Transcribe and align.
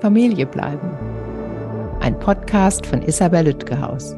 Familie 0.00 0.44
bleiben. 0.44 0.90
Ein 2.00 2.18
Podcast 2.18 2.84
von 2.84 3.00
Isabel 3.00 3.46
Lütgehaus. 3.46 4.14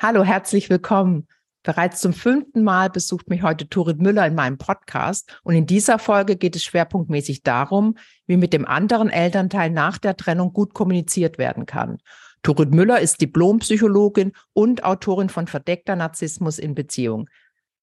Hallo, 0.00 0.22
herzlich 0.22 0.70
willkommen. 0.70 1.26
Bereits 1.64 2.00
zum 2.00 2.12
fünften 2.12 2.62
Mal 2.62 2.88
besucht 2.88 3.28
mich 3.28 3.42
heute 3.42 3.68
Turit 3.68 4.00
Müller 4.00 4.26
in 4.26 4.36
meinem 4.36 4.58
Podcast 4.58 5.40
und 5.42 5.54
in 5.54 5.66
dieser 5.66 5.98
Folge 5.98 6.36
geht 6.36 6.54
es 6.54 6.62
schwerpunktmäßig 6.62 7.42
darum, 7.42 7.96
wie 8.26 8.36
mit 8.36 8.52
dem 8.52 8.64
anderen 8.64 9.10
Elternteil 9.10 9.70
nach 9.70 9.98
der 9.98 10.16
Trennung 10.16 10.52
gut 10.52 10.72
kommuniziert 10.72 11.36
werden 11.38 11.66
kann. 11.66 11.98
Turit 12.44 12.70
Müller 12.70 13.00
ist 13.00 13.20
Diplompsychologin 13.22 14.32
und 14.52 14.84
Autorin 14.84 15.30
von 15.30 15.48
Verdeckter 15.48 15.96
Narzissmus 15.96 16.60
in 16.60 16.76
Beziehung. 16.76 17.28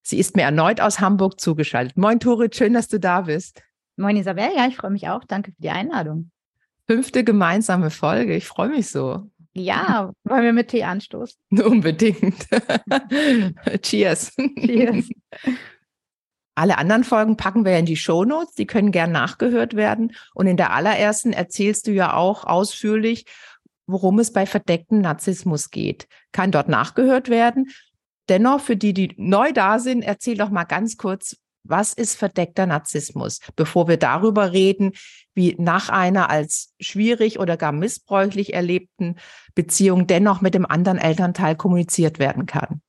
Sie 0.04 0.20
ist 0.20 0.38
mir 0.38 0.44
erneut 0.44 0.80
aus 0.80 1.02
Hamburg 1.02 1.42
zugeschaltet. 1.42 1.98
Moin 1.98 2.20
Turit, 2.20 2.56
schön, 2.56 2.74
dass 2.74 2.88
du 2.88 3.00
da 3.00 3.22
bist. 3.22 3.62
Moin 3.98 4.16
Isabel, 4.16 4.50
ja, 4.56 4.68
ich 4.68 4.78
freue 4.78 4.92
mich 4.92 5.08
auch. 5.10 5.24
Danke 5.26 5.52
für 5.52 5.62
die 5.62 5.70
Einladung. 5.70 6.32
Fünfte 6.88 7.24
gemeinsame 7.24 7.90
Folge, 7.90 8.36
ich 8.36 8.46
freue 8.46 8.70
mich 8.70 8.90
so. 8.90 9.30
Ja, 9.54 10.12
wollen 10.24 10.44
wir 10.44 10.54
mit 10.54 10.70
Tee 10.70 10.84
anstoßen? 10.84 11.38
Unbedingt. 11.64 12.48
Cheers. 13.82 14.34
Cheers. 14.58 15.10
Alle 16.56 16.78
anderen 16.78 17.04
Folgen 17.04 17.38
packen 17.38 17.66
wir 17.66 17.78
in 17.78 17.86
die 17.86 17.96
Shownotes, 17.96 18.56
die 18.56 18.66
können 18.66 18.92
gern 18.92 19.12
nachgehört 19.12 19.76
werden. 19.76 20.14
Und 20.34 20.48
in 20.48 20.58
der 20.58 20.74
allerersten 20.74 21.34
erzählst 21.34 21.88
du 21.88 21.92
ja 21.92 22.14
auch 22.14 22.46
ausführlich, 22.46 23.26
worum 23.88 24.20
es 24.20 24.32
bei 24.32 24.46
verdecktem 24.46 25.00
Narzissmus 25.00 25.70
geht. 25.70 26.08
Kann 26.32 26.52
dort 26.52 26.70
nachgehört 26.70 27.30
werden. 27.30 27.72
Dennoch, 28.30 28.62
für 28.62 28.78
die, 28.78 28.94
die 28.94 29.14
neu 29.18 29.52
da 29.52 29.80
sind, 29.80 30.02
erzähl 30.04 30.38
doch 30.38 30.50
mal 30.50 30.64
ganz 30.64 30.98
kurz, 30.98 31.38
was 31.64 31.94
ist 31.94 32.16
verdeckter 32.16 32.66
Narzissmus? 32.66 33.40
Bevor 33.56 33.88
wir 33.88 33.98
darüber 33.98 34.52
reden, 34.52 34.94
wie 35.34 35.56
nach 35.58 35.90
einer 35.90 36.30
als 36.30 36.74
schwierig 36.80 37.40
oder 37.40 37.58
gar 37.58 37.72
missbräuchlich 37.72 38.54
erlebten 38.54 39.16
Beziehung 39.56 40.08
dennoch 40.08 40.42
mit 40.42 40.54
dem 40.54 40.66
anderen 40.66 40.98
Elternteil 40.98 41.56
kommuniziert 41.56 42.20
werden 42.20 42.46
kann. 42.46 42.82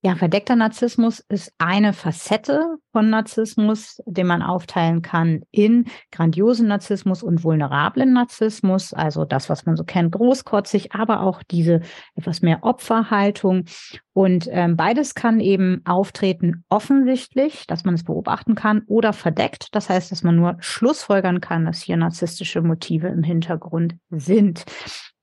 Ja, 0.00 0.14
verdeckter 0.14 0.54
Narzissmus 0.54 1.18
ist 1.18 1.52
eine 1.58 1.92
Facette 1.92 2.76
von 2.92 3.10
Narzissmus, 3.10 4.00
den 4.06 4.28
man 4.28 4.42
aufteilen 4.42 5.02
kann 5.02 5.42
in 5.50 5.86
grandiosen 6.12 6.68
Narzissmus 6.68 7.24
und 7.24 7.42
vulnerablen 7.42 8.12
Narzissmus, 8.12 8.94
also 8.94 9.24
das, 9.24 9.48
was 9.48 9.66
man 9.66 9.76
so 9.76 9.82
kennt, 9.82 10.12
großkotzig, 10.12 10.92
aber 10.92 11.22
auch 11.22 11.42
diese 11.42 11.80
etwas 12.14 12.42
mehr 12.42 12.62
Opferhaltung. 12.62 13.64
Und 14.12 14.46
ähm, 14.52 14.76
beides 14.76 15.16
kann 15.16 15.40
eben 15.40 15.82
auftreten 15.84 16.64
offensichtlich, 16.68 17.66
dass 17.66 17.84
man 17.84 17.94
es 17.94 18.04
beobachten 18.04 18.54
kann, 18.54 18.82
oder 18.86 19.12
verdeckt. 19.12 19.74
Das 19.74 19.90
heißt, 19.90 20.12
dass 20.12 20.22
man 20.22 20.36
nur 20.36 20.58
schlussfolgern 20.60 21.40
kann, 21.40 21.64
dass 21.64 21.82
hier 21.82 21.96
narzisstische 21.96 22.62
Motive 22.62 23.08
im 23.08 23.24
Hintergrund 23.24 23.96
sind 24.10 24.64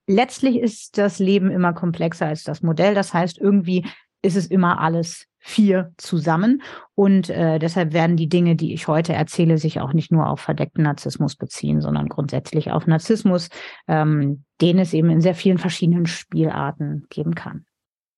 letztlich 0.07 0.57
ist 0.57 0.97
das 0.99 1.19
Leben 1.19 1.49
immer 1.49 1.73
komplexer 1.73 2.27
als 2.27 2.43
das 2.43 2.61
Modell. 2.61 2.93
Das 2.93 3.13
heißt, 3.13 3.39
irgendwie 3.39 3.85
ist 4.25 4.35
es 4.35 4.47
immer 4.47 4.79
alles 4.79 5.27
vier 5.39 5.93
zusammen. 5.97 6.63
Und 6.95 7.29
äh, 7.29 7.59
deshalb 7.59 7.93
werden 7.93 8.17
die 8.17 8.27
Dinge, 8.27 8.55
die 8.55 8.73
ich 8.73 8.87
heute 8.87 9.13
erzähle, 9.13 9.59
sich 9.59 9.79
auch 9.79 9.93
nicht 9.93 10.11
nur 10.11 10.27
auf 10.27 10.39
verdeckten 10.39 10.83
Narzissmus 10.83 11.35
beziehen, 11.35 11.81
sondern 11.81 12.09
grundsätzlich 12.09 12.71
auf 12.71 12.87
Narzissmus, 12.87 13.49
ähm, 13.87 14.43
den 14.59 14.79
es 14.79 14.93
eben 14.93 15.11
in 15.11 15.21
sehr 15.21 15.35
vielen 15.35 15.59
verschiedenen 15.59 16.07
Spielarten 16.07 17.05
geben 17.09 17.35
kann. 17.35 17.65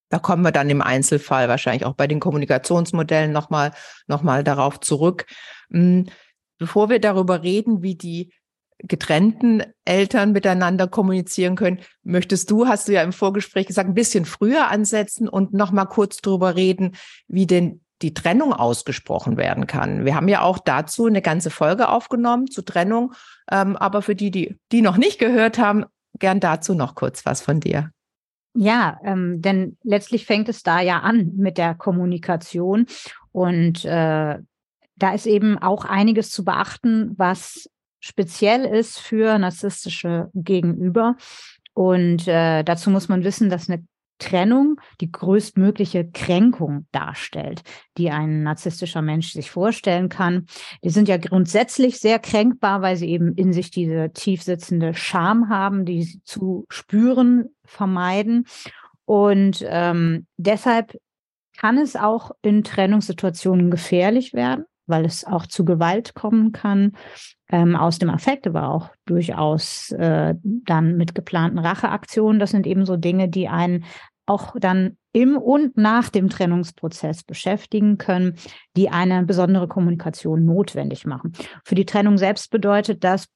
Da 0.10 0.20
kommen 0.20 0.44
wir 0.44 0.54
dann 0.54 0.70
im 0.70 0.82
Einzelfall 0.82 1.50
wahrscheinlich 1.50 1.86
auch 1.86 1.96
bei 1.96 2.08
den 2.08 2.22
Kommunikationsmodellen 2.22 3.34
nochmal 3.34 3.74
noch 4.08 4.24
mal 4.24 4.46
darauf 4.46 4.80
zurück. 4.80 5.26
Hm, 5.70 6.06
bevor 6.58 6.90
wir 6.90 7.00
darüber 7.00 7.44
reden, 7.44 7.82
wie 7.82 7.96
die 7.96 8.32
getrennten 8.80 9.64
Eltern 9.86 10.32
miteinander 10.32 10.88
kommunizieren 10.88 11.56
können. 11.56 11.80
Möchtest 12.04 12.52
du, 12.52 12.68
hast 12.68 12.88
du 12.88 12.94
ja 12.94 13.02
im 13.02 13.14
Vorgespräch 13.14 13.68
gesagt, 13.68 13.90
ein 13.90 13.96
bisschen 13.96 14.26
früher 14.26 14.70
ansetzen 14.70 15.28
und 15.28 15.54
noch 15.54 15.72
mal 15.72 15.86
kurz 15.86 16.18
drüber 16.18 16.56
reden, 16.56 16.96
wie 17.28 17.48
denn 17.48 17.82
die 18.04 18.14
Trennung 18.14 18.54
ausgesprochen 18.54 19.38
werden 19.38 19.66
kann. 19.66 20.06
Wir 20.06 20.16
haben 20.16 20.28
ja 20.28 20.42
auch 20.42 20.60
dazu 20.60 21.08
eine 21.08 21.22
ganze 21.22 21.50
Folge 21.50 21.90
aufgenommen 21.90 22.48
zur 22.48 22.64
Trennung, 22.64 23.14
ähm, 23.50 23.76
aber 23.76 24.04
für 24.04 24.16
die, 24.16 24.30
die 24.30 24.60
die 24.72 24.82
noch 24.82 24.98
nicht 24.98 25.20
gehört 25.20 25.58
haben, 25.58 25.86
gern 26.20 26.40
dazu 26.40 26.76
noch 26.76 26.94
kurz 26.94 27.26
was 27.26 27.42
von 27.42 27.60
dir. 27.60 27.90
Ja, 28.54 29.00
ähm, 29.04 29.42
denn 29.42 29.78
letztlich 29.84 30.26
fängt 30.26 30.50
es 30.50 30.64
da 30.64 30.80
ja 30.82 31.00
an 31.00 31.32
mit 31.36 31.58
der 31.58 31.76
Kommunikation 31.76 32.86
und 33.32 33.86
äh, 33.86 34.38
da 34.96 35.14
ist 35.14 35.28
eben 35.28 35.60
auch 35.60 35.86
einiges 35.86 36.32
zu 36.32 36.44
beachten, 36.44 37.14
was 37.18 37.70
speziell 38.00 38.66
ist 38.66 39.00
für 39.00 39.38
narzisstische 39.38 40.30
Gegenüber. 40.34 41.16
Und 41.74 42.28
äh, 42.28 42.64
dazu 42.64 42.90
muss 42.90 43.08
man 43.08 43.24
wissen, 43.24 43.50
dass 43.50 43.70
eine 43.70 43.86
Trennung 44.20 44.80
die 45.00 45.12
größtmögliche 45.12 46.10
Kränkung 46.10 46.88
darstellt, 46.92 47.62
die 47.98 48.10
ein 48.10 48.44
narzisstischer 48.44 49.02
Mensch 49.02 49.32
sich 49.32 49.52
vorstellen 49.52 50.10
kann. 50.10 50.48
Die 50.84 50.90
sind 50.90 51.08
ja 51.08 51.18
grundsätzlich 51.18 52.00
sehr 52.00 52.20
kränkbar, 52.20 52.82
weil 52.82 52.96
sie 52.96 53.10
eben 53.10 53.34
in 53.36 53.54
sich 53.54 53.72
diese 53.72 54.12
tief 54.12 54.42
sitzende 54.42 54.94
Scham 54.94 55.50
haben, 55.50 55.86
die 55.86 56.04
sie 56.04 56.24
zu 56.24 56.66
spüren 56.70 57.50
vermeiden. 57.64 58.48
Und 59.06 59.64
ähm, 59.68 60.26
deshalb 60.38 60.98
kann 61.58 61.78
es 61.78 61.96
auch 61.96 62.32
in 62.42 62.64
Trennungssituationen 62.64 63.72
gefährlich 63.72 64.34
werden, 64.34 64.66
weil 64.88 65.06
es 65.06 65.26
auch 65.26 65.46
zu 65.46 65.66
Gewalt 65.66 66.16
kommen 66.16 66.52
kann 66.52 66.94
ähm, 67.50 67.76
aus 67.76 68.00
dem 68.00 68.10
Affekt, 68.10 68.48
aber 68.48 68.70
auch 68.70 68.90
durchaus 69.06 69.92
äh, 69.92 70.36
dann 70.44 70.98
mit 70.98 71.16
geplanten 71.16 71.60
Racheaktionen. 71.60 72.40
Das 72.40 72.52
sind 72.52 72.66
eben 72.66 72.86
so 72.86 72.98
Dinge, 72.98 73.30
die 73.30 73.48
einen 73.48 73.86
auch 74.26 74.56
dann 74.60 74.98
im 75.14 75.38
und 75.38 75.78
nach 75.78 76.10
dem 76.10 76.30
Trennungsprozess 76.30 77.24
beschäftigen 77.24 77.98
können, 77.98 78.36
die 78.76 78.90
eine 78.90 79.24
besondere 79.24 79.68
Kommunikation 79.68 80.46
notwendig 80.46 81.06
machen. 81.06 81.34
Für 81.64 81.76
die 81.76 81.86
Trennung 81.86 82.18
selbst 82.18 82.52
bedeutet 82.52 83.04
das, 83.04 83.28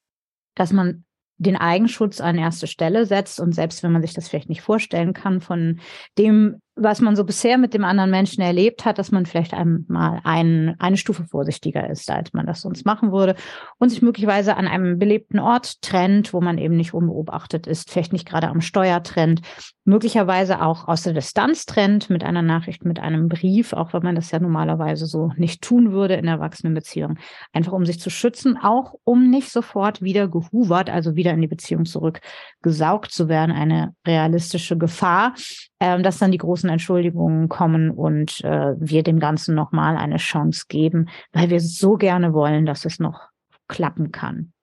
dass 0.55 0.73
man 0.73 1.05
den 1.37 1.55
Eigenschutz 1.55 2.21
an 2.21 2.37
erste 2.37 2.67
Stelle 2.67 3.05
setzt 3.07 3.39
und 3.39 3.53
selbst 3.55 3.81
wenn 3.81 3.91
man 3.91 4.03
sich 4.03 4.13
das 4.13 4.29
vielleicht 4.29 4.49
nicht 4.49 4.61
vorstellen 4.61 5.13
kann 5.13 5.41
von 5.41 5.79
dem 6.17 6.61
was 6.83 7.01
man 7.01 7.15
so 7.15 7.23
bisher 7.23 7.57
mit 7.57 7.73
dem 7.73 7.83
anderen 7.83 8.11
Menschen 8.11 8.41
erlebt 8.41 8.85
hat, 8.85 8.97
dass 8.97 9.11
man 9.11 9.25
vielleicht 9.25 9.53
einmal 9.53 10.21
ein, 10.23 10.75
eine 10.79 10.97
Stufe 10.97 11.25
vorsichtiger 11.25 11.89
ist, 11.89 12.09
als 12.09 12.33
man 12.33 12.45
das 12.45 12.61
sonst 12.61 12.85
machen 12.85 13.11
würde 13.11 13.35
und 13.77 13.89
sich 13.89 14.01
möglicherweise 14.01 14.57
an 14.57 14.67
einem 14.67 14.97
belebten 14.97 15.39
Ort 15.39 15.81
trennt, 15.81 16.33
wo 16.33 16.41
man 16.41 16.57
eben 16.57 16.75
nicht 16.75 16.93
unbeobachtet 16.93 17.67
ist, 17.67 17.91
vielleicht 17.91 18.13
nicht 18.13 18.27
gerade 18.27 18.49
am 18.49 18.61
Steuer 18.61 19.03
trennt, 19.03 19.41
möglicherweise 19.83 20.61
auch 20.61 20.87
aus 20.87 21.03
der 21.03 21.13
Distanz 21.13 21.65
trennt 21.65 22.09
mit 22.09 22.23
einer 22.23 22.41
Nachricht, 22.41 22.85
mit 22.85 22.99
einem 22.99 23.29
Brief, 23.29 23.73
auch 23.73 23.93
wenn 23.93 24.03
man 24.03 24.15
das 24.15 24.31
ja 24.31 24.39
normalerweise 24.39 25.05
so 25.05 25.31
nicht 25.37 25.61
tun 25.61 25.91
würde 25.91 26.15
in 26.15 26.27
Erwachsenenbeziehungen, 26.27 27.19
einfach 27.53 27.71
um 27.73 27.85
sich 27.85 27.99
zu 27.99 28.09
schützen, 28.09 28.57
auch 28.57 28.93
um 29.03 29.29
nicht 29.29 29.49
sofort 29.49 30.01
wieder 30.01 30.27
gehuvert, 30.27 30.89
also 30.89 31.15
wieder 31.15 31.31
in 31.31 31.41
die 31.41 31.47
Beziehung 31.47 31.85
zurückgesaugt 31.85 33.11
zu 33.11 33.27
werden, 33.27 33.51
eine 33.51 33.95
realistische 34.05 34.77
Gefahr, 34.77 35.33
ähm, 35.81 36.03
dass 36.03 36.19
dann 36.19 36.31
die 36.31 36.37
großen 36.37 36.69
Entschuldigungen 36.69 37.49
kommen 37.49 37.89
und 37.89 38.41
äh, 38.45 38.75
wir 38.77 39.01
dem 39.01 39.19
Ganzen 39.19 39.55
nochmal 39.55 39.97
eine 39.97 40.17
Chance 40.17 40.65
geben, 40.69 41.09
weil 41.33 41.49
wir 41.49 41.59
so 41.59 41.95
gerne 41.95 42.33
wollen, 42.33 42.67
dass 42.67 42.85
es 42.85 42.99
noch 42.99 43.29
klappen 43.67 44.11
kann. 44.11 44.53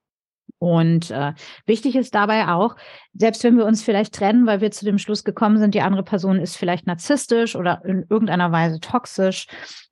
Und 0.60 1.10
äh, 1.10 1.34
wichtig 1.66 1.96
ist 1.96 2.14
dabei 2.14 2.48
auch, 2.48 2.76
selbst 3.14 3.42
wenn 3.42 3.56
wir 3.56 3.66
uns 3.66 3.82
vielleicht 3.82 4.14
trennen, 4.14 4.46
weil 4.46 4.60
wir 4.60 4.70
zu 4.70 4.84
dem 4.84 4.98
Schluss 4.98 5.24
gekommen 5.24 5.58
sind, 5.58 5.74
die 5.74 5.82
andere 5.82 6.04
Person 6.04 6.38
ist 6.38 6.56
vielleicht 6.56 6.86
narzisstisch 6.86 7.56
oder 7.56 7.82
in 7.84 8.06
irgendeiner 8.08 8.52
Weise 8.52 8.78
toxisch, 8.78 9.48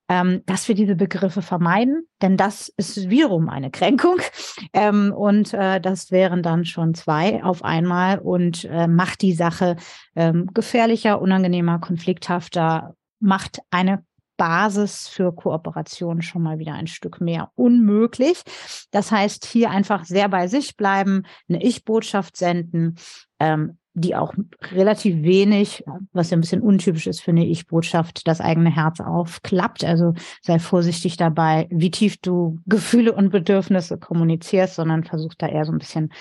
ähm, 0.08 0.42
dass 0.46 0.68
wir 0.68 0.74
diese 0.74 0.94
Begriffe 0.94 1.42
vermeiden, 1.42 2.06
denn 2.22 2.36
das 2.36 2.68
ist 2.76 3.10
wiederum 3.10 3.48
eine 3.48 3.70
Kränkung. 3.70 4.16
Ähm, 4.72 5.12
und 5.12 5.54
äh, 5.54 5.80
das 5.80 6.10
wären 6.10 6.42
dann 6.42 6.64
schon 6.64 6.94
zwei 6.94 7.42
auf 7.42 7.64
einmal 7.64 8.18
und 8.18 8.64
äh, 8.64 8.86
macht 8.86 9.22
die 9.22 9.32
Sache 9.32 9.76
ähm, 10.14 10.48
gefährlicher, 10.52 11.20
unangenehmer, 11.20 11.78
konflikthafter, 11.78 12.94
macht 13.20 13.60
eine 13.70 14.02
Basis 14.36 15.08
für 15.08 15.34
Kooperation 15.34 16.22
schon 16.22 16.42
mal 16.42 16.58
wieder 16.58 16.74
ein 16.74 16.86
Stück 16.86 17.20
mehr 17.20 17.50
unmöglich. 17.54 18.42
Das 18.90 19.10
heißt, 19.10 19.46
hier 19.46 19.70
einfach 19.70 20.04
sehr 20.04 20.28
bei 20.28 20.46
sich 20.46 20.76
bleiben, 20.76 21.22
eine 21.48 21.62
Ich-Botschaft 21.62 22.36
senden, 22.36 22.96
ähm, 23.38 23.78
die 23.98 24.14
auch 24.14 24.34
relativ 24.72 25.22
wenig, 25.22 25.82
was 26.12 26.28
ja 26.30 26.36
ein 26.36 26.42
bisschen 26.42 26.60
untypisch 26.60 27.06
ist 27.06 27.20
für 27.20 27.30
eine 27.30 27.46
Ich-Botschaft, 27.46 28.28
das 28.28 28.42
eigene 28.42 28.70
Herz 28.70 29.00
aufklappt. 29.00 29.84
Also 29.84 30.12
sei 30.42 30.58
vorsichtig 30.58 31.16
dabei, 31.16 31.66
wie 31.70 31.90
tief 31.90 32.18
du 32.18 32.60
Gefühle 32.66 33.14
und 33.14 33.30
Bedürfnisse 33.30 33.96
kommunizierst, 33.96 34.74
sondern 34.74 35.04
versuch 35.04 35.32
da 35.38 35.48
eher 35.48 35.64
so 35.64 35.72
ein 35.72 35.78
bisschen 35.78 36.12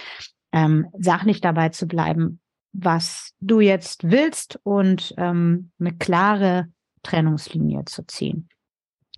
ähm, 0.54 0.88
sachlich 0.98 1.42
dabei 1.42 1.68
zu 1.68 1.86
bleiben, 1.86 2.40
was 2.72 3.34
du 3.42 3.60
jetzt 3.60 4.10
willst 4.10 4.58
und 4.64 5.14
ähm, 5.18 5.72
eine 5.78 5.94
klare 5.94 6.68
Trennungslinie 7.04 7.84
zu 7.84 8.08
ziehen. 8.08 8.48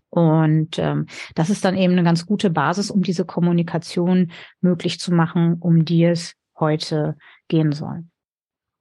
Und 0.09 0.79
ähm, 0.79 1.05
das 1.35 1.51
ist 1.51 1.63
dann 1.63 1.77
eben 1.77 1.93
eine 1.93 2.03
ganz 2.03 2.25
gute 2.25 2.49
Basis, 2.49 2.89
um 2.89 3.03
diese 3.03 3.23
Kommunikation 3.23 4.31
möglich 4.61 4.99
zu 4.99 5.13
machen, 5.13 5.57
um 5.59 5.85
die 5.85 6.05
es 6.05 6.33
heute 6.57 7.17
gehen 7.49 7.71
soll. 7.71 8.05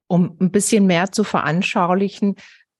Um 0.08 0.36
ein 0.40 0.50
bisschen 0.50 0.86
mehr 0.86 1.10
zu 1.10 1.24
veranschaulichen, 1.24 2.36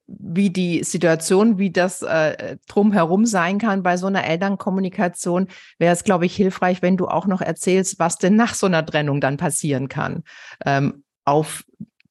wie 0.07 0.51
die 0.51 0.85
Situation, 0.85 1.59
wie 1.59 1.71
das 1.71 2.03
äh, 2.03 2.57
drumherum 2.69 3.27
sein 3.27 3.59
kann 3.59 3.83
bei 3.83 3.97
so 3.97 4.07
einer 4.07 4.25
Elternkommunikation, 4.25 5.49
wäre 5.79 5.93
es, 5.93 6.05
glaube 6.05 6.27
ich, 6.27 6.37
hilfreich, 6.37 6.81
wenn 6.81 6.97
du 6.97 7.09
auch 7.09 7.27
noch 7.27 7.41
erzählst, 7.41 7.99
was 7.99 8.19
denn 8.19 8.37
nach 8.37 8.55
so 8.55 8.67
einer 8.67 8.87
Trennung 8.87 9.21
dann 9.21 9.37
passieren 9.37 9.89
kann. 9.89 10.23
Ähm, 10.65 11.03
auf 11.25 11.65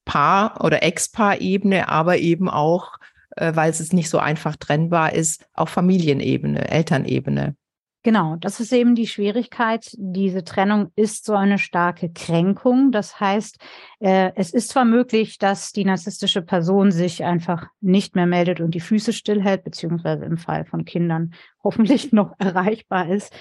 Paar- 0.04 0.62
oder 0.62 0.82
Ex-Paar-Ebene, 0.82 1.88
aber 1.88 2.18
eben 2.18 2.50
auch, 2.50 2.98
äh, 3.36 3.54
weil 3.54 3.70
es 3.70 3.92
nicht 3.92 4.10
so 4.10 4.18
einfach 4.18 4.56
trennbar 4.56 5.14
ist, 5.14 5.46
auf 5.54 5.70
Familienebene, 5.70 6.70
Elternebene. 6.70 7.56
Genau, 8.06 8.36
das 8.36 8.60
ist 8.60 8.72
eben 8.72 8.94
die 8.94 9.08
Schwierigkeit. 9.08 9.90
Diese 9.98 10.44
Trennung 10.44 10.92
ist 10.94 11.24
so 11.24 11.34
eine 11.34 11.58
starke 11.58 12.08
Kränkung. 12.08 12.92
Das 12.92 13.18
heißt, 13.18 13.58
äh, 13.98 14.30
es 14.36 14.52
ist 14.52 14.68
zwar 14.68 14.84
möglich, 14.84 15.38
dass 15.38 15.72
die 15.72 15.84
narzisstische 15.84 16.40
Person 16.40 16.92
sich 16.92 17.24
einfach 17.24 17.66
nicht 17.80 18.14
mehr 18.14 18.26
meldet 18.26 18.60
und 18.60 18.76
die 18.76 18.80
Füße 18.80 19.12
stillhält, 19.12 19.64
beziehungsweise 19.64 20.24
im 20.24 20.38
Fall 20.38 20.66
von 20.66 20.84
Kindern 20.84 21.34
hoffentlich 21.64 22.12
noch 22.12 22.32
erreichbar 22.38 23.10
ist. 23.10 23.34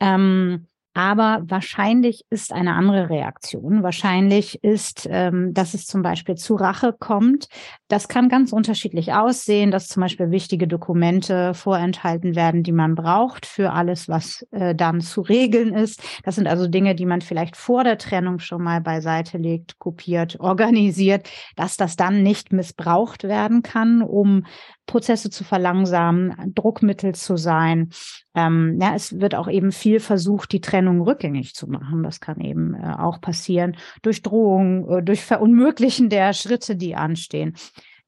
Ähm, 0.00 0.66
aber 0.92 1.42
wahrscheinlich 1.44 2.24
ist 2.30 2.52
eine 2.52 2.74
andere 2.74 3.10
Reaktion. 3.10 3.82
Wahrscheinlich 3.82 4.62
ist, 4.64 5.06
ähm, 5.10 5.54
dass 5.54 5.74
es 5.74 5.86
zum 5.86 6.02
Beispiel 6.02 6.34
zu 6.34 6.56
Rache 6.56 6.92
kommt. 6.98 7.46
Das 7.86 8.08
kann 8.08 8.28
ganz 8.28 8.52
unterschiedlich 8.52 9.12
aussehen, 9.12 9.70
dass 9.70 9.86
zum 9.86 10.00
Beispiel 10.00 10.30
wichtige 10.32 10.66
Dokumente 10.66 11.54
vorenthalten 11.54 12.34
werden, 12.34 12.64
die 12.64 12.72
man 12.72 12.96
braucht 12.96 13.46
für 13.46 13.72
alles, 13.72 14.08
was 14.08 14.44
äh, 14.50 14.74
dann 14.74 15.00
zu 15.00 15.20
regeln 15.20 15.74
ist. 15.74 16.02
Das 16.24 16.34
sind 16.34 16.48
also 16.48 16.66
Dinge, 16.66 16.96
die 16.96 17.06
man 17.06 17.20
vielleicht 17.20 17.56
vor 17.56 17.84
der 17.84 17.98
Trennung 17.98 18.40
schon 18.40 18.62
mal 18.62 18.80
beiseite 18.80 19.38
legt, 19.38 19.78
kopiert, 19.78 20.40
organisiert, 20.40 21.28
dass 21.54 21.76
das 21.76 21.94
dann 21.94 22.24
nicht 22.24 22.52
missbraucht 22.52 23.24
werden 23.24 23.62
kann, 23.62 24.02
um 24.02 24.44
Prozesse 24.90 25.30
zu 25.30 25.44
verlangsamen, 25.44 26.52
Druckmittel 26.54 27.14
zu 27.14 27.36
sein. 27.36 27.90
Ähm, 28.34 28.76
ja, 28.80 28.94
es 28.96 29.20
wird 29.20 29.36
auch 29.36 29.48
eben 29.48 29.70
viel 29.70 30.00
versucht, 30.00 30.50
die 30.50 30.60
Trennung 30.60 31.00
rückgängig 31.00 31.54
zu 31.54 31.68
machen. 31.68 32.02
Das 32.02 32.18
kann 32.18 32.40
eben 32.40 32.74
äh, 32.74 32.94
auch 32.98 33.20
passieren 33.20 33.76
durch 34.02 34.22
Drohung, 34.22 34.90
äh, 34.90 35.02
durch 35.02 35.24
Verunmöglichen 35.24 36.08
der 36.08 36.32
Schritte, 36.32 36.74
die 36.74 36.96
anstehen. 36.96 37.54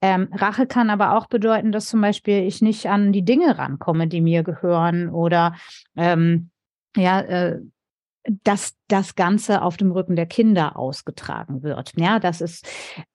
Ähm, 0.01 0.29
Rache 0.33 0.67
kann 0.67 0.91
aber 0.91 1.17
auch 1.17 1.29
bedeuten, 1.29 1.71
dass 1.71 1.87
zum 1.87 2.01
Beispiel 2.01 2.43
ich 2.43 2.61
nicht 2.61 2.87
an 2.87 3.13
die 3.13 3.25
Dinge 3.25 3.59
rankomme, 3.59 4.09
die 4.09 4.21
mir 4.21 4.43
gehören 4.43 5.09
oder 5.09 5.55
ähm, 5.97 6.51
ja, 6.97 7.21
äh, 7.21 7.61
dass 8.43 8.75
das 8.89 9.15
Ganze 9.15 9.63
auf 9.63 9.77
dem 9.77 9.93
Rücken 9.93 10.17
der 10.17 10.27
Kinder 10.27 10.77
ausgetragen 10.77 11.63
wird. 11.63 11.93
Ja, 11.97 12.19
dass 12.19 12.41
es 12.41 12.63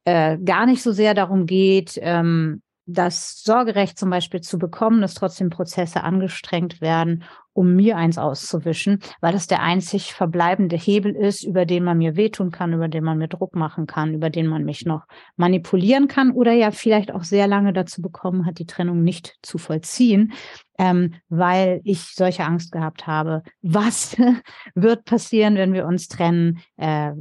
äh, 0.05 0.37
gar 0.37 0.65
nicht 0.65 0.81
so 0.81 0.93
sehr 0.93 1.13
darum 1.13 1.45
geht, 1.45 1.99
ähm, 2.01 2.61
das 2.87 3.43
Sorgerecht 3.43 3.99
zum 3.99 4.09
Beispiel 4.09 4.41
zu 4.41 4.57
bekommen, 4.57 5.01
dass 5.01 5.13
trotzdem 5.13 5.49
Prozesse 5.49 6.03
angestrengt 6.03 6.79
werden, 6.79 7.25
um 7.51 7.75
mir 7.75 7.97
eins 7.97 8.17
auszuwischen, 8.17 8.99
weil 9.19 9.33
das 9.33 9.47
der 9.47 9.61
einzig 9.61 10.13
verbleibende 10.13 10.77
Hebel 10.77 11.13
ist, 11.13 11.43
über 11.43 11.65
den 11.65 11.83
man 11.83 11.97
mir 11.97 12.15
wehtun 12.15 12.51
kann, 12.51 12.71
über 12.71 12.87
den 12.87 13.03
man 13.03 13.17
mir 13.17 13.27
Druck 13.27 13.55
machen 13.55 13.87
kann, 13.87 14.13
über 14.13 14.29
den 14.29 14.47
man 14.47 14.63
mich 14.63 14.85
noch 14.85 15.05
manipulieren 15.35 16.07
kann 16.07 16.31
oder 16.31 16.53
ja 16.53 16.71
vielleicht 16.71 17.11
auch 17.11 17.23
sehr 17.23 17.47
lange 17.47 17.73
dazu 17.73 18.01
bekommen 18.01 18.45
hat, 18.45 18.59
die 18.59 18.67
Trennung 18.67 19.03
nicht 19.03 19.35
zu 19.41 19.57
vollziehen, 19.57 20.33
ähm, 20.77 21.15
weil 21.27 21.81
ich 21.83 22.13
solche 22.13 22.45
Angst 22.45 22.71
gehabt 22.71 23.05
habe. 23.05 23.43
Was 23.61 24.15
wird 24.75 25.03
passieren, 25.03 25.55
wenn 25.55 25.73
wir 25.73 25.87
uns 25.87 26.07
trennen? 26.07 26.59
Äh, 26.77 27.11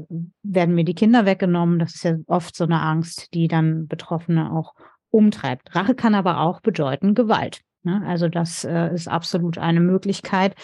werden 0.43 0.75
mir 0.75 0.85
die 0.85 0.95
Kinder 0.95 1.27
weggenommen? 1.27 1.79
Das 1.81 1.95
ist 1.95 2.05
ja 2.05 2.15
oft 2.27 2.55
so 2.55 2.65
eine 2.65 2.83
Angst, 2.83 3.33
die 3.35 3.49
dann 3.49 3.89
Betroffene 3.89 4.53
auch 4.53 4.75
umtreibt. 5.17 5.75
Rache 5.75 5.95
kann 5.95 6.15
aber 6.15 6.41
auch 6.41 6.61
bedeuten 6.61 7.15
Gewalt. 7.15 7.63
Ne? 7.83 8.03
Also 8.07 8.29
das 8.29 8.65
äh, 8.65 8.93
ist 8.95 9.09
absolut 9.09 9.59
eine 9.59 9.81
Möglichkeit. 9.81 10.55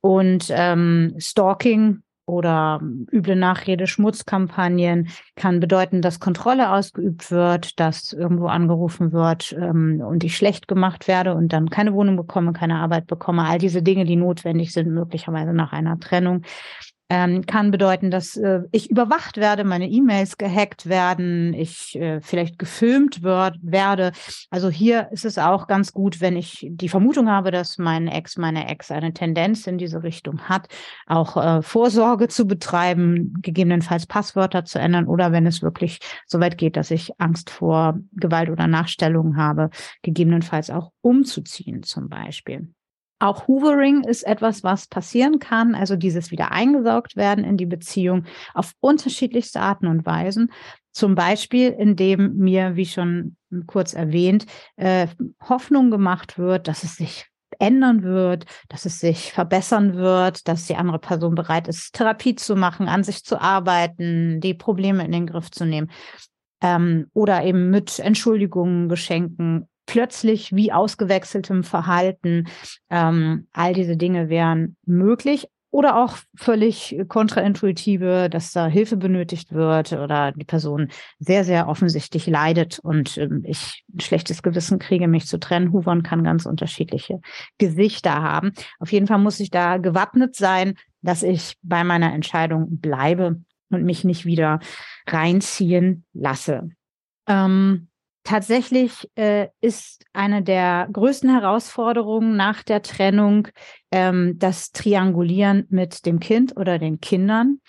Und 0.00 0.46
ähm, 0.50 1.14
Stalking 1.18 2.02
oder 2.26 2.80
üble 3.12 3.36
Nachrede, 3.36 3.86
Schmutzkampagnen 3.86 5.08
kann 5.36 5.60
bedeuten, 5.60 6.02
dass 6.02 6.18
Kontrolle 6.18 6.72
ausgeübt 6.72 7.30
wird, 7.30 7.78
dass 7.78 8.12
irgendwo 8.12 8.46
angerufen 8.46 9.12
wird 9.12 9.52
ähm, 9.52 10.02
und 10.04 10.24
ich 10.24 10.36
schlecht 10.36 10.66
gemacht 10.66 11.06
werde 11.06 11.34
und 11.34 11.52
dann 11.52 11.70
keine 11.70 11.94
Wohnung 11.94 12.16
bekomme, 12.16 12.52
keine 12.52 12.76
Arbeit 12.76 13.06
bekomme. 13.06 13.44
All 13.44 13.58
diese 13.58 13.82
Dinge, 13.82 14.04
die 14.04 14.16
notwendig 14.16 14.72
sind, 14.72 14.92
möglicherweise 14.92 15.52
nach 15.52 15.72
einer 15.72 15.98
Trennung 16.00 16.42
ähm, 17.08 17.46
kann 17.46 17.70
bedeuten, 17.70 18.10
dass 18.10 18.36
äh, 18.36 18.62
ich 18.72 18.90
überwacht 18.90 19.36
werde, 19.36 19.64
meine 19.64 19.88
E-Mails 19.88 20.38
gehackt 20.38 20.88
werden, 20.88 21.54
ich 21.54 21.94
äh, 21.96 22.20
vielleicht 22.20 22.58
gefilmt 22.58 23.22
wird, 23.22 23.56
werde. 23.62 24.12
Also 24.50 24.70
hier 24.70 25.08
ist 25.12 25.24
es 25.24 25.38
auch 25.38 25.68
ganz 25.68 25.92
gut, 25.92 26.20
wenn 26.20 26.36
ich 26.36 26.66
die 26.68 26.88
Vermutung 26.88 27.30
habe, 27.30 27.50
dass 27.52 27.78
mein 27.78 28.08
Ex, 28.08 28.36
meine 28.38 28.68
Ex 28.68 28.90
eine 28.90 29.12
Tendenz 29.12 29.66
in 29.66 29.78
diese 29.78 30.02
Richtung 30.02 30.40
hat, 30.48 30.68
auch 31.06 31.36
äh, 31.36 31.62
Vorsorge 31.62 32.28
zu 32.28 32.46
betreiben, 32.46 33.34
gegebenenfalls 33.40 34.06
Passwörter 34.06 34.64
zu 34.64 34.80
ändern 34.80 35.06
oder 35.06 35.30
wenn 35.30 35.46
es 35.46 35.62
wirklich 35.62 36.00
so 36.26 36.40
weit 36.40 36.58
geht, 36.58 36.76
dass 36.76 36.90
ich 36.90 37.12
Angst 37.18 37.50
vor 37.50 37.98
Gewalt 38.12 38.50
oder 38.50 38.66
Nachstellung 38.66 39.36
habe, 39.36 39.70
gegebenenfalls 40.02 40.70
auch 40.70 40.90
umzuziehen 41.02 41.84
zum 41.84 42.08
Beispiel. 42.08 42.68
Auch 43.18 43.48
Hoovering 43.48 44.04
ist 44.04 44.24
etwas, 44.24 44.62
was 44.62 44.88
passieren 44.88 45.38
kann, 45.38 45.74
also 45.74 45.96
dieses 45.96 46.30
wieder 46.30 46.52
eingesaugt 46.52 47.16
werden 47.16 47.44
in 47.44 47.56
die 47.56 47.66
Beziehung 47.66 48.24
auf 48.52 48.72
unterschiedlichste 48.80 49.60
Arten 49.60 49.86
und 49.86 50.04
Weisen. 50.04 50.52
Zum 50.92 51.14
Beispiel, 51.14 51.70
indem 51.70 52.36
mir, 52.36 52.76
wie 52.76 52.86
schon 52.86 53.36
kurz 53.66 53.94
erwähnt, 53.94 54.46
äh, 54.76 55.08
Hoffnung 55.48 55.90
gemacht 55.90 56.38
wird, 56.38 56.68
dass 56.68 56.82
es 56.82 56.96
sich 56.96 57.26
ändern 57.58 58.02
wird, 58.02 58.44
dass 58.68 58.84
es 58.84 59.00
sich 59.00 59.32
verbessern 59.32 59.94
wird, 59.94 60.46
dass 60.46 60.66
die 60.66 60.76
andere 60.76 60.98
Person 60.98 61.34
bereit 61.34 61.68
ist, 61.68 61.94
Therapie 61.94 62.34
zu 62.34 62.54
machen, 62.54 62.88
an 62.88 63.02
sich 63.02 63.24
zu 63.24 63.40
arbeiten, 63.40 64.40
die 64.40 64.54
Probleme 64.54 65.04
in 65.04 65.12
den 65.12 65.26
Griff 65.26 65.50
zu 65.50 65.64
nehmen. 65.64 65.90
Ähm, 66.62 67.06
oder 67.14 67.44
eben 67.44 67.70
mit 67.70 67.98
Entschuldigungen, 67.98 68.88
Geschenken 68.88 69.68
plötzlich 69.86 70.54
wie 70.54 70.72
ausgewechseltem 70.72 71.64
Verhalten. 71.64 72.48
Ähm, 72.90 73.46
all 73.52 73.72
diese 73.72 73.96
Dinge 73.96 74.28
wären 74.28 74.76
möglich 74.84 75.48
oder 75.70 76.02
auch 76.02 76.16
völlig 76.34 76.96
kontraintuitive, 77.08 78.30
dass 78.30 78.52
da 78.52 78.66
Hilfe 78.66 78.96
benötigt 78.96 79.52
wird 79.52 79.92
oder 79.92 80.32
die 80.32 80.44
Person 80.44 80.88
sehr, 81.18 81.44
sehr 81.44 81.68
offensichtlich 81.68 82.26
leidet 82.26 82.78
und 82.78 83.18
ähm, 83.18 83.42
ich 83.44 83.84
ein 83.94 84.00
schlechtes 84.00 84.42
Gewissen 84.42 84.78
kriege, 84.78 85.06
mich 85.06 85.26
zu 85.26 85.38
trennen. 85.38 85.72
Hoovern 85.72 86.02
kann 86.02 86.24
ganz 86.24 86.46
unterschiedliche 86.46 87.20
Gesichter 87.58 88.22
haben. 88.22 88.52
Auf 88.78 88.90
jeden 88.90 89.06
Fall 89.06 89.18
muss 89.18 89.38
ich 89.38 89.50
da 89.50 89.76
gewappnet 89.76 90.34
sein, 90.34 90.76
dass 91.02 91.22
ich 91.22 91.56
bei 91.62 91.84
meiner 91.84 92.12
Entscheidung 92.14 92.78
bleibe 92.80 93.42
und 93.68 93.84
mich 93.84 94.02
nicht 94.02 94.24
wieder 94.24 94.60
reinziehen 95.06 96.04
lasse. 96.14 96.70
Ähm, 97.28 97.88
tatsächlich 98.26 99.08
äh, 99.14 99.48
ist 99.60 100.04
eine 100.12 100.42
der 100.42 100.88
größten 100.92 101.30
Herausforderungen 101.30 102.36
nach 102.36 102.62
der 102.62 102.82
Trennung 102.82 103.48
ähm, 103.90 104.38
das 104.38 104.72
Triangulieren 104.72 105.66
mit 105.70 106.04
dem 106.04 106.20
Kind 106.20 106.56
oder 106.56 106.78
den 106.78 107.00
Kindern. 107.00 107.60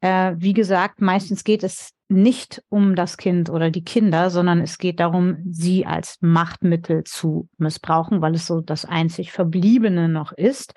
Äh, 0.00 0.34
wie 0.36 0.54
gesagt, 0.54 1.00
meistens 1.00 1.44
geht 1.44 1.62
es 1.62 1.90
nicht 2.08 2.62
um 2.68 2.94
das 2.94 3.16
Kind 3.16 3.50
oder 3.50 3.70
die 3.70 3.84
Kinder, 3.84 4.30
sondern 4.30 4.60
es 4.60 4.78
geht 4.78 5.00
darum, 5.00 5.38
sie 5.50 5.84
als 5.84 6.18
Machtmittel 6.20 7.04
zu 7.04 7.48
missbrauchen, 7.58 8.20
weil 8.20 8.34
es 8.34 8.46
so 8.46 8.60
das 8.60 8.84
einzig 8.84 9.32
Verbliebene 9.32 10.08
noch 10.08 10.32
ist. 10.32 10.74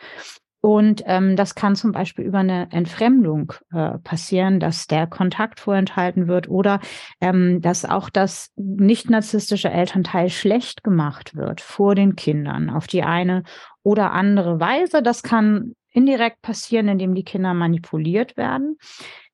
Und 0.68 1.02
ähm, 1.06 1.38
das 1.38 1.56
kann 1.56 1.78
zum 1.78 1.94
Beispiel 1.94 2.26
über 2.26 2.40
eine 2.40 2.70
Entfremdung 2.74 3.54
äh, 3.72 4.00
passieren, 4.00 4.60
dass 4.60 4.86
der 4.86 5.08
Kontakt 5.08 5.62
vorenthalten 5.62 6.28
wird 6.28 6.50
oder 6.50 6.82
ähm, 7.22 7.62
dass 7.62 7.86
auch 7.86 8.10
das 8.10 8.52
nicht 8.58 9.10
narzisstische 9.10 9.70
Elternteil 9.70 10.28
schlecht 10.28 10.84
gemacht 10.84 11.38
wird 11.38 11.62
vor 11.62 11.96
den 11.96 12.18
Kindern 12.18 12.70
auf 12.70 12.86
die 12.86 13.04
eine 13.04 13.44
oder 13.82 14.12
andere 14.12 14.60
Weise. 14.60 15.02
Das 15.02 15.24
kann 15.24 15.74
indirekt 15.94 16.42
passieren, 16.42 16.90
indem 16.90 17.16
die 17.16 17.24
Kinder 17.24 17.54
manipuliert 17.54 18.36
werden. 18.36 18.78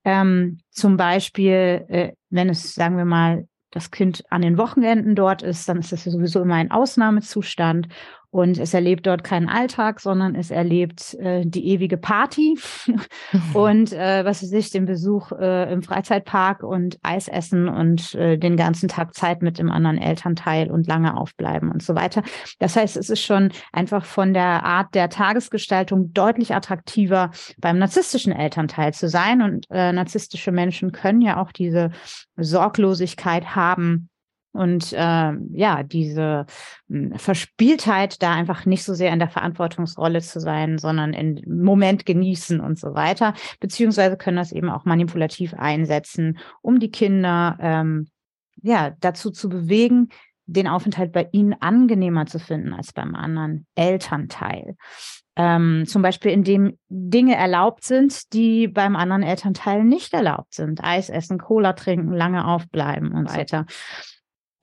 Ähm, 0.06 0.60
zum 0.70 0.98
Beispiel, 0.98 1.84
äh, 1.88 2.12
wenn 2.30 2.50
es, 2.50 2.76
sagen 2.76 2.96
wir 2.96 3.06
mal, 3.06 3.48
das 3.72 3.90
Kind 3.90 4.24
an 4.30 4.44
den 4.44 4.60
Wochenenden 4.60 5.16
dort 5.16 5.42
ist, 5.42 5.68
dann 5.68 5.80
ist 5.80 5.92
das 5.92 6.04
sowieso 6.04 6.44
immer 6.44 6.54
ein 6.54 6.70
Ausnahmezustand 6.70 7.88
und 8.34 8.58
es 8.58 8.74
erlebt 8.74 9.06
dort 9.06 9.24
keinen 9.24 9.48
Alltag, 9.48 10.00
sondern 10.00 10.34
es 10.34 10.50
erlebt 10.50 11.14
äh, 11.20 11.46
die 11.46 11.68
ewige 11.68 11.98
Party 11.98 12.58
und 13.54 13.94
äh, 13.94 14.26
was 14.26 14.42
weiß 14.42 14.52
ich, 14.54 14.72
den 14.72 14.86
Besuch 14.86 15.32
äh, 15.34 15.72
im 15.72 15.84
Freizeitpark 15.84 16.64
und 16.64 16.98
Eis 17.04 17.28
essen 17.28 17.70
und 17.70 18.16
äh, 18.16 18.40
den 18.40 18.58
ganzen 18.58 18.90
Tag 18.90 19.14
Zeit 19.14 19.44
mit 19.44 19.60
dem 19.60 19.70
anderen 19.70 20.00
Elternteil 20.00 20.72
und 20.72 20.88
lange 20.88 21.16
aufbleiben 21.16 21.72
und 21.72 21.84
so 21.84 21.94
weiter. 21.94 22.24
Das 22.58 22.76
heißt, 22.76 22.98
es 22.98 23.12
ist 23.12 23.22
schon 23.22 23.52
einfach 23.72 24.04
von 24.04 24.34
der 24.34 24.66
Art 24.66 24.96
der 24.96 25.10
Tagesgestaltung 25.10 26.12
deutlich 26.12 26.56
attraktiver 26.56 27.30
beim 27.60 27.78
narzisstischen 27.78 28.34
Elternteil 28.34 28.96
zu 28.96 29.10
sein. 29.10 29.44
Und 29.44 29.68
äh, 29.70 29.94
narzisstische 29.94 30.52
Menschen 30.52 30.92
können 30.92 31.22
ja 31.22 31.40
auch 31.40 31.52
diese 31.52 31.92
Sorglosigkeit 32.36 33.56
haben, 33.56 34.10
und 34.54 34.94
äh, 34.94 35.32
ja, 35.52 35.84
diese 35.84 36.46
mh, 36.88 37.12
hm, 37.12 37.20
Verspieltheit, 37.20 38.22
da 38.22 38.34
einfach 38.34 38.66
nicht 38.66 38.84
so 38.84 38.94
sehr 38.94 39.12
in 39.12 39.20
der 39.20 39.30
Verantwortungsrolle 39.30 40.22
zu 40.22 40.40
sein, 40.40 40.78
sondern 40.78 41.14
im 41.14 41.42
Moment 41.64 42.06
genießen 42.06 42.60
und 42.60 42.80
so 42.80 42.94
weiter, 42.94 43.34
beziehungsweise 43.60 44.16
können 44.16 44.38
das 44.38 44.52
eben 44.52 44.70
auch 44.70 44.86
manipulativ 44.86 45.54
einsetzen, 45.56 46.38
um 46.62 46.80
die 46.80 46.92
Kinder 46.92 47.58
ähm, 47.60 48.08
ja 48.62 48.92
dazu 49.00 49.32
zu 49.32 49.50
bewegen, 49.50 50.10
den 50.46 50.68
Aufenthalt 50.68 51.12
bei 51.12 51.30
ihnen 51.32 51.56
angenehmer 51.60 52.26
zu 52.26 52.38
finden 52.40 52.74
als 52.74 52.94
beim 52.94 53.16
anderen 53.16 53.66
Elternteil. 53.76 54.76
Ähm, 55.36 55.86
zum 55.88 56.04
Beispiel, 56.04 56.32
indem 56.32 56.78
Dinge 56.90 57.36
erlaubt 57.36 57.84
sind, 57.84 58.34
die 58.34 58.68
beim 58.68 58.96
anderen 58.96 59.24
Elternteil 59.24 59.84
nicht 59.84 60.14
erlaubt 60.14 60.54
sind. 60.54 60.84
Eis 60.84 61.10
essen, 61.10 61.40
Cola 61.40 61.74
trinken, 61.74 62.14
lange 62.14 62.46
aufbleiben 62.46 63.14
und 63.14 63.32
so 63.32 63.38
weiter. 63.38 63.66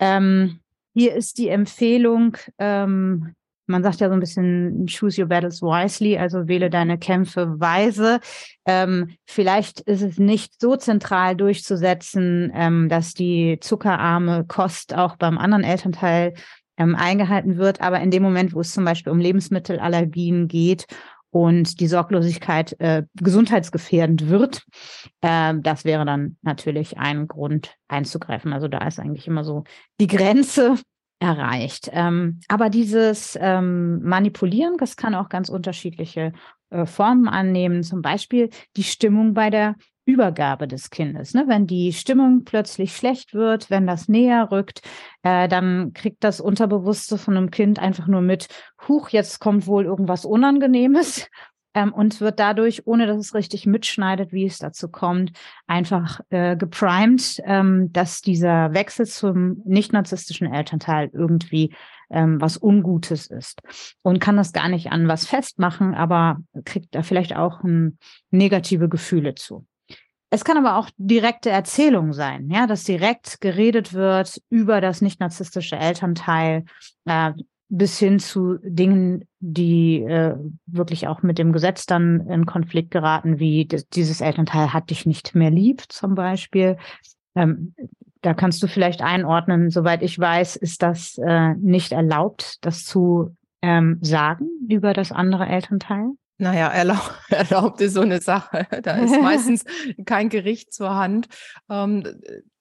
Ähm, 0.00 0.58
hier 0.94 1.14
ist 1.14 1.38
die 1.38 1.48
Empfehlung, 1.48 2.36
ähm, 2.58 3.34
man 3.70 3.84
sagt 3.84 4.00
ja 4.00 4.08
so 4.08 4.14
ein 4.14 4.20
bisschen, 4.20 4.86
choose 4.86 5.20
your 5.20 5.28
battles 5.28 5.62
wisely, 5.62 6.18
also 6.18 6.48
wähle 6.48 6.68
deine 6.68 6.98
Kämpfe 6.98 7.60
weise. 7.60 8.20
Ähm, 8.66 9.14
vielleicht 9.26 9.80
ist 9.80 10.02
es 10.02 10.18
nicht 10.18 10.60
so 10.60 10.76
zentral 10.76 11.36
durchzusetzen, 11.36 12.50
ähm, 12.52 12.88
dass 12.88 13.14
die 13.14 13.58
zuckerarme 13.60 14.44
Kost 14.46 14.94
auch 14.94 15.16
beim 15.16 15.38
anderen 15.38 15.62
Elternteil 15.62 16.34
ähm, 16.76 16.96
eingehalten 16.96 17.56
wird. 17.58 17.80
Aber 17.80 18.00
in 18.00 18.10
dem 18.10 18.22
Moment, 18.22 18.54
wo 18.54 18.60
es 18.60 18.72
zum 18.72 18.84
Beispiel 18.84 19.12
um 19.12 19.20
Lebensmittelallergien 19.20 20.48
geht 20.48 20.86
und 21.30 21.80
die 21.80 21.86
Sorglosigkeit 21.86 22.78
äh, 22.80 23.04
gesundheitsgefährdend 23.14 24.28
wird, 24.28 24.64
äh, 25.20 25.54
das 25.60 25.84
wäre 25.84 26.04
dann 26.04 26.36
natürlich 26.42 26.98
ein 26.98 27.28
Grund 27.28 27.74
einzugreifen. 27.88 28.52
Also 28.52 28.68
da 28.68 28.78
ist 28.86 28.98
eigentlich 28.98 29.26
immer 29.26 29.44
so 29.44 29.64
die 30.00 30.08
Grenze 30.08 30.76
erreicht. 31.20 31.90
Ähm, 31.92 32.40
aber 32.48 32.70
dieses 32.70 33.38
ähm, 33.40 34.02
Manipulieren, 34.02 34.76
das 34.78 34.96
kann 34.96 35.14
auch 35.14 35.28
ganz 35.28 35.48
unterschiedliche 35.48 36.32
äh, 36.70 36.86
Formen 36.86 37.28
annehmen. 37.28 37.82
Zum 37.82 38.02
Beispiel 38.02 38.48
die 38.76 38.84
Stimmung 38.84 39.34
bei 39.34 39.50
der 39.50 39.76
Übergabe 40.04 40.66
des 40.66 40.90
Kindes. 40.90 41.34
Ne? 41.34 41.44
Wenn 41.46 41.66
die 41.66 41.92
Stimmung 41.92 42.44
plötzlich 42.44 42.96
schlecht 42.96 43.34
wird, 43.34 43.70
wenn 43.70 43.86
das 43.86 44.08
näher 44.08 44.50
rückt, 44.50 44.82
äh, 45.22 45.48
dann 45.48 45.92
kriegt 45.92 46.24
das 46.24 46.40
Unterbewusste 46.40 47.18
von 47.18 47.36
einem 47.36 47.50
Kind 47.50 47.78
einfach 47.78 48.06
nur 48.06 48.20
mit, 48.20 48.48
huch, 48.88 49.10
jetzt 49.10 49.40
kommt 49.40 49.66
wohl 49.66 49.84
irgendwas 49.84 50.24
Unangenehmes 50.24 51.28
ähm, 51.74 51.92
und 51.92 52.20
wird 52.20 52.40
dadurch, 52.40 52.86
ohne 52.86 53.06
dass 53.06 53.18
es 53.18 53.34
richtig 53.34 53.66
mitschneidet, 53.66 54.32
wie 54.32 54.46
es 54.46 54.58
dazu 54.58 54.88
kommt, 54.88 55.32
einfach 55.66 56.20
äh, 56.30 56.56
geprimed, 56.56 57.40
ähm, 57.44 57.92
dass 57.92 58.20
dieser 58.20 58.74
Wechsel 58.74 59.06
zum 59.06 59.62
nicht-narzisstischen 59.64 60.52
Elternteil 60.52 61.10
irgendwie 61.12 61.74
ähm, 62.10 62.40
was 62.40 62.60
Ungutes 62.60 63.26
ist 63.28 63.60
und 64.02 64.18
kann 64.18 64.36
das 64.36 64.52
gar 64.52 64.68
nicht 64.68 64.90
an 64.90 65.06
was 65.08 65.26
festmachen, 65.26 65.94
aber 65.94 66.38
kriegt 66.64 66.94
da 66.94 67.02
vielleicht 67.02 67.36
auch 67.36 67.62
ein, 67.62 67.98
negative 68.30 68.88
Gefühle 68.88 69.34
zu. 69.34 69.66
Es 70.32 70.44
kann 70.44 70.56
aber 70.56 70.76
auch 70.76 70.88
direkte 70.96 71.50
Erzählung 71.50 72.12
sein, 72.12 72.48
ja, 72.50 72.68
dass 72.68 72.84
direkt 72.84 73.40
geredet 73.40 73.92
wird 73.92 74.40
über 74.48 74.80
das 74.80 75.00
nicht 75.00 75.18
narzisstische 75.18 75.76
Elternteil, 75.76 76.64
äh, 77.04 77.32
bis 77.68 77.98
hin 77.98 78.18
zu 78.18 78.58
Dingen, 78.62 79.24
die 79.38 80.02
äh, 80.02 80.36
wirklich 80.66 81.08
auch 81.08 81.22
mit 81.22 81.38
dem 81.38 81.52
Gesetz 81.52 81.86
dann 81.86 82.26
in 82.28 82.46
Konflikt 82.46 82.90
geraten, 82.90 83.38
wie 83.38 83.66
dieses 83.92 84.20
Elternteil 84.20 84.72
hat 84.72 84.90
dich 84.90 85.06
nicht 85.06 85.34
mehr 85.34 85.50
lieb, 85.50 85.82
zum 85.88 86.14
Beispiel. 86.14 86.76
Ähm, 87.34 87.74
da 88.22 88.34
kannst 88.34 88.62
du 88.62 88.66
vielleicht 88.66 89.02
einordnen, 89.02 89.70
soweit 89.70 90.02
ich 90.02 90.18
weiß, 90.18 90.56
ist 90.56 90.82
das 90.82 91.18
äh, 91.18 91.54
nicht 91.54 91.92
erlaubt, 91.92 92.58
das 92.64 92.84
zu 92.84 93.36
ähm, 93.62 93.98
sagen 94.00 94.48
über 94.68 94.92
das 94.92 95.12
andere 95.12 95.46
Elternteil. 95.46 96.10
Naja, 96.40 96.68
erlaub, 96.68 97.18
erlaubt 97.28 97.80
ist 97.82 97.94
so 97.94 98.00
eine 98.00 98.20
Sache. 98.20 98.66
Da 98.82 98.96
ist 98.96 99.10
meistens 99.22 99.64
kein 100.06 100.30
Gericht 100.30 100.72
zur 100.72 100.94
Hand. 100.94 101.28
Ähm, 101.68 102.02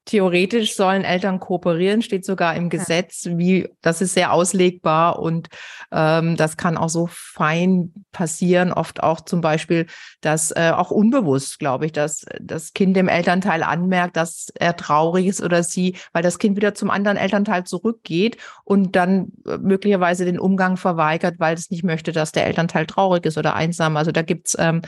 theoretisch 0.09 0.75
sollen 0.75 1.03
Eltern 1.03 1.39
kooperieren, 1.39 2.01
steht 2.01 2.25
sogar 2.25 2.55
im 2.55 2.69
Gesetz, 2.69 3.27
wie 3.29 3.69
das 3.83 4.01
ist 4.01 4.15
sehr 4.15 4.33
auslegbar 4.33 5.19
und 5.19 5.49
ähm, 5.91 6.35
das 6.35 6.57
kann 6.57 6.77
auch 6.77 6.89
so 6.89 7.07
fein 7.11 7.93
passieren, 8.11 8.73
oft 8.73 9.03
auch 9.03 9.21
zum 9.21 9.41
Beispiel, 9.41 9.85
dass 10.21 10.49
äh, 10.49 10.71
auch 10.75 10.89
unbewusst, 10.89 11.59
glaube 11.59 11.85
ich, 11.85 11.91
dass 11.91 12.25
das 12.41 12.73
Kind 12.73 12.97
dem 12.97 13.07
Elternteil 13.07 13.61
anmerkt, 13.61 14.17
dass 14.17 14.51
er 14.55 14.75
traurig 14.75 15.27
ist 15.27 15.43
oder 15.43 15.61
sie, 15.61 15.95
weil 16.11 16.23
das 16.23 16.39
Kind 16.39 16.57
wieder 16.57 16.73
zum 16.73 16.89
anderen 16.89 17.17
Elternteil 17.17 17.65
zurückgeht 17.65 18.37
und 18.63 18.95
dann 18.95 19.27
äh, 19.45 19.59
möglicherweise 19.59 20.25
den 20.25 20.39
Umgang 20.39 20.75
verweigert, 20.77 21.35
weil 21.37 21.53
es 21.53 21.69
nicht 21.69 21.83
möchte, 21.83 22.13
dass 22.13 22.31
der 22.31 22.47
Elternteil 22.47 22.87
traurig 22.87 23.27
ist 23.27 23.37
oder 23.37 23.53
einsam. 23.53 23.95
Also 23.95 24.11
da 24.11 24.23
gibt's 24.23 24.57
ähm, 24.57 24.81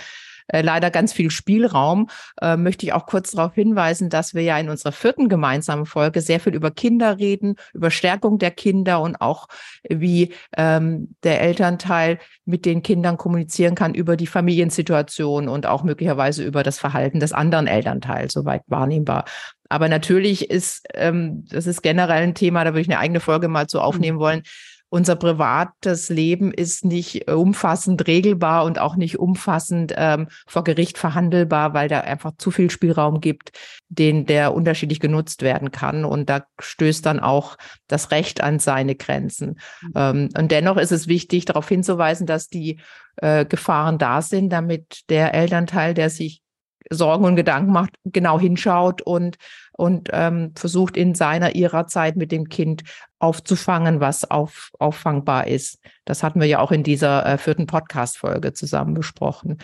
äh, 0.48 0.62
leider 0.62 0.89
ganz 0.91 1.13
viel 1.13 1.31
Spielraum, 1.31 2.10
äh, 2.41 2.57
möchte 2.57 2.86
ich 2.86 2.93
auch 2.93 3.05
kurz 3.05 3.31
darauf 3.31 3.53
hinweisen, 3.53 4.10
dass 4.10 4.33
wir 4.33 4.43
ja 4.43 4.57
in 4.57 4.69
unserer 4.69 4.91
vierten 4.91 5.29
gemeinsamen 5.29 5.86
Folge 5.86 6.21
sehr 6.21 6.39
viel 6.39 6.55
über 6.55 6.71
Kinder 6.71 7.17
reden, 7.17 7.55
über 7.74 7.91
Stärkung 7.91 8.39
der 8.39 8.51
Kinder 8.51 9.01
und 9.01 9.21
auch 9.21 9.48
wie 9.88 10.33
ähm, 10.57 11.15
der 11.24 11.41
Elternteil 11.41 12.19
mit 12.45 12.65
den 12.65 12.83
Kindern 12.83 13.17
kommunizieren 13.17 13.75
kann 13.75 13.93
über 13.93 14.17
die 14.17 14.27
Familiensituation 14.27 15.48
und 15.48 15.65
auch 15.65 15.83
möglicherweise 15.83 16.43
über 16.43 16.63
das 16.63 16.79
Verhalten 16.79 17.19
des 17.19 17.33
anderen 17.33 17.67
Elternteils, 17.67 18.33
soweit 18.33 18.63
wahrnehmbar. 18.67 19.25
Aber 19.71 19.88
natürlich 19.88 20.50
ist, 20.50 20.86
ähm, 20.95 21.45
das 21.50 21.65
ist 21.65 21.81
generell 21.81 22.24
ein 22.24 22.36
Thema, 22.36 22.65
da 22.65 22.71
würde 22.71 22.81
ich 22.81 22.89
eine 22.89 23.00
eigene 23.00 23.21
Folge 23.21 23.48
mal 23.48 23.67
zu 23.67 23.79
aufnehmen 23.79 24.17
mhm. 24.17 24.21
wollen, 24.21 24.43
unser 24.91 25.15
privates 25.15 26.10
Leben 26.10 26.53
ist 26.53 26.83
nicht 26.83 27.29
äh, 27.29 27.31
umfassend 27.31 28.07
regelbar 28.07 28.65
und 28.65 28.77
auch 28.77 28.98
nicht 28.98 29.17
umfassend 29.17 29.93
ähm, 29.95 30.27
vor 30.45 30.65
Gericht 30.65 30.98
verhandelbar, 30.98 31.74
weil 31.74 31.88
da 31.88 32.01
einfach 32.01 32.33
zu 32.38 32.51
viel 32.51 32.69
Spielraum 32.69 33.21
gibt, 33.21 33.53
den 33.88 34.25
der 34.25 34.53
unterschiedlich 34.53 35.00
genutzt 35.00 35.43
werden 35.43 35.71
kann. 35.71 36.03
Und 36.03 36.29
da 36.29 36.43
stößt 36.60 37.05
dann 37.05 37.21
auch 37.21 37.57
das 37.88 38.12
Recht 38.12 38.41
an 38.41 38.60
seine 38.60 38.95
Grenzen. 38.95 39.60
Mhm. 39.81 39.91
Ähm, 39.95 40.29
und 40.38 40.51
dennoch 40.51 40.75
ist 40.75 40.91
es 40.91 41.07
wichtig, 41.07 41.45
darauf 41.45 41.69
hinzuweisen, 41.69 42.27
dass 42.27 42.50
die 42.50 42.81
äh, 43.15 43.45
Gefahren 43.45 43.98
da 43.98 44.21
sind, 44.21 44.50
damit 44.50 45.10
der 45.10 45.33
Elternteil, 45.33 45.93
der 45.93 46.10
sich 46.10 46.41
Sorgen 46.89 47.25
und 47.25 47.35
Gedanken 47.35 47.71
macht, 47.71 47.91
genau 48.05 48.39
hinschaut 48.39 49.01
und 49.01 49.38
und 49.81 50.09
ähm, 50.13 50.53
versucht 50.55 50.95
in 50.95 51.15
seiner 51.15 51.55
ihrer 51.55 51.88
Zeit 51.88 52.15
mit 52.15 52.31
dem 52.31 52.50
Kind 52.50 52.83
aufzufangen, 53.17 54.00
was 54.00 54.29
auf, 54.29 54.69
auffangbar 54.77 55.47
ist. 55.47 55.79
Das 56.05 56.21
hatten 56.21 56.39
wir 56.39 56.47
ja 56.47 56.59
auch 56.59 56.71
in 56.71 56.83
dieser 56.83 57.25
äh, 57.25 57.38
vierten 57.39 57.65
Podcast-Folge 57.65 58.53
zusammen 58.53 58.93
besprochen. 58.93 59.57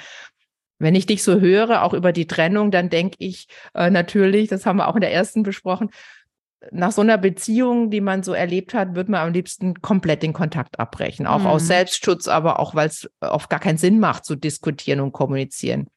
Wenn 0.80 0.96
ich 0.96 1.06
dich 1.06 1.24
so 1.24 1.40
höre, 1.40 1.84
auch 1.84 1.94
über 1.94 2.14
die 2.14 2.26
Trennung, 2.26 2.72
dann 2.72 2.90
denke 2.90 3.18
ich 3.20 3.48
äh, 3.76 3.92
natürlich, 3.92 4.50
das 4.50 4.66
haben 4.66 4.78
wir 4.78 4.88
auch 4.88 4.96
in 4.96 5.02
der 5.02 5.14
ersten 5.14 5.44
besprochen, 5.44 5.92
nach 6.72 6.92
so 6.92 7.02
einer 7.02 7.20
Beziehung, 7.20 7.92
die 7.92 8.02
man 8.02 8.24
so 8.24 8.34
erlebt 8.34 8.74
hat, 8.74 8.96
wird 8.96 9.10
man 9.10 9.22
am 9.22 9.34
liebsten 9.34 9.82
komplett 9.82 10.24
den 10.24 10.34
Kontakt 10.34 10.80
abbrechen. 10.80 11.28
Auch 11.28 11.42
mhm. 11.42 11.48
aus 11.48 11.68
Selbstschutz, 11.68 12.28
aber 12.28 12.60
auch, 12.60 12.74
weil 12.74 12.88
es 12.88 13.08
oft 13.22 13.50
gar 13.50 13.60
keinen 13.60 13.78
Sinn 13.78 14.00
macht, 14.00 14.26
zu 14.26 14.36
diskutieren 14.36 15.00
und 15.00 15.12
kommunizieren. 15.12 15.88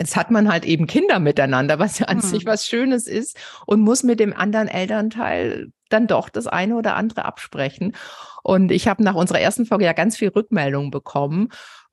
Jetzt 0.00 0.16
hat 0.16 0.30
man 0.30 0.50
halt 0.50 0.64
eben 0.64 0.86
Kinder 0.86 1.18
miteinander, 1.18 1.78
was 1.78 1.98
ja 1.98 2.06
an 2.06 2.22
hm. 2.22 2.28
sich 2.28 2.46
was 2.46 2.66
Schönes 2.66 3.06
ist 3.06 3.36
und 3.66 3.80
muss 3.80 4.02
mit 4.02 4.20
dem 4.20 4.32
anderen 4.32 4.68
Elternteil 4.68 5.72
dann 5.88 6.06
doch 6.06 6.28
das 6.28 6.46
eine 6.46 6.76
oder 6.76 6.96
andere 6.96 7.24
absprechen. 7.24 7.96
Und 8.42 8.70
ich 8.70 8.86
habe 8.88 9.02
nach 9.02 9.14
unserer 9.14 9.40
ersten 9.40 9.66
Folge 9.66 9.84
ja 9.84 9.92
ganz 9.92 10.16
viel 10.16 10.28
Rückmeldungen 10.28 10.90
bekommen. 10.90 11.48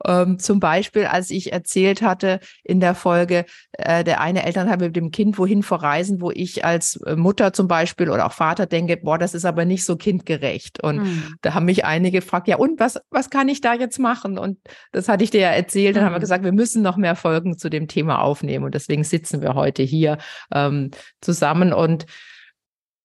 Ähm, 0.06 0.40
zum 0.40 0.60
Beispiel, 0.60 1.06
als 1.06 1.30
ich 1.30 1.54
erzählt 1.54 2.02
hatte 2.02 2.40
in 2.64 2.80
der 2.80 2.96
Folge, 2.96 3.46
äh, 3.74 4.04
der 4.04 4.20
eine 4.22 4.46
Elternteil 4.46 4.78
mit 4.78 4.96
dem 4.96 5.12
Kind 5.12 5.38
wohin 5.38 5.64
verreisen, 5.64 6.22
wo 6.22 6.32
ich 6.32 6.66
als 6.66 6.98
äh, 6.98 7.16
Mutter 7.16 7.54
zum 7.54 7.68
Beispiel 7.68 8.10
oder 8.10 8.26
auch 8.26 8.34
Vater 8.34 8.66
denke, 8.66 8.98
boah, 8.98 9.18
das 9.18 9.34
ist 9.34 9.46
aber 9.46 9.66
nicht 9.66 9.86
so 9.86 9.96
kindgerecht. 9.96 10.84
Und 10.84 10.98
mhm. 10.98 11.36
da 11.42 11.54
haben 11.54 11.66
mich 11.66 11.86
einige 11.86 12.20
gefragt, 12.20 12.48
ja, 12.48 12.58
und 12.58 12.80
was, 12.80 13.00
was 13.10 13.30
kann 13.30 13.50
ich 13.50 13.62
da 13.62 13.74
jetzt 13.74 14.00
machen? 14.00 14.38
Und 14.38 14.60
das 14.92 15.08
hatte 15.08 15.24
ich 15.24 15.32
dir 15.32 15.42
ja 15.42 15.50
erzählt. 15.50 15.96
Dann 15.96 16.04
mhm. 16.04 16.06
haben 16.08 16.14
wir 16.14 16.20
mhm. 16.20 16.22
gesagt, 16.22 16.44
wir 16.44 16.52
müssen 16.52 16.82
noch 16.82 16.98
mehr 16.98 17.16
Folgen 17.16 17.58
zu 17.58 17.70
dem 17.70 17.88
Thema 17.88 18.22
aufnehmen. 18.22 18.66
Und 18.66 18.76
deswegen 18.76 19.04
sitzen 19.04 19.42
wir 19.42 19.56
heute 19.56 19.84
hier 19.84 20.18
ähm, 20.54 20.92
zusammen. 21.22 21.74
Und 21.74 22.06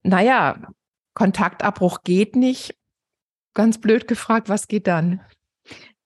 naja, 0.02 0.56
Kontaktabbruch 1.14 2.02
geht 2.04 2.36
nicht 2.36 2.74
Ganz 3.54 3.80
blöd 3.80 4.06
gefragt, 4.06 4.48
was 4.48 4.68
geht 4.68 4.86
dann? 4.86 5.20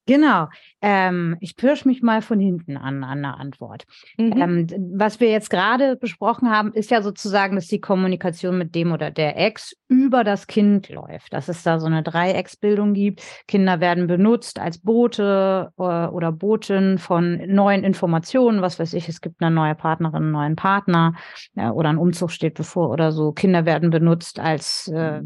Genau. 0.07 0.49
Ähm, 0.83 1.37
ich 1.41 1.57
pirsch 1.57 1.87
mich 1.87 2.03
mal 2.03 2.21
von 2.21 2.39
hinten 2.39 2.77
an, 2.77 3.05
an 3.05 3.23
der 3.23 3.39
Antwort. 3.39 3.85
Mhm. 4.19 4.33
Ähm, 4.37 4.67
was 4.97 5.19
wir 5.19 5.31
jetzt 5.31 5.49
gerade 5.49 5.97
besprochen 5.97 6.51
haben, 6.51 6.73
ist 6.73 6.91
ja 6.91 7.01
sozusagen, 7.01 7.57
dass 7.57 7.69
die 7.69 7.81
Kommunikation 7.81 8.59
mit 8.59 8.75
dem 8.75 8.93
oder 8.93 9.11
der 9.11 9.39
Ex 9.39 9.75
über 9.89 10.23
das 10.23 10.47
Kind 10.47 10.91
läuft. 10.91 11.33
Dass 11.33 11.49
es 11.49 11.63
da 11.63 11.81
so 11.81 11.87
eine 11.87 12.03
Dreiecksbildung 12.03 12.93
gibt. 12.93 13.23
Kinder 13.49 13.81
werden 13.81 14.07
benutzt 14.07 14.59
als 14.59 14.79
Bote 14.79 15.73
äh, 15.79 15.83
oder 15.83 16.33
Botin 16.33 16.99
von 16.99 17.41
neuen 17.47 17.83
Informationen. 17.83 18.61
Was 18.61 18.79
weiß 18.79 18.93
ich, 18.93 19.09
es 19.09 19.23
gibt 19.23 19.43
eine 19.43 19.55
neue 19.55 19.75
Partnerin, 19.75 20.25
einen 20.25 20.33
neuen 20.33 20.57
Partner 20.57 21.15
äh, 21.57 21.69
oder 21.69 21.89
ein 21.89 21.99
Umzug 21.99 22.31
steht 22.31 22.55
bevor 22.55 22.91
oder 22.91 23.11
so. 23.11 23.33
Kinder 23.33 23.65
werden 23.65 23.89
benutzt 23.89 24.39
als 24.39 24.89
äh, 24.89 25.23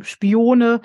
Spione, 0.00 0.80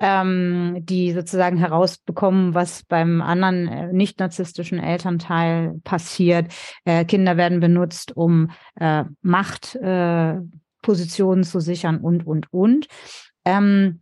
ähm, 0.00 0.78
die 0.80 1.12
sozusagen 1.12 1.58
herausbekommen, 1.58 2.54
was 2.54 2.77
beim 2.84 3.22
anderen 3.22 3.68
äh, 3.68 3.92
nicht 3.92 4.20
narzisstischen 4.20 4.78
Elternteil 4.78 5.80
passiert. 5.84 6.52
Äh, 6.84 7.04
Kinder 7.04 7.36
werden 7.36 7.60
benutzt, 7.60 8.16
um 8.16 8.50
äh, 8.76 9.04
Machtpositionen 9.22 11.42
äh, 11.42 11.46
zu 11.46 11.60
sichern 11.60 11.98
und, 11.98 12.26
und, 12.26 12.52
und. 12.52 12.86
Ähm, 13.44 14.00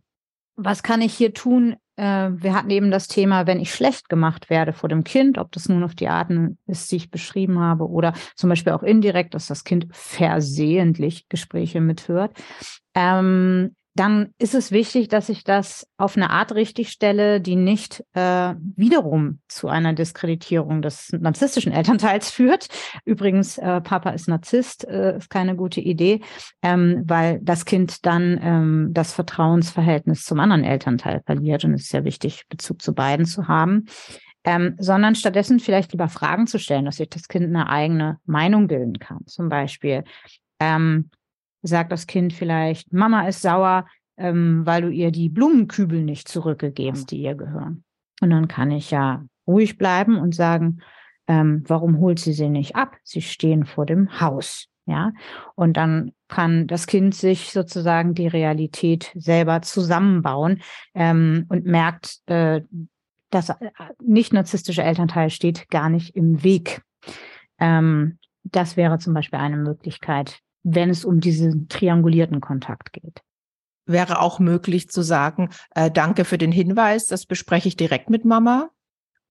was 0.55 0.83
kann 0.83 1.01
ich 1.01 1.13
hier 1.13 1.33
tun? 1.33 1.75
Äh, 1.97 2.29
wir 2.31 2.53
hatten 2.53 2.69
eben 2.69 2.91
das 2.91 3.07
Thema, 3.07 3.47
wenn 3.47 3.59
ich 3.59 3.73
schlecht 3.73 4.09
gemacht 4.09 4.49
werde 4.49 4.73
vor 4.73 4.89
dem 4.89 5.03
Kind, 5.03 5.37
ob 5.37 5.51
das 5.51 5.67
nun 5.67 5.83
auf 5.83 5.95
die 5.95 6.07
Arten 6.07 6.57
ist, 6.67 6.91
die 6.91 6.97
ich 6.97 7.11
beschrieben 7.11 7.59
habe, 7.59 7.89
oder 7.89 8.13
zum 8.35 8.49
Beispiel 8.49 8.73
auch 8.73 8.83
indirekt, 8.83 9.33
dass 9.33 9.47
das 9.47 9.63
Kind 9.63 9.87
versehentlich 9.91 11.27
Gespräche 11.29 11.81
mithört. 11.81 12.37
Ähm, 12.95 13.75
dann 13.99 14.33
ist 14.37 14.53
es 14.53 14.71
wichtig, 14.71 15.07
dass 15.07 15.29
ich 15.29 15.43
das 15.43 15.87
auf 15.97 16.15
eine 16.15 16.29
Art 16.29 16.53
richtig 16.53 16.89
stelle, 16.89 17.41
die 17.41 17.55
nicht 17.55 18.03
äh, 18.13 18.53
wiederum 18.75 19.39
zu 19.47 19.67
einer 19.67 19.93
Diskreditierung 19.93 20.81
des 20.81 21.09
narzisstischen 21.11 21.71
Elternteils 21.71 22.29
führt. 22.31 22.67
Übrigens, 23.05 23.57
äh, 23.57 23.81
Papa 23.81 24.11
ist 24.11 24.27
Narzisst, 24.27 24.87
äh, 24.87 25.17
ist 25.17 25.29
keine 25.29 25.55
gute 25.55 25.81
Idee, 25.81 26.21
ähm, 26.61 27.03
weil 27.05 27.39
das 27.41 27.65
Kind 27.65 28.05
dann 28.05 28.39
ähm, 28.41 28.89
das 28.91 29.13
Vertrauensverhältnis 29.13 30.23
zum 30.23 30.39
anderen 30.39 30.63
Elternteil 30.63 31.21
verliert. 31.25 31.65
Und 31.65 31.73
es 31.73 31.83
ist 31.83 31.93
ja 31.93 32.03
wichtig, 32.03 32.43
Bezug 32.49 32.81
zu 32.81 32.93
beiden 32.93 33.25
zu 33.25 33.47
haben. 33.47 33.85
Ähm, 34.43 34.75
sondern 34.79 35.15
stattdessen 35.15 35.59
vielleicht 35.59 35.91
lieber 35.91 36.07
Fragen 36.07 36.47
zu 36.47 36.57
stellen, 36.57 36.85
dass 36.85 36.97
sich 36.97 37.09
das 37.09 37.27
Kind 37.27 37.47
eine 37.47 37.67
eigene 37.67 38.19
Meinung 38.25 38.67
bilden 38.67 38.97
kann. 38.97 39.25
Zum 39.25 39.49
Beispiel, 39.49 40.05
ähm, 40.61 41.09
sagt 41.61 41.91
das 41.91 42.07
Kind 42.07 42.33
vielleicht, 42.33 42.93
Mama 42.93 43.27
ist 43.27 43.41
sauer, 43.41 43.87
ähm, 44.17 44.65
weil 44.65 44.81
du 44.81 44.89
ihr 44.89 45.11
die 45.11 45.29
Blumenkübel 45.29 46.03
nicht 46.03 46.27
zurückgegeben, 46.27 47.05
die 47.05 47.21
ihr 47.21 47.35
gehören. 47.35 47.83
Und 48.21 48.31
dann 48.31 48.47
kann 48.47 48.71
ich 48.71 48.91
ja 48.91 49.23
ruhig 49.45 49.77
bleiben 49.77 50.17
und 50.17 50.35
sagen, 50.35 50.79
ähm, 51.27 51.63
warum 51.67 51.99
holt 51.99 52.19
sie 52.19 52.33
sie 52.33 52.49
nicht 52.49 52.75
ab? 52.75 52.95
Sie 53.03 53.21
stehen 53.21 53.65
vor 53.65 53.85
dem 53.85 54.19
Haus. 54.19 54.67
Ja, 54.85 55.11
und 55.55 55.75
dann 55.75 56.13
kann 56.29 56.65
das 56.65 56.87
Kind 56.87 57.13
sich 57.13 57.51
sozusagen 57.51 58.13
die 58.13 58.27
Realität 58.27 59.11
selber 59.15 59.61
zusammenbauen 59.61 60.61
ähm, 60.95 61.45
und 61.49 61.65
merkt, 61.65 62.21
äh, 62.27 62.61
das 63.29 63.49
äh, 63.49 63.55
nicht 64.01 64.31
narzisstische 64.31 64.83
Elternteil 64.83 65.29
steht 65.29 65.69
gar 65.69 65.89
nicht 65.89 66.15
im 66.15 66.41
Weg. 66.41 66.83
Ähm, 67.59 68.17
das 68.43 68.77
wäre 68.77 68.97
zum 68.97 69.13
Beispiel 69.13 69.39
eine 69.39 69.57
Möglichkeit, 69.57 70.39
wenn 70.69 70.89
es 70.89 71.05
um 71.05 71.21
diesen 71.21 71.69
triangulierten 71.69 72.41
Kontakt 72.41 72.91
geht. 72.91 73.21
Wäre 73.85 74.19
auch 74.19 74.39
möglich 74.39 74.89
zu 74.89 75.01
sagen, 75.01 75.49
äh, 75.73 75.89
danke 75.89 76.25
für 76.25 76.37
den 76.37 76.51
Hinweis, 76.51 77.05
das 77.05 77.25
bespreche 77.25 77.69
ich 77.69 77.77
direkt 77.77 78.09
mit 78.09 78.25
Mama. 78.25 78.69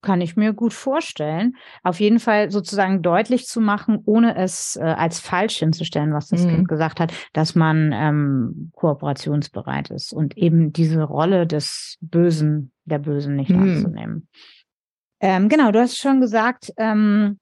Kann 0.01 0.21
ich 0.21 0.35
mir 0.35 0.53
gut 0.53 0.73
vorstellen. 0.73 1.55
Auf 1.83 1.99
jeden 1.99 2.19
Fall 2.19 2.51
sozusagen 2.51 3.01
deutlich 3.01 3.45
zu 3.45 3.61
machen, 3.61 3.99
ohne 4.05 4.35
es 4.35 4.75
äh, 4.75 4.83
als 4.83 5.19
falsch 5.19 5.57
hinzustellen, 5.57 6.13
was 6.13 6.27
das 6.27 6.43
mhm. 6.43 6.49
Kind 6.49 6.67
gesagt 6.67 6.99
hat, 6.99 7.13
dass 7.33 7.55
man 7.55 7.91
ähm, 7.93 8.71
kooperationsbereit 8.75 9.91
ist 9.91 10.13
und 10.13 10.37
eben 10.37 10.71
diese 10.73 11.03
Rolle 11.03 11.45
des 11.45 11.97
Bösen, 12.01 12.71
der 12.85 12.99
Bösen 12.99 13.35
nicht 13.35 13.49
mhm. 13.49 13.61
anzunehmen. 13.61 14.27
Ähm, 15.19 15.49
genau, 15.49 15.71
du 15.71 15.79
hast 15.79 15.97
schon 15.97 16.21
gesagt, 16.21 16.71
ähm, 16.77 17.39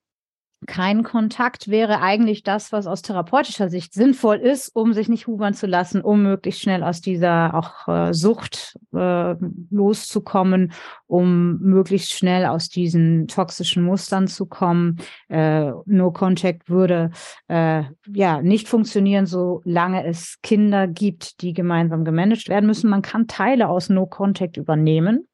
kein 0.66 1.04
Kontakt 1.04 1.68
wäre 1.68 2.02
eigentlich 2.02 2.44
das, 2.44 2.72
was 2.72 2.88
aus 2.88 3.02
therapeutischer 3.02 3.70
Sicht 3.70 3.94
sinnvoll 3.94 4.38
ist, 4.38 4.70
um 4.76 4.94
sich 4.94 5.10
nicht 5.10 5.28
hubern 5.28 5.54
zu 5.54 5.68
lassen, 5.68 6.02
um 6.02 6.24
möglichst 6.24 6.62
schnell 6.62 6.84
aus 6.84 7.02
dieser 7.02 7.54
auch 7.54 7.88
äh, 7.88 8.14
Sucht 8.14 8.78
äh, 8.94 9.36
loszukommen, 9.70 10.74
um 11.08 11.58
möglichst 11.60 12.14
schnell 12.14 12.46
aus 12.46 12.70
diesen 12.70 13.28
toxischen 13.28 13.84
Mustern 13.84 14.28
zu 14.28 14.46
kommen. 14.46 14.98
Äh, 15.30 15.72
no 15.86 16.12
Contact 16.12 16.70
würde 16.70 17.12
äh, 17.48 17.84
ja 18.08 18.42
nicht 18.42 18.68
funktionieren, 18.68 19.26
solange 19.26 20.06
es 20.06 20.40
Kinder 20.42 20.88
gibt, 20.88 21.42
die 21.42 21.54
gemeinsam 21.54 22.06
gemanagt 22.06 22.50
werden 22.50 22.66
müssen. 22.66 22.90
Man 22.90 23.02
kann 23.02 23.28
Teile 23.28 23.70
aus 23.70 23.90
No 23.90 24.06
Contact 24.06 24.58
übernehmen. 24.58 25.28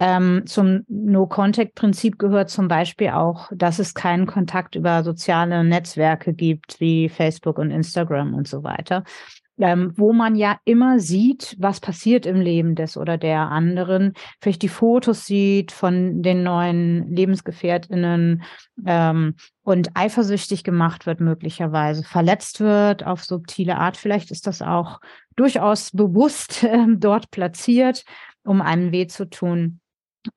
Ähm, 0.00 0.42
zum 0.46 0.84
No-Contact-Prinzip 0.88 2.18
gehört 2.18 2.50
zum 2.50 2.66
Beispiel 2.66 3.10
auch, 3.10 3.50
dass 3.54 3.78
es 3.78 3.94
keinen 3.94 4.26
Kontakt 4.26 4.74
über 4.74 5.04
soziale 5.04 5.62
Netzwerke 5.62 6.34
gibt, 6.34 6.80
wie 6.80 7.08
Facebook 7.08 7.58
und 7.58 7.70
Instagram 7.70 8.34
und 8.34 8.48
so 8.48 8.64
weiter. 8.64 9.04
Ähm, 9.56 9.92
wo 9.96 10.12
man 10.12 10.34
ja 10.34 10.58
immer 10.64 10.98
sieht, 10.98 11.54
was 11.60 11.78
passiert 11.78 12.26
im 12.26 12.40
Leben 12.40 12.74
des 12.74 12.96
oder 12.96 13.16
der 13.16 13.52
anderen, 13.52 14.14
vielleicht 14.40 14.62
die 14.62 14.68
Fotos 14.68 15.26
sieht 15.26 15.70
von 15.70 16.22
den 16.22 16.42
neuen 16.42 17.08
Lebensgefährtinnen 17.14 18.42
ähm, 18.84 19.36
und 19.62 19.90
eifersüchtig 19.94 20.64
gemacht 20.64 21.06
wird 21.06 21.20
möglicherweise, 21.20 22.02
verletzt 22.02 22.58
wird 22.58 23.06
auf 23.06 23.22
subtile 23.22 23.76
Art. 23.78 23.96
Vielleicht 23.96 24.32
ist 24.32 24.48
das 24.48 24.60
auch 24.60 25.00
durchaus 25.36 25.92
bewusst 25.92 26.64
äh, 26.64 26.86
dort 26.88 27.30
platziert, 27.30 28.04
um 28.42 28.60
einem 28.60 28.90
weh 28.90 29.06
zu 29.06 29.30
tun. 29.30 29.78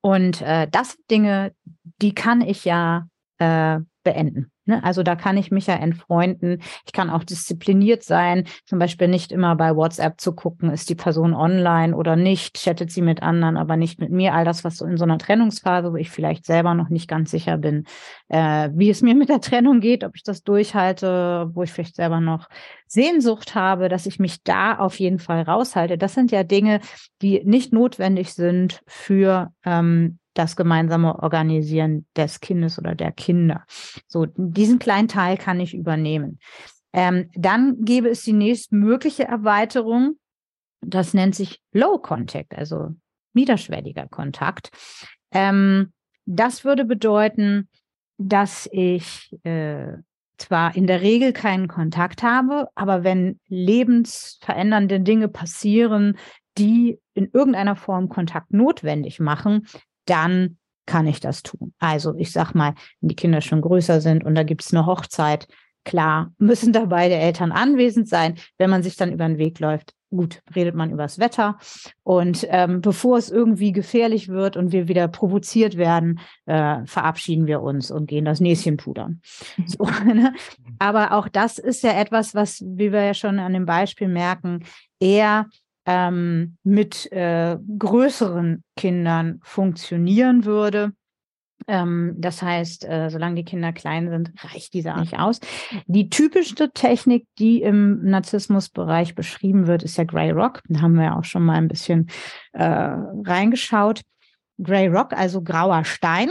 Und 0.00 0.42
äh, 0.42 0.68
das 0.70 0.92
sind 0.92 1.10
Dinge, 1.10 1.54
die 2.00 2.14
kann 2.14 2.40
ich 2.40 2.64
ja 2.64 3.08
äh, 3.38 3.80
beenden. 4.04 4.50
Ne? 4.68 4.84
Also 4.84 5.02
da 5.02 5.16
kann 5.16 5.38
ich 5.38 5.50
mich 5.50 5.66
ja 5.66 5.74
entfreunden. 5.74 6.62
Ich 6.84 6.92
kann 6.92 7.08
auch 7.08 7.24
diszipliniert 7.24 8.02
sein, 8.02 8.44
zum 8.66 8.78
Beispiel 8.78 9.08
nicht 9.08 9.32
immer 9.32 9.56
bei 9.56 9.74
WhatsApp 9.74 10.20
zu 10.20 10.34
gucken, 10.34 10.70
ist 10.70 10.90
die 10.90 10.94
Person 10.94 11.32
online 11.34 11.96
oder 11.96 12.16
nicht, 12.16 12.58
chattet 12.58 12.92
sie 12.92 13.00
mit 13.00 13.22
anderen, 13.22 13.56
aber 13.56 13.76
nicht 13.76 13.98
mit 13.98 14.10
mir. 14.10 14.34
All 14.34 14.44
das, 14.44 14.64
was 14.64 14.76
so 14.76 14.84
in 14.84 14.98
so 14.98 15.04
einer 15.04 15.16
Trennungsphase, 15.16 15.90
wo 15.90 15.96
ich 15.96 16.10
vielleicht 16.10 16.44
selber 16.44 16.74
noch 16.74 16.90
nicht 16.90 17.08
ganz 17.08 17.30
sicher 17.30 17.56
bin, 17.56 17.84
äh, 18.28 18.68
wie 18.74 18.90
es 18.90 19.00
mir 19.00 19.14
mit 19.14 19.30
der 19.30 19.40
Trennung 19.40 19.80
geht, 19.80 20.04
ob 20.04 20.14
ich 20.14 20.22
das 20.22 20.42
durchhalte, 20.42 21.50
wo 21.54 21.62
ich 21.62 21.72
vielleicht 21.72 21.96
selber 21.96 22.20
noch 22.20 22.48
Sehnsucht 22.86 23.54
habe, 23.54 23.88
dass 23.88 24.04
ich 24.04 24.18
mich 24.18 24.42
da 24.42 24.76
auf 24.76 24.98
jeden 25.00 25.18
Fall 25.18 25.42
raushalte. 25.42 25.96
Das 25.96 26.12
sind 26.12 26.30
ja 26.30 26.42
Dinge, 26.44 26.80
die 27.22 27.42
nicht 27.44 27.72
notwendig 27.72 28.34
sind 28.34 28.82
für 28.86 29.50
ähm, 29.64 30.18
das 30.38 30.56
gemeinsame 30.56 31.18
Organisieren 31.18 32.06
des 32.16 32.40
Kindes 32.40 32.78
oder 32.78 32.94
der 32.94 33.12
Kinder. 33.12 33.64
So, 34.06 34.26
diesen 34.36 34.78
kleinen 34.78 35.08
Teil 35.08 35.36
kann 35.36 35.60
ich 35.60 35.74
übernehmen. 35.74 36.38
Ähm, 36.92 37.30
dann 37.34 37.84
gäbe 37.84 38.08
es 38.08 38.22
die 38.22 38.32
nächstmögliche 38.32 39.24
Erweiterung. 39.24 40.18
Das 40.80 41.12
nennt 41.12 41.34
sich 41.34 41.60
Low 41.72 41.98
Contact, 41.98 42.56
also 42.56 42.94
niederschwelliger 43.34 44.06
Kontakt. 44.06 44.70
Ähm, 45.32 45.92
das 46.24 46.64
würde 46.64 46.84
bedeuten, 46.84 47.68
dass 48.18 48.68
ich 48.72 49.36
äh, 49.44 49.94
zwar 50.38 50.76
in 50.76 50.86
der 50.86 51.02
Regel 51.02 51.32
keinen 51.32 51.68
Kontakt 51.68 52.22
habe, 52.22 52.68
aber 52.74 53.02
wenn 53.02 53.40
lebensverändernde 53.48 55.00
Dinge 55.00 55.28
passieren, 55.28 56.16
die 56.58 56.98
in 57.14 57.30
irgendeiner 57.32 57.76
Form 57.76 58.08
Kontakt 58.08 58.52
notwendig 58.52 59.20
machen, 59.20 59.66
dann 60.08 60.58
kann 60.86 61.06
ich 61.06 61.20
das 61.20 61.42
tun. 61.42 61.74
Also 61.78 62.14
ich 62.16 62.32
sag 62.32 62.54
mal, 62.54 62.74
wenn 63.00 63.08
die 63.10 63.16
Kinder 63.16 63.40
schon 63.40 63.60
größer 63.60 64.00
sind 64.00 64.24
und 64.24 64.34
da 64.34 64.42
gibt 64.42 64.62
es 64.62 64.72
eine 64.72 64.86
Hochzeit, 64.86 65.46
klar, 65.84 66.32
müssen 66.38 66.72
da 66.72 66.86
beide 66.86 67.14
Eltern 67.14 67.52
anwesend 67.52 68.08
sein. 68.08 68.36
Wenn 68.56 68.70
man 68.70 68.82
sich 68.82 68.96
dann 68.96 69.12
über 69.12 69.26
den 69.26 69.38
Weg 69.38 69.60
läuft, 69.60 69.94
gut, 70.10 70.40
redet 70.56 70.74
man 70.74 70.90
übers 70.90 71.18
Wetter. 71.18 71.58
Und 72.02 72.46
ähm, 72.48 72.80
bevor 72.80 73.18
es 73.18 73.30
irgendwie 73.30 73.72
gefährlich 73.72 74.28
wird 74.28 74.56
und 74.56 74.72
wir 74.72 74.88
wieder 74.88 75.08
provoziert 75.08 75.76
werden, 75.76 76.20
äh, 76.46 76.84
verabschieden 76.86 77.46
wir 77.46 77.60
uns 77.60 77.90
und 77.90 78.06
gehen 78.06 78.24
das 78.24 78.40
Näschen 78.40 78.78
pudern. 78.78 79.20
So, 79.66 79.84
ne? 80.06 80.32
Aber 80.78 81.12
auch 81.12 81.28
das 81.28 81.58
ist 81.58 81.82
ja 81.82 81.92
etwas, 81.92 82.34
was, 82.34 82.62
wie 82.66 82.92
wir 82.92 83.04
ja 83.04 83.14
schon 83.14 83.38
an 83.38 83.52
dem 83.52 83.66
Beispiel 83.66 84.08
merken, 84.08 84.64
eher 85.00 85.46
ähm, 85.88 86.58
mit 86.64 87.10
äh, 87.12 87.56
größeren 87.78 88.62
Kindern 88.76 89.40
funktionieren 89.42 90.44
würde. 90.44 90.92
Ähm, 91.66 92.14
das 92.18 92.42
heißt, 92.42 92.84
äh, 92.84 93.08
solange 93.08 93.36
die 93.36 93.44
Kinder 93.44 93.72
klein 93.72 94.10
sind, 94.10 94.32
reicht 94.44 94.74
dieser 94.74 95.00
nicht 95.00 95.18
aus. 95.18 95.40
Die 95.86 96.10
typischste 96.10 96.70
Technik, 96.72 97.26
die 97.38 97.62
im 97.62 98.04
Narzissmusbereich 98.04 99.14
beschrieben 99.14 99.66
wird, 99.66 99.82
ist 99.82 99.96
ja 99.96 100.04
Grey 100.04 100.30
Rock. 100.30 100.60
Da 100.68 100.82
haben 100.82 100.94
wir 100.94 101.04
ja 101.04 101.18
auch 101.18 101.24
schon 101.24 101.42
mal 101.42 101.56
ein 101.56 101.68
bisschen 101.68 102.10
äh, 102.52 102.64
reingeschaut. 102.64 104.02
Grey 104.62 104.88
Rock, 104.88 105.14
also 105.14 105.40
grauer 105.40 105.86
Stein. 105.86 106.30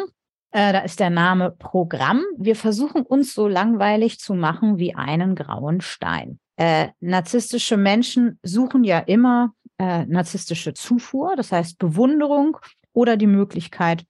Äh, 0.52 0.72
da 0.72 0.80
ist 0.82 1.00
der 1.00 1.10
Name 1.10 1.50
Programm. 1.50 2.22
Wir 2.38 2.56
versuchen 2.56 3.02
uns 3.02 3.34
so 3.34 3.48
langweilig 3.48 4.20
zu 4.20 4.36
machen 4.36 4.78
wie 4.78 4.94
einen 4.94 5.34
grauen 5.34 5.82
Stein. 5.82 6.40
Äh, 6.58 6.90
narzisstische 7.00 7.78
Menschen 7.78 8.40
suchen 8.44 8.84
ja 8.84 9.00
immer 9.00 9.54
äh, 9.78 10.06
narzisstische 10.06 10.74
Zufuhr, 10.74 11.36
das 11.36 11.52
heißt 11.52 11.78
Bewunderung 11.78 12.58
oder 12.94 13.16
die 13.16 13.28
Möglichkeit, 13.28 14.06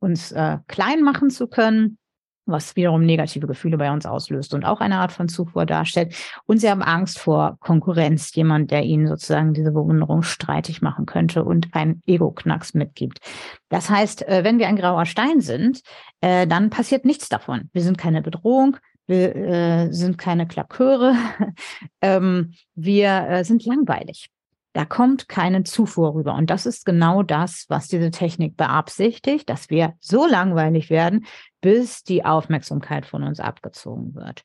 uns 0.00 0.32
äh, 0.32 0.58
klein 0.66 1.02
machen 1.02 1.30
zu 1.30 1.46
können, 1.46 1.98
was 2.46 2.76
wiederum 2.76 3.06
negative 3.06 3.46
Gefühle 3.46 3.78
bei 3.78 3.90
uns 3.90 4.06
auslöst 4.06 4.54
und 4.54 4.64
auch 4.64 4.80
eine 4.80 4.98
Art 4.98 5.12
von 5.12 5.28
Zufuhr 5.28 5.64
darstellt. 5.66 6.14
Und 6.46 6.58
sie 6.58 6.68
haben 6.68 6.82
Angst 6.82 7.18
vor 7.18 7.56
Konkurrenz, 7.60 8.34
jemand, 8.34 8.70
der 8.70 8.82
ihnen 8.82 9.06
sozusagen 9.06 9.54
diese 9.54 9.72
Bewunderung 9.72 10.22
streitig 10.22 10.82
machen 10.82 11.06
könnte 11.06 11.44
und 11.44 11.74
einen 11.74 12.02
Ego-Knacks 12.06 12.74
mitgibt. 12.74 13.20
Das 13.68 13.88
heißt, 13.88 14.28
äh, 14.28 14.44
wenn 14.44 14.58
wir 14.58 14.68
ein 14.68 14.76
grauer 14.76 15.06
Stein 15.06 15.40
sind, 15.40 15.80
äh, 16.20 16.46
dann 16.46 16.70
passiert 16.70 17.04
nichts 17.04 17.28
davon. 17.28 17.70
Wir 17.72 17.82
sind 17.82 17.96
keine 17.96 18.20
Bedrohung, 18.20 18.76
wir 19.06 19.36
äh, 19.36 19.92
sind 19.92 20.18
keine 20.18 20.46
Klaköre, 20.46 21.14
ähm, 22.00 22.54
wir 22.74 23.26
äh, 23.28 23.44
sind 23.44 23.64
langweilig. 23.64 24.28
Da 24.72 24.84
kommt 24.84 25.28
keine 25.28 25.62
Zufuhr 25.62 26.14
rüber. 26.14 26.34
Und 26.34 26.50
das 26.50 26.66
ist 26.66 26.84
genau 26.84 27.22
das, 27.22 27.66
was 27.68 27.86
diese 27.86 28.10
Technik 28.10 28.56
beabsichtigt, 28.56 29.48
dass 29.48 29.70
wir 29.70 29.94
so 30.00 30.26
langweilig 30.26 30.90
werden, 30.90 31.26
bis 31.60 32.02
die 32.02 32.24
Aufmerksamkeit 32.24 33.06
von 33.06 33.22
uns 33.22 33.38
abgezogen 33.38 34.16
wird. 34.16 34.42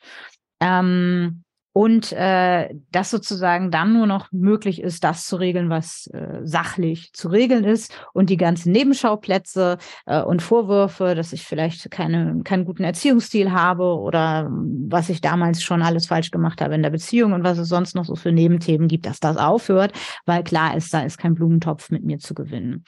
Ähm, 0.60 1.44
und 1.80 2.12
äh, 2.12 2.76
das 2.92 3.10
sozusagen 3.10 3.72
dann 3.72 3.94
nur 3.94 4.06
noch 4.06 4.34
möglich 4.34 4.82
ist, 4.82 5.06
das 5.06 5.26
zu 5.26 5.38
regeln, 5.38 5.70
was 5.70 6.08
äh, 6.08 6.42
sachlich 6.44 7.14
zu 7.14 7.30
regeln 7.30 7.64
ist 7.64 7.94
und 8.12 8.30
die 8.30 8.36
ganzen 8.36 8.74
Nebenschauplätze 8.74 9.78
äh, 10.06 10.22
und 10.22 10.42
Vorwürfe, 10.42 11.16
dass 11.16 11.32
ich 11.32 11.46
vielleicht 11.46 11.90
keine, 11.90 12.42
keinen 12.44 12.66
guten 12.66 12.84
Erziehungsstil 12.84 13.54
habe 13.54 13.96
oder 13.98 14.50
was 14.52 15.08
ich 15.08 15.22
damals 15.22 15.64
schon 15.64 15.82
alles 15.82 16.08
falsch 16.08 16.32
gemacht 16.32 16.60
habe 16.60 16.76
in 16.76 16.84
der 16.84 16.90
Beziehung 16.90 17.32
und 17.32 17.46
was 17.46 17.58
es 17.58 17.70
sonst 17.70 17.96
noch 17.96 18.04
so 18.04 18.16
für 18.16 18.34
Nebenthemen 18.34 18.90
gibt, 18.90 19.06
dass 19.06 19.22
das 19.22 19.38
aufhört, 19.38 19.94
weil 20.26 20.44
klar 20.44 20.76
ist, 20.76 20.94
da 20.94 21.04
ist 21.04 21.18
kein 21.18 21.34
Blumentopf 21.34 21.92
mit 21.92 22.04
mir 22.04 22.20
zu 22.20 22.34
gewinnen. 22.34 22.84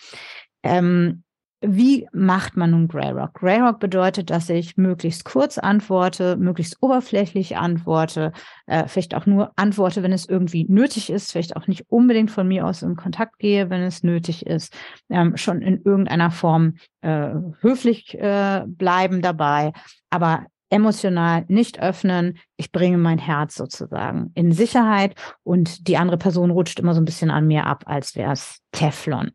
Ähm, 0.64 1.24
wie 1.62 2.08
macht 2.12 2.58
man 2.58 2.72
nun 2.72 2.88
Greyrock? 2.88 3.36
Greyrock 3.36 3.80
bedeutet, 3.80 4.32
dass 4.32 4.50
ich 4.50 4.78
möglichst 4.78 5.26
kurz 5.26 5.60
antworte, 5.60 6.36
möglichst 6.36 6.82
oberflächlich 6.82 7.56
antworte, 7.56 8.34
äh, 8.66 8.88
vielleicht 8.88 9.14
auch 9.14 9.28
nur 9.28 9.52
antworte, 9.58 10.02
wenn 10.02 10.12
es 10.12 10.28
irgendwie 10.28 10.66
nötig 10.68 11.12
ist, 11.12 11.32
vielleicht 11.32 11.56
auch 11.56 11.68
nicht 11.68 11.86
unbedingt 11.90 12.32
von 12.32 12.48
mir 12.48 12.66
aus 12.66 12.82
in 12.82 12.96
Kontakt 12.96 13.38
gehe, 13.38 13.70
wenn 13.70 13.84
es 13.84 14.02
nötig 14.02 14.46
ist, 14.48 14.74
ähm, 15.10 15.38
schon 15.38 15.62
in 15.62 15.82
irgendeiner 15.84 16.32
Form 16.32 16.78
äh, 17.02 17.30
höflich 17.60 18.16
äh, 18.16 18.64
bleiben 18.66 19.22
dabei, 19.22 19.72
aber 20.10 20.48
emotional 20.72 21.46
nicht 21.48 21.80
öffnen. 21.80 22.40
Ich 22.58 22.72
bringe 22.72 22.98
mein 22.98 23.20
Herz 23.20 23.56
sozusagen 23.56 24.32
in 24.34 24.52
Sicherheit 24.52 25.16
und 25.44 25.88
die 25.88 25.98
andere 25.98 26.18
Person 26.18 26.50
rutscht 26.50 26.80
immer 26.80 26.96
so 26.96 27.02
ein 27.02 27.06
bisschen 27.06 27.30
an 27.30 27.46
mir 27.46 27.68
ab, 27.68 27.84
als 27.86 28.16
wäre 28.16 28.32
es 28.32 28.62
Teflon. 28.72 29.32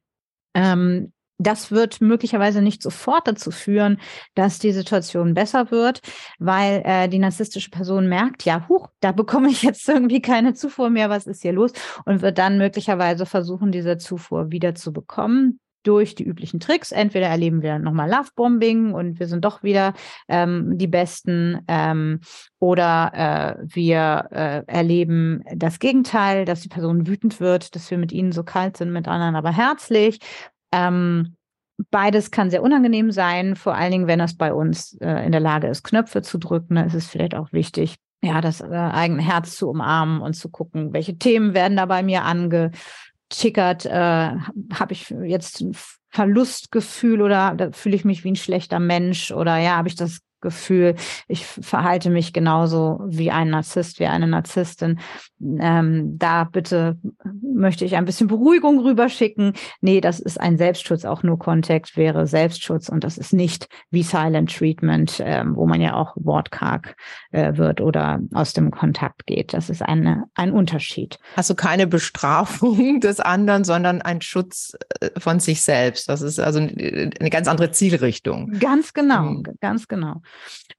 Ähm, 0.55 1.12
das 1.38 1.70
wird 1.70 2.01
möglicherweise 2.01 2.62
nicht 2.62 2.83
sofort 2.83 3.29
dazu 3.29 3.51
führen, 3.51 4.01
dass 4.35 4.59
die 4.59 4.72
Situation 4.72 5.35
besser 5.35 5.70
wird, 5.70 6.01
weil 6.38 6.83
äh, 6.85 7.09
die 7.09 7.18
narzisstische 7.18 7.70
Person 7.70 8.09
merkt, 8.09 8.44
ja, 8.44 8.68
huch, 8.68 8.88
da 9.01 9.12
bekomme 9.12 9.49
ich 9.49 9.62
jetzt 9.62 9.88
irgendwie 9.88 10.22
keine 10.22 10.55
Zufuhr 10.55 10.90
mehr, 10.90 11.11
was 11.11 11.27
ist 11.27 11.42
hier 11.42 11.53
los? 11.53 11.72
Und 12.05 12.22
wird 12.22 12.38
dann 12.38 12.59
möglicherweise 12.59 13.27
versuchen, 13.27 13.72
diese 13.72 13.99
Zufuhr 13.99 14.51
wieder 14.51 14.75
zu 14.75 14.92
bekommen 14.92 15.61
durch 15.87 16.14
die 16.16 16.25
üblichen 16.25 16.59
Tricks. 16.59 16.90
Entweder 16.90 17.29
erleben 17.29 17.62
wir 17.62 17.79
nochmal 17.79 18.11
Lovebombing 18.11 18.92
und 18.92 19.20
wir 19.20 19.29
sind 19.29 19.44
doch 19.44 19.62
wieder 19.62 19.94
ähm, 20.29 20.77
die 20.77 20.88
Besten 20.88 21.61
ähm, 21.68 22.20
oder 22.59 23.12
äh, 23.14 23.62
wir 23.62 24.29
äh, 24.33 24.62
erleben 24.66 25.44
das 25.55 25.79
Gegenteil, 25.79 26.44
dass 26.44 26.62
die 26.62 26.68
Person 26.68 27.07
wütend 27.07 27.38
wird, 27.38 27.77
dass 27.77 27.90
wir 27.90 27.99
mit 27.99 28.11
ihnen 28.11 28.33
so 28.33 28.42
kalt 28.42 28.77
sind, 28.77 28.92
mit 28.92 29.07
anderen 29.07 29.37
aber 29.37 29.53
herzlich 29.53 30.18
ähm, 30.72 31.37
beides 31.90 32.31
kann 32.31 32.50
sehr 32.50 32.62
unangenehm 32.62 33.11
sein, 33.11 33.57
vor 33.57 33.74
allen 33.74 33.92
Dingen, 33.92 34.07
wenn 34.07 34.20
es 34.20 34.37
bei 34.37 34.52
uns 34.52 34.94
äh, 35.00 35.24
in 35.24 35.33
der 35.33 35.40
Lage 35.40 35.68
ist, 35.68 35.85
Knöpfe 35.85 36.22
zu 36.22 36.38
drücken. 36.38 36.76
Da 36.76 36.83
ist 36.83 36.94
es 36.94 37.07
vielleicht 37.07 37.35
auch 37.35 37.52
wichtig, 37.52 37.96
ja, 38.22 38.40
das 38.40 38.61
äh, 38.61 38.66
eigene 38.66 39.22
Herz 39.22 39.57
zu 39.57 39.68
umarmen 39.68 40.20
und 40.20 40.35
zu 40.35 40.48
gucken, 40.48 40.92
welche 40.92 41.18
Themen 41.18 41.55
werden 41.55 41.76
da 41.76 41.87
bei 41.87 42.02
mir 42.02 42.24
angetickert. 42.24 43.87
Äh, 43.87 43.90
Habe 43.90 44.92
ich 44.92 45.11
jetzt 45.11 45.61
ein 45.61 45.76
Verlustgefühl 46.09 47.20
oder 47.20 47.70
fühle 47.72 47.96
ich 47.96 48.05
mich 48.05 48.24
wie 48.24 48.33
ein 48.33 48.37
schlechter 48.37 48.79
Mensch 48.79 49.33
oder 49.33 49.59
ja, 49.59 49.76
habe 49.76 49.88
ich 49.88 49.96
das 49.96 50.20
Gefühl, 50.40 50.94
ich 51.29 51.44
verhalte 51.46 52.11
mich 52.11 52.33
genauso 52.33 53.01
wie 53.07 53.31
ein 53.31 53.51
Narzisst, 53.51 54.01
wie 54.01 54.07
eine 54.07 54.27
Narzisstin. 54.27 55.01
Ähm, 55.40 56.18
da 56.18 56.44
bitte 56.44 56.99
möchte 57.42 57.85
ich 57.85 57.96
ein 57.96 58.05
bisschen 58.05 58.27
Beruhigung 58.27 58.81
rüberschicken. 58.81 59.55
Nee, 59.81 60.01
das 60.01 60.20
ist 60.20 60.40
ein 60.40 60.59
Selbstschutz, 60.59 61.05
auch 61.05 61.22
nur 61.22 61.38
Kontext 61.38 61.96
wäre 61.96 62.27
Selbstschutz 62.27 62.88
und 62.88 63.05
das 63.05 63.18
ist 63.18 63.33
nicht 63.33 63.68
wie 63.90 64.03
Silent 64.03 64.55
Treatment, 64.55 65.22
ähm, 65.25 65.57
wo 65.57 65.66
man 65.66 65.81
ja 65.81 65.94
auch 65.94 66.14
wortkarg 66.16 66.96
äh, 67.33 67.57
wird 67.57 67.81
oder 67.81 68.20
aus 68.35 68.53
dem 68.53 68.70
Kontakt 68.70 69.27
geht. 69.27 69.55
Das 69.55 69.70
ist 69.70 69.83
eine, 69.83 70.25
ein 70.35 70.53
Unterschied. 70.53 71.18
Also 71.37 71.55
keine 71.55 71.87
Bestrafung 71.87 73.01
des 73.01 73.20
anderen, 73.20 73.64
sondern 73.64 74.03
ein 74.03 74.20
Schutz 74.20 74.77
äh, 75.01 75.11
von 75.18 75.40
sich 75.40 75.62
selbst. 75.62 76.09
Das 76.09 76.22
ist 76.22 76.38
also 76.38 76.61
eine 76.61 77.31
ganz 77.31 77.49
andere 77.49 77.70
Zielrichtung. 77.70 78.53
Ganz 78.59 78.92
genau, 78.92 79.22
mhm. 79.22 79.44
ganz 79.61 79.88
genau. 79.88 80.22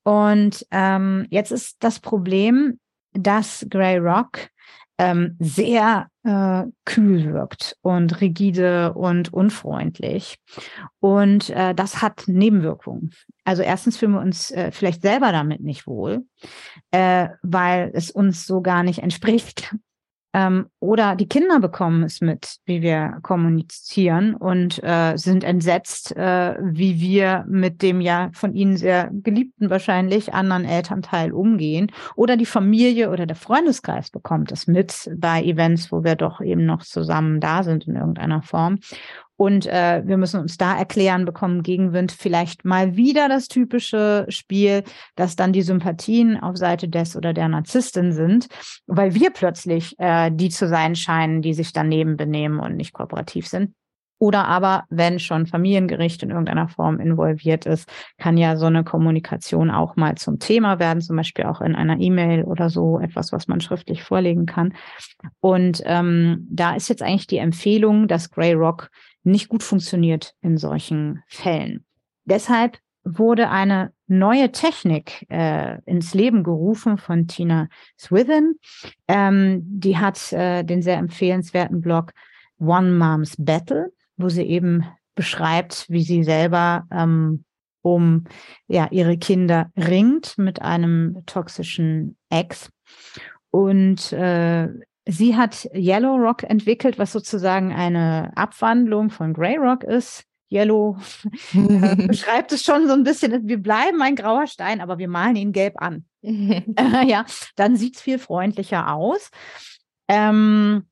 Und 0.04 0.66
ähm, 0.72 1.28
jetzt 1.30 1.52
ist 1.52 1.78
das 1.80 2.00
Problem, 2.00 2.80
dass 3.14 3.66
Grey 3.70 3.98
Rock 3.98 4.50
ähm, 4.98 5.36
sehr 5.40 6.08
äh, 6.24 6.64
kühl 6.86 7.34
wirkt 7.34 7.78
und 7.82 8.20
rigide 8.20 8.94
und 8.94 9.32
unfreundlich. 9.32 10.38
Und 11.00 11.50
äh, 11.52 11.76
das 11.76 12.02
hat 12.02 12.24
Nebenwirkungen. 12.28 13.12
Also 13.44 13.62
erstens 13.62 13.98
fühlen 13.98 14.14
wir 14.14 14.22
uns 14.22 14.52
äh, 14.52 14.72
vielleicht 14.72 15.02
selber 15.02 15.32
damit 15.32 15.62
nicht 15.62 15.88
wohl, 15.88 16.26
äh, 16.92 17.30
weil 17.44 17.92
es 17.94 18.10
uns 18.10 18.48
so 18.48 18.62
gar 18.62 18.84
nicht 18.84 19.00
entspricht. 19.00 19.76
Ähm, 20.38 20.68
oder 20.80 21.16
die 21.16 21.28
Kinder 21.28 21.60
bekommen 21.60 22.04
es 22.04 22.22
mit, 22.22 22.58
wie 22.66 22.84
wir 22.84 23.18
kommunizieren 23.24 24.36
und 24.36 24.80
äh, 24.84 25.18
sind 25.18 25.44
entsetzt, 25.44 26.16
äh, 26.16 26.56
wie 26.62 27.02
wir 27.02 27.44
mit 27.50 27.82
dem 27.82 28.02
ja 28.02 28.30
von 28.34 28.54
ihnen 28.54 28.78
sehr 28.78 29.10
geliebten 29.12 29.72
wahrscheinlich 29.72 30.36
anderen 30.36 30.64
Elternteil 30.64 31.32
umgehen. 31.32 31.92
Oder 32.16 32.38
die 32.38 32.46
Familie 32.46 33.10
oder 33.10 33.26
der 33.26 33.36
Freundeskreis 33.36 34.12
bekommt 34.12 34.52
es 34.52 34.68
mit 34.68 35.10
bei 35.18 35.42
Events, 35.42 35.92
wo 35.92 36.04
wir 36.04 36.16
doch 36.16 36.40
eben 36.40 36.68
noch 36.68 36.84
zusammen 36.84 37.40
da 37.40 37.64
sind 37.64 37.88
in 37.88 37.96
irgendeiner 37.96 38.44
Form. 38.44 38.78
Und 39.38 39.68
äh, 39.68 40.02
wir 40.06 40.18
müssen 40.18 40.42
uns 40.42 40.58
da 40.58 40.76
erklären, 40.78 41.24
bekommen 41.26 41.62
Gegenwind 41.62 42.12
vielleicht 42.12 42.66
mal 42.66 42.96
wieder 42.96 43.30
das 43.30 43.48
typische 43.48 44.26
Spiel, 44.30 44.84
dass 45.16 45.36
dann 45.36 45.54
die 45.54 45.62
Sympathien 45.62 46.42
auf 46.42 46.58
Seite 46.58 46.90
des 46.90 47.16
oder 47.16 47.34
der 47.34 47.48
Narzisstin 47.48 48.12
sind, 48.12 48.48
weil 48.88 49.14
wir 49.14 49.30
plötzlich 49.30 49.96
äh, 50.00 50.32
die 50.34 50.50
zu 50.50 50.68
sein 50.68 50.96
scheinen, 50.96 51.44
die 51.44 51.54
sich 51.54 51.72
daneben 51.72 52.18
benehmen 52.18 52.60
und 52.60 52.76
nicht 52.76 52.94
kooperativ 52.94 53.48
sind. 53.48 53.74
Oder 54.20 54.48
aber, 54.48 54.86
wenn 54.90 55.20
schon 55.20 55.46
Familiengericht 55.46 56.24
in 56.24 56.32
irgendeiner 56.32 56.68
Form 56.68 57.00
involviert 57.00 57.68
ist, 57.68 57.88
kann 58.18 58.36
ja 58.36 58.58
so 58.58 58.66
eine 58.66 58.84
Kommunikation 58.84 59.70
auch 59.70 59.96
mal 59.96 60.16
zum 60.16 60.40
Thema 60.40 60.80
werden, 60.80 61.02
zum 61.02 61.18
Beispiel 61.18 61.46
auch 61.46 61.62
in 61.62 61.76
einer 61.76 62.00
E-Mail 62.00 62.44
oder 62.44 62.72
so, 62.72 63.00
etwas, 63.00 63.32
was 63.32 63.48
man 63.48 63.62
schriftlich 63.62 64.04
vorlegen 64.04 64.48
kann. 64.48 64.74
Und 65.40 65.84
ähm, 65.86 66.48
da 66.50 66.76
ist 66.76 66.90
jetzt 66.90 67.04
eigentlich 67.04 67.28
die 67.28 67.38
Empfehlung, 67.38 68.08
dass 68.08 68.32
Grey 68.32 68.54
Rock 68.54 68.90
nicht 69.28 69.50
gut 69.50 69.64
funktioniert 69.64 70.34
in 70.42 70.58
solchen 70.58 71.24
Fällen. 71.28 71.86
Deshalb 72.26 72.80
wurde 73.04 73.50
eine 73.50 73.94
neue 74.08 74.52
Technik 74.52 75.26
äh, 75.30 75.80
ins 75.86 76.14
Leben 76.14 76.44
gerufen 76.44 76.98
von 76.98 77.28
Tina 77.28 77.70
Swithin. 77.98 78.56
Ähm, 79.08 79.62
die 79.64 79.98
hat 79.98 80.34
äh, 80.34 80.64
den 80.64 80.82
sehr 80.82 80.98
empfehlenswerten 80.98 81.82
Blog 81.82 82.14
One 82.60 82.92
Mom's 82.92 83.36
Battle, 83.38 83.92
wo 84.18 84.30
sie 84.30 84.44
eben 84.44 84.86
beschreibt, 85.16 85.86
wie 85.90 86.04
sie 86.04 86.24
selber 86.24 86.86
ähm, 86.92 87.44
um 87.82 88.26
ja, 88.68 88.88
ihre 88.92 89.18
Kinder 89.18 89.72
ringt 89.78 90.38
mit 90.38 90.62
einem 90.62 91.24
toxischen 91.26 92.18
Ex. 92.30 92.70
Und 93.52 94.12
äh, 94.12 94.68
Sie 95.08 95.36
hat 95.36 95.70
Yellow 95.74 96.16
Rock 96.16 96.44
entwickelt, 96.44 97.00
was 97.00 97.12
sozusagen 97.12 97.74
eine 97.74 98.32
Abwandlung 98.36 99.10
von 99.10 99.34
Grey 99.34 99.58
Rock 99.58 99.84
ist. 99.84 100.24
Yellow 100.52 100.98
äh, 101.54 102.08
beschreibt 102.08 102.52
es 102.52 102.64
schon 102.64 102.88
so 102.88 102.94
ein 102.94 103.04
bisschen. 103.04 103.48
Wir 103.48 103.58
bleiben 103.58 104.02
ein 104.02 104.16
grauer 104.16 104.48
Stein, 104.48 104.82
aber 104.82 104.98
wir 104.98 105.08
malen 105.08 105.36
ihn 105.36 105.52
gelb 105.52 105.82
an. 105.82 106.06
ja, 106.22 107.26
dann 107.56 107.76
sieht 107.76 107.96
es 107.96 108.02
viel 108.02 108.20
freundlicher 108.20 108.94
aus. 108.94 109.30
Ähm, 110.08 110.88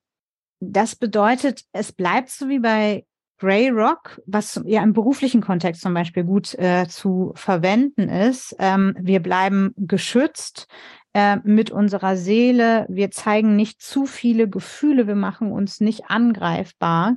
das 0.59 0.95
bedeutet, 0.95 1.61
es 1.71 1.91
bleibt 1.91 2.29
so 2.29 2.49
wie 2.49 2.59
bei 2.59 3.05
Grey 3.37 3.69
Rock, 3.69 4.21
was 4.25 4.61
ja 4.65 4.81
im 4.81 4.93
beruflichen 4.93 5.41
Kontext 5.41 5.81
zum 5.81 5.93
Beispiel 5.93 6.23
gut 6.23 6.53
äh, 6.55 6.87
zu 6.87 7.33
verwenden 7.35 8.07
ist. 8.09 8.55
Ähm, 8.59 8.95
wir 8.99 9.19
bleiben 9.21 9.73
geschützt 9.75 10.67
äh, 11.15 11.37
mit 11.45 11.71
unserer 11.71 12.17
Seele. 12.17 12.85
Wir 12.89 13.09
zeigen 13.09 13.55
nicht 13.55 13.81
zu 13.81 14.05
viele 14.05 14.49
Gefühle. 14.49 15.07
Wir 15.07 15.15
machen 15.15 15.53
uns 15.53 15.79
nicht 15.79 16.09
angreifbar, 16.09 17.15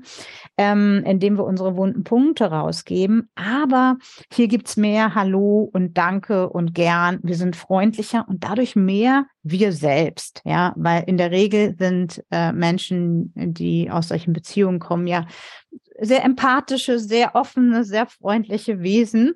ähm, 0.56 1.02
indem 1.04 1.36
wir 1.36 1.44
unsere 1.44 1.76
wunden 1.76 2.04
Punkte 2.04 2.44
rausgeben. 2.44 3.28
Aber 3.34 3.96
hier 4.32 4.46
gibt's 4.46 4.76
mehr 4.76 5.16
Hallo 5.16 5.68
und 5.72 5.98
Danke 5.98 6.48
und 6.48 6.74
gern. 6.74 7.18
Wir 7.24 7.34
sind 7.34 7.56
freundlicher 7.56 8.24
und 8.28 8.44
dadurch 8.44 8.76
mehr 8.76 9.26
wir 9.42 9.72
selbst. 9.72 10.42
Ja, 10.44 10.74
weil 10.76 11.02
in 11.08 11.16
der 11.16 11.32
Regel 11.32 11.74
sind 11.76 12.22
äh, 12.30 12.52
Menschen, 12.52 13.32
die 13.34 13.90
aus 13.90 14.06
solchen 14.08 14.32
Beziehungen 14.32 14.78
kommen, 14.78 15.08
ja 15.08 15.26
sehr 16.00 16.24
empathische, 16.24 17.00
sehr 17.00 17.34
offene, 17.34 17.82
sehr 17.82 18.06
freundliche 18.06 18.80
Wesen. 18.80 19.34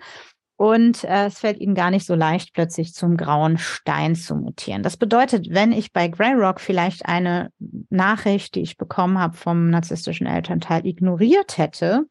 Und 0.56 1.04
äh, 1.04 1.26
es 1.26 1.40
fällt 1.40 1.60
ihnen 1.60 1.74
gar 1.74 1.90
nicht 1.90 2.06
so 2.06 2.14
leicht, 2.14 2.52
plötzlich 2.54 2.94
zum 2.94 3.16
grauen 3.16 3.58
Stein 3.58 4.14
zu 4.14 4.36
mutieren. 4.36 4.82
Das 4.82 4.96
bedeutet, 4.96 5.48
wenn 5.50 5.72
ich 5.72 5.92
bei 5.92 6.08
Greyrock 6.08 6.60
vielleicht 6.60 7.06
eine 7.06 7.50
Nachricht, 7.90 8.54
die 8.54 8.60
ich 8.60 8.76
bekommen 8.76 9.18
habe 9.18 9.36
vom 9.36 9.70
narzisstischen 9.70 10.26
Elternteil, 10.26 10.86
ignoriert 10.86 11.58
hätte, 11.58 12.06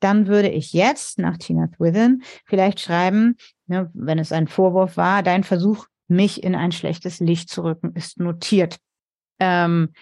dann 0.00 0.26
würde 0.26 0.48
ich 0.48 0.72
jetzt 0.72 1.18
nach 1.18 1.36
Tina 1.36 1.68
Within 1.78 2.22
vielleicht 2.44 2.80
schreiben, 2.80 3.36
ne, 3.66 3.90
wenn 3.94 4.18
es 4.18 4.32
ein 4.32 4.46
Vorwurf 4.46 4.96
war, 4.96 5.22
dein 5.22 5.44
Versuch, 5.44 5.86
mich 6.08 6.44
in 6.44 6.54
ein 6.54 6.72
schlechtes 6.72 7.18
Licht 7.18 7.50
zu 7.50 7.64
rücken, 7.64 7.92
ist 7.94 8.20
notiert. 8.20 8.76
Ähm, 9.40 9.92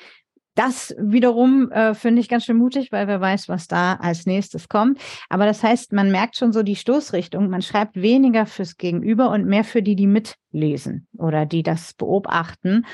das 0.55 0.95
wiederum 0.99 1.71
äh, 1.73 1.95
finde 1.95 2.21
ich 2.21 2.29
ganz 2.29 2.45
schön 2.45 2.57
mutig, 2.57 2.93
weil 2.93 3.09
wer 3.09 3.21
weiß, 3.21 3.49
was 3.49 3.67
da 3.67 3.95
als 3.95 4.27
nächstes 4.27 4.69
kommt. 4.69 5.01
Aber 5.29 5.47
das 5.47 5.63
heißt, 5.63 5.93
man 5.93 6.11
merkt 6.13 6.37
schon 6.37 6.53
so 6.53 6.63
die 6.63 6.77
Stoßrichtung. 6.77 7.49
Man 7.49 7.63
schreibt 7.63 7.97
weniger 7.97 8.47
fürs 8.47 8.77
Gegenüber 8.77 9.31
und 9.31 9.47
mehr 9.47 9.65
für 9.65 9.83
die, 9.83 9.97
die 9.97 10.07
mitlesen 10.07 11.09
oder 11.19 11.45
die 11.45 11.65
das 11.65 11.95
beobachten. 11.95 12.87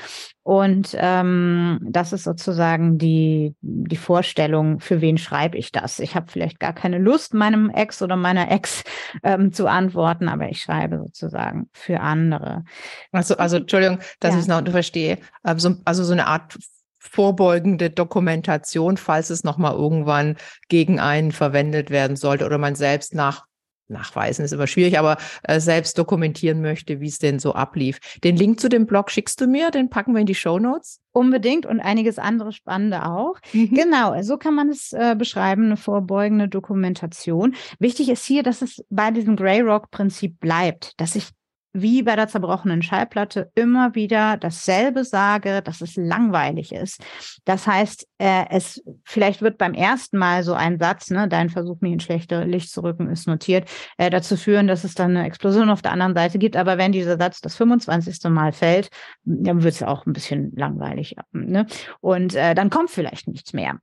Und 0.43 0.95
ähm, 0.97 1.79
das 1.83 2.13
ist 2.13 2.23
sozusagen 2.23 2.97
die, 2.97 3.53
die 3.61 3.95
Vorstellung, 3.95 4.79
für 4.79 4.99
wen 5.01 5.19
schreibe 5.19 5.57
ich 5.57 5.71
das. 5.71 5.99
Ich 5.99 6.15
habe 6.15 6.31
vielleicht 6.31 6.59
gar 6.59 6.73
keine 6.73 6.97
Lust, 6.97 7.35
meinem 7.35 7.69
Ex 7.69 8.01
oder 8.01 8.15
meiner 8.15 8.49
Ex 8.49 8.83
ähm, 9.21 9.53
zu 9.53 9.67
antworten, 9.67 10.29
aber 10.29 10.49
ich 10.49 10.61
schreibe 10.61 10.97
sozusagen 10.97 11.69
für 11.73 11.99
andere. 11.99 12.63
Also, 13.11 13.37
also 13.37 13.57
Entschuldigung, 13.57 13.99
dass 14.19 14.31
ja. 14.31 14.37
ich 14.37 14.41
es 14.41 14.47
noch 14.47 14.67
verstehe. 14.71 15.19
Also, 15.43 15.75
also 15.85 16.03
so 16.03 16.13
eine 16.13 16.25
Art 16.25 16.57
vorbeugende 17.01 17.89
Dokumentation, 17.89 18.95
falls 18.95 19.31
es 19.31 19.43
nochmal 19.43 19.73
irgendwann 19.73 20.37
gegen 20.69 20.99
einen 20.99 21.31
verwendet 21.31 21.89
werden 21.89 22.15
sollte 22.15 22.45
oder 22.45 22.59
man 22.59 22.75
selbst 22.75 23.15
nach 23.15 23.45
nachweisen 23.91 24.45
ist 24.45 24.53
immer 24.53 24.67
schwierig, 24.67 24.97
aber 24.97 25.17
äh, 25.43 25.59
selbst 25.59 25.97
dokumentieren 25.97 26.61
möchte, 26.61 27.01
wie 27.01 27.07
es 27.07 27.19
denn 27.19 27.39
so 27.39 27.53
ablief. 27.53 27.99
Den 28.23 28.37
Link 28.37 28.59
zu 28.59 28.69
dem 28.69 28.85
Blog 28.87 29.11
schickst 29.11 29.41
du 29.41 29.47
mir, 29.47 29.69
den 29.69 29.89
packen 29.89 30.13
wir 30.13 30.21
in 30.21 30.25
die 30.25 30.35
Show 30.35 30.59
Notes. 30.59 31.01
Unbedingt 31.11 31.65
und 31.65 31.81
einiges 31.81 32.17
andere 32.17 32.53
Spannende 32.53 33.05
auch. 33.05 33.35
Mhm. 33.51 33.75
Genau, 33.75 34.21
so 34.21 34.37
kann 34.37 34.55
man 34.55 34.69
es 34.69 34.93
äh, 34.93 35.15
beschreiben, 35.17 35.65
eine 35.65 35.75
vorbeugende 35.75 36.47
Dokumentation. 36.47 37.55
Wichtig 37.79 38.07
ist 38.07 38.25
hier, 38.25 38.43
dass 38.43 38.61
es 38.61 38.83
bei 38.89 39.11
diesem 39.11 39.35
Grey 39.35 39.59
Rock 39.59 39.91
Prinzip 39.91 40.39
bleibt, 40.39 40.99
dass 41.01 41.15
ich 41.15 41.27
wie 41.73 42.03
bei 42.03 42.15
der 42.15 42.27
zerbrochenen 42.27 42.81
Schallplatte 42.81 43.51
immer 43.55 43.95
wieder 43.95 44.37
dasselbe 44.37 45.03
sage, 45.03 45.61
dass 45.61 45.81
es 45.81 45.95
langweilig 45.95 46.73
ist. 46.73 47.01
Das 47.45 47.67
heißt, 47.67 48.07
äh, 48.17 48.45
es 48.49 48.83
vielleicht 49.03 49.41
wird 49.41 49.57
beim 49.57 49.73
ersten 49.73 50.17
Mal 50.17 50.43
so 50.43 50.53
ein 50.53 50.79
Satz, 50.79 51.09
ne, 51.09 51.27
dein 51.27 51.49
Versuch, 51.49 51.79
mich 51.81 51.93
in 51.93 51.99
schlechte 51.99 52.43
Licht 52.43 52.71
zu 52.71 52.83
rücken, 52.83 53.09
ist 53.09 53.27
notiert, 53.27 53.69
äh, 53.97 54.09
dazu 54.09 54.37
führen, 54.37 54.67
dass 54.67 54.83
es 54.83 54.95
dann 54.95 55.15
eine 55.15 55.25
Explosion 55.25 55.69
auf 55.69 55.81
der 55.81 55.91
anderen 55.91 56.15
Seite 56.15 56.39
gibt. 56.39 56.57
Aber 56.57 56.77
wenn 56.77 56.91
dieser 56.91 57.17
Satz 57.17 57.41
das 57.41 57.55
25. 57.55 58.29
Mal 58.29 58.51
fällt, 58.51 58.89
dann 59.23 59.63
wird 59.63 59.75
es 59.75 59.83
auch 59.83 60.05
ein 60.05 60.13
bisschen 60.13 60.51
langweilig. 60.55 61.15
Ne? 61.31 61.65
Und 62.01 62.35
äh, 62.35 62.53
dann 62.53 62.69
kommt 62.69 62.89
vielleicht 62.89 63.27
nichts 63.27 63.53
mehr 63.53 63.79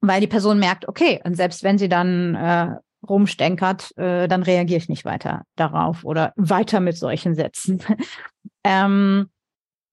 weil 0.00 0.20
die 0.20 0.26
Person 0.26 0.58
merkt, 0.58 0.88
okay, 0.88 1.20
und 1.24 1.36
selbst 1.36 1.62
wenn 1.62 1.76
sie 1.76 1.88
dann 1.88 2.34
äh, 2.34 2.76
rumstenkert, 3.08 3.96
äh, 3.96 4.28
dann 4.28 4.42
reagiere 4.42 4.78
ich 4.78 4.88
nicht 4.88 5.04
weiter 5.04 5.44
darauf 5.56 6.04
oder 6.04 6.32
weiter 6.36 6.80
mit 6.80 6.96
solchen 6.96 7.34
Sätzen. 7.34 7.82
ähm, 8.64 9.30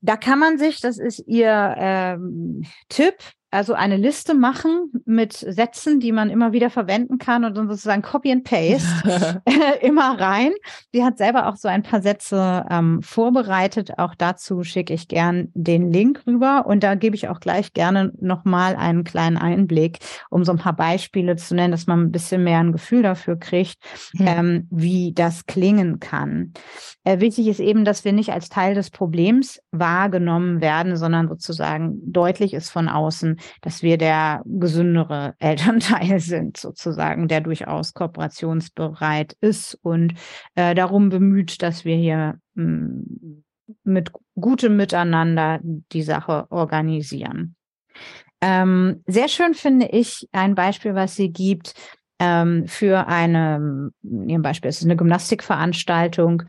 da 0.01 0.15
kann 0.15 0.39
man 0.39 0.57
sich, 0.57 0.79
das 0.79 0.97
ist 0.97 1.19
Ihr 1.27 1.75
ähm, 1.77 2.63
Tipp, 2.89 3.15
also 3.49 3.73
eine 3.73 3.95
Liste 3.95 4.33
machen 4.33 4.91
mit 5.05 5.33
Sätzen, 5.33 6.01
die 6.01 6.11
man 6.11 6.29
immer 6.29 6.51
wieder 6.51 6.69
verwenden 6.69 7.17
kann 7.17 7.45
und 7.45 7.55
dann 7.55 7.69
sozusagen 7.69 8.01
Copy 8.01 8.31
and 8.31 8.43
Paste 8.43 9.41
immer 9.81 10.19
rein. 10.19 10.51
Sie 10.91 11.03
hat 11.03 11.17
selber 11.17 11.47
auch 11.47 11.55
so 11.55 11.69
ein 11.69 11.83
paar 11.83 12.01
Sätze 12.01 12.65
ähm, 12.69 13.01
vorbereitet. 13.01 13.97
Auch 13.99 14.15
dazu 14.15 14.63
schicke 14.63 14.93
ich 14.93 15.07
gern 15.07 15.49
den 15.53 15.91
Link 15.91 16.23
rüber 16.27 16.65
und 16.67 16.83
da 16.83 16.95
gebe 16.95 17.15
ich 17.15 17.29
auch 17.29 17.39
gleich 17.39 17.71
gerne 17.71 18.11
nochmal 18.19 18.75
einen 18.75 19.05
kleinen 19.05 19.37
Einblick, 19.37 19.99
um 20.29 20.43
so 20.43 20.51
ein 20.51 20.57
paar 20.57 20.75
Beispiele 20.75 21.37
zu 21.37 21.55
nennen, 21.55 21.71
dass 21.71 21.87
man 21.87 22.01
ein 22.01 22.11
bisschen 22.11 22.43
mehr 22.43 22.59
ein 22.59 22.73
Gefühl 22.73 23.01
dafür 23.01 23.37
kriegt, 23.37 23.77
mhm. 24.13 24.27
ähm, 24.27 24.67
wie 24.71 25.13
das 25.13 25.45
klingen 25.45 26.01
kann. 26.01 26.51
Äh, 27.05 27.21
wichtig 27.21 27.47
ist 27.47 27.61
eben, 27.61 27.85
dass 27.85 28.03
wir 28.03 28.11
nicht 28.11 28.33
als 28.33 28.49
Teil 28.49 28.75
des 28.75 28.89
Problems 28.89 29.61
wahrgenommen 29.71 30.59
werden, 30.59 30.97
sondern 30.97 31.29
sozusagen 31.29 31.99
deutlich 32.11 32.53
ist 32.53 32.69
von 32.69 32.89
außen, 32.89 33.36
dass 33.61 33.83
wir 33.83 33.97
der 33.97 34.41
gesündere 34.45 35.35
Elternteil 35.39 36.19
sind, 36.19 36.57
sozusagen, 36.57 37.27
der 37.27 37.41
durchaus 37.41 37.93
kooperationsbereit 37.93 39.35
ist 39.41 39.77
und 39.81 40.13
äh, 40.55 40.75
darum 40.75 41.09
bemüht, 41.09 41.61
dass 41.61 41.85
wir 41.85 41.95
hier 41.95 42.39
mh, 42.55 42.63
hm, 42.63 43.43
mit 43.83 44.11
gutem 44.35 44.77
Miteinander 44.77 45.59
die 45.61 46.03
Sache 46.03 46.45
organisieren. 46.51 47.55
Ähm, 48.39 49.03
sehr 49.07 49.27
schön 49.27 49.55
finde 49.55 49.87
ich 49.87 50.27
ein 50.31 50.55
Beispiel, 50.55 50.95
was 50.95 51.15
sie 51.15 51.31
gibt 51.31 51.73
ähm, 52.19 52.67
für 52.67 53.07
eine, 53.07 53.91
ihrem 54.01 54.41
Beispiel 54.41 54.69
ist 54.69 54.79
es 54.79 54.85
eine 54.85 54.95
Gymnastikveranstaltung. 54.95 56.43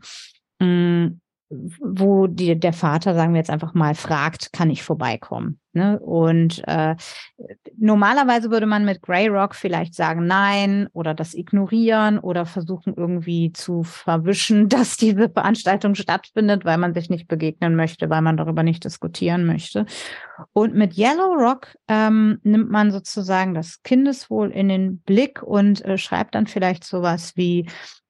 Mh, 0.59 0.65
hm, 0.65 1.21
wo 1.49 2.27
die, 2.27 2.59
der 2.59 2.73
Vater, 2.73 3.15
sagen 3.15 3.33
wir 3.33 3.39
jetzt 3.39 3.49
einfach 3.49 3.73
mal, 3.73 3.95
fragt, 3.95 4.53
kann 4.53 4.69
ich 4.69 4.83
vorbeikommen? 4.83 5.59
Ne? 5.73 5.99
Und 5.99 6.61
äh, 6.67 6.95
normalerweise 7.77 8.51
würde 8.51 8.67
man 8.67 8.85
mit 8.85 9.01
Grey 9.01 9.27
Rock 9.27 9.55
vielleicht 9.55 9.95
sagen 9.95 10.27
nein 10.27 10.87
oder 10.93 11.15
das 11.15 11.33
ignorieren 11.33 12.19
oder 12.19 12.45
versuchen 12.45 12.93
irgendwie 12.95 13.51
zu 13.51 13.81
verwischen, 13.83 14.69
dass 14.69 14.97
diese 14.97 15.29
Veranstaltung 15.29 15.95
stattfindet, 15.95 16.65
weil 16.65 16.77
man 16.77 16.93
sich 16.93 17.09
nicht 17.09 17.27
begegnen 17.27 17.75
möchte, 17.75 18.09
weil 18.11 18.21
man 18.21 18.37
darüber 18.37 18.61
nicht 18.61 18.83
diskutieren 18.83 19.45
möchte. 19.47 19.87
Und 20.53 20.75
mit 20.75 20.97
Yellow 20.97 21.33
Rock 21.33 21.75
ähm, 21.87 22.39
nimmt 22.43 22.69
man 22.69 22.91
sozusagen 22.91 23.55
das 23.55 23.81
Kindeswohl 23.81 24.51
in 24.51 24.69
den 24.69 24.99
Blick 24.99 25.41
und 25.41 25.83
äh, 25.83 25.97
schreibt 25.97 26.35
dann 26.35 26.45
vielleicht 26.45 26.83
sowas 26.83 27.35
wie, 27.35 27.67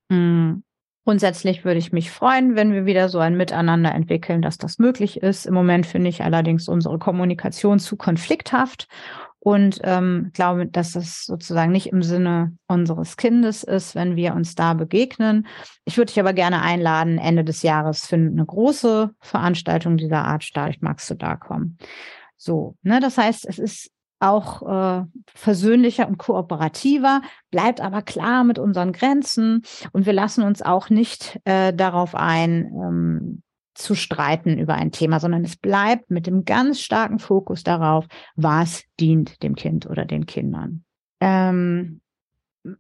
mh, 0.10 0.18
hm, 0.18 0.64
Grundsätzlich 1.06 1.66
würde 1.66 1.80
ich 1.80 1.92
mich 1.92 2.12
freuen, 2.12 2.56
wenn 2.56 2.74
wir 2.74 2.86
wieder 2.86 3.10
so 3.10 3.20
ein 3.20 3.36
Miteinander 3.38 3.94
entwickeln, 3.94 4.42
dass 4.42 4.58
das 4.58 4.78
möglich 4.80 5.22
ist. 5.22 5.46
Im 5.46 5.54
Moment 5.54 5.86
finde 5.86 6.10
ich 6.10 6.24
allerdings 6.24 6.68
unsere 6.68 7.00
Kommunikation 7.00 7.80
zu 7.80 7.96
konflikthaft 7.96 8.88
und 9.40 9.80
ähm, 9.84 10.32
glaube, 10.34 10.68
dass 10.68 10.92
das 10.92 11.24
sozusagen 11.26 11.72
nicht 11.72 11.88
im 11.88 12.04
Sinne 12.04 12.56
unseres 12.68 13.16
Kindes 13.16 13.64
ist, 13.64 13.96
wenn 13.96 14.16
wir 14.16 14.36
uns 14.36 14.54
da 14.56 14.74
begegnen. 14.74 15.48
Ich 15.86 15.98
würde 15.98 16.12
dich 16.12 16.20
aber 16.20 16.34
gerne 16.34 16.62
einladen, 16.62 17.18
Ende 17.18 17.46
des 17.46 17.64
Jahres 17.64 18.06
findet 18.06 18.34
eine 18.34 18.46
große 18.46 19.12
Veranstaltung 19.22 19.98
dieser 19.98 20.26
Art 20.26 20.44
statt. 20.44 20.76
Magst 20.82 21.10
du 21.10 21.16
da 21.16 21.38
kommen? 21.38 21.78
So, 22.36 22.76
ne, 22.84 23.00
das 23.00 23.18
heißt, 23.18 23.46
es 23.48 23.60
ist 23.60 23.92
auch 24.20 24.62
äh, 25.02 25.06
versöhnlicher 25.34 26.08
und 26.08 26.18
kooperativer, 26.18 27.22
bleibt 27.52 27.82
aber 27.82 28.02
klar 28.02 28.44
mit 28.44 28.60
unseren 28.60 28.92
Grenzen 28.92 29.64
und 29.92 30.06
wir 30.06 30.14
lassen 30.14 30.44
uns 30.44 30.62
auch 30.62 30.90
nicht 30.90 31.40
äh, 31.46 31.74
darauf 31.74 32.16
ein, 32.16 32.66
ähm, 32.74 33.44
zu 33.76 33.96
streiten 33.96 34.58
über 34.58 34.76
ein 34.76 34.92
Thema, 34.92 35.20
sondern 35.20 35.44
es 35.46 35.56
bleibt 35.56 36.12
mit 36.12 36.28
dem 36.28 36.44
ganz 36.44 36.82
starken 36.82 37.18
Fokus 37.18 37.64
darauf, 37.64 38.06
was 38.36 38.84
dient 39.00 39.42
dem 39.42 39.56
Kind 39.56 39.90
oder 39.90 40.06
den 40.06 40.26
Kindern. 40.26 40.84
Ähm, 41.22 42.02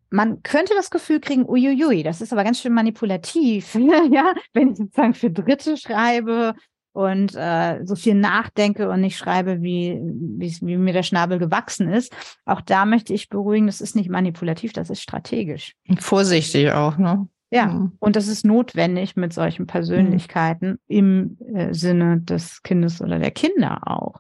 man 0.10 0.44
könnte 0.44 0.74
das 0.76 0.90
Gefühl 0.90 1.22
kriegen, 1.22 1.48
uiuiui, 1.48 2.04
das 2.04 2.20
ist 2.20 2.34
aber 2.34 2.44
ganz 2.44 2.60
schön 2.60 2.74
manipulativ, 2.74 3.76
ja, 4.12 4.34
wenn 4.54 4.72
ich 4.72 4.78
sozusagen 4.78 5.14
für 5.14 5.32
Dritte 5.32 5.78
schreibe, 5.78 6.54
und 6.94 7.36
äh, 7.36 7.86
so 7.86 7.96
viel 7.96 8.16
nachdenke 8.16 8.90
und 8.90 9.02
nicht 9.02 9.18
schreibe, 9.18 9.62
wie, 9.62 10.00
wie, 10.02 10.56
wie 10.62 10.78
mir 10.78 10.94
der 10.94 11.04
Schnabel 11.04 11.40
gewachsen 11.40 11.90
ist. 11.90 12.14
Auch 12.46 12.62
da 12.62 12.86
möchte 12.86 13.14
ich 13.14 13.30
beruhigen, 13.30 13.68
das 13.68 13.82
ist 13.82 13.96
nicht 13.96 14.10
manipulativ, 14.10 14.74
das 14.74 14.90
ist 14.90 15.02
strategisch. 15.02 15.76
Vorsichtig 16.00 16.72
auch, 16.72 16.98
ne? 16.98 17.28
Ja, 17.52 17.68
mhm. 17.68 17.94
und 18.00 18.16
das 18.16 18.28
ist 18.28 18.46
notwendig 18.46 19.16
mit 19.16 19.34
solchen 19.34 19.66
Persönlichkeiten 19.66 20.72
mhm. 20.72 20.78
im 20.88 21.38
äh, 21.56 21.74
Sinne 21.74 22.22
des 22.22 22.62
Kindes 22.62 23.02
oder 23.02 23.18
der 23.18 23.32
Kinder 23.32 23.80
auch. 23.88 24.20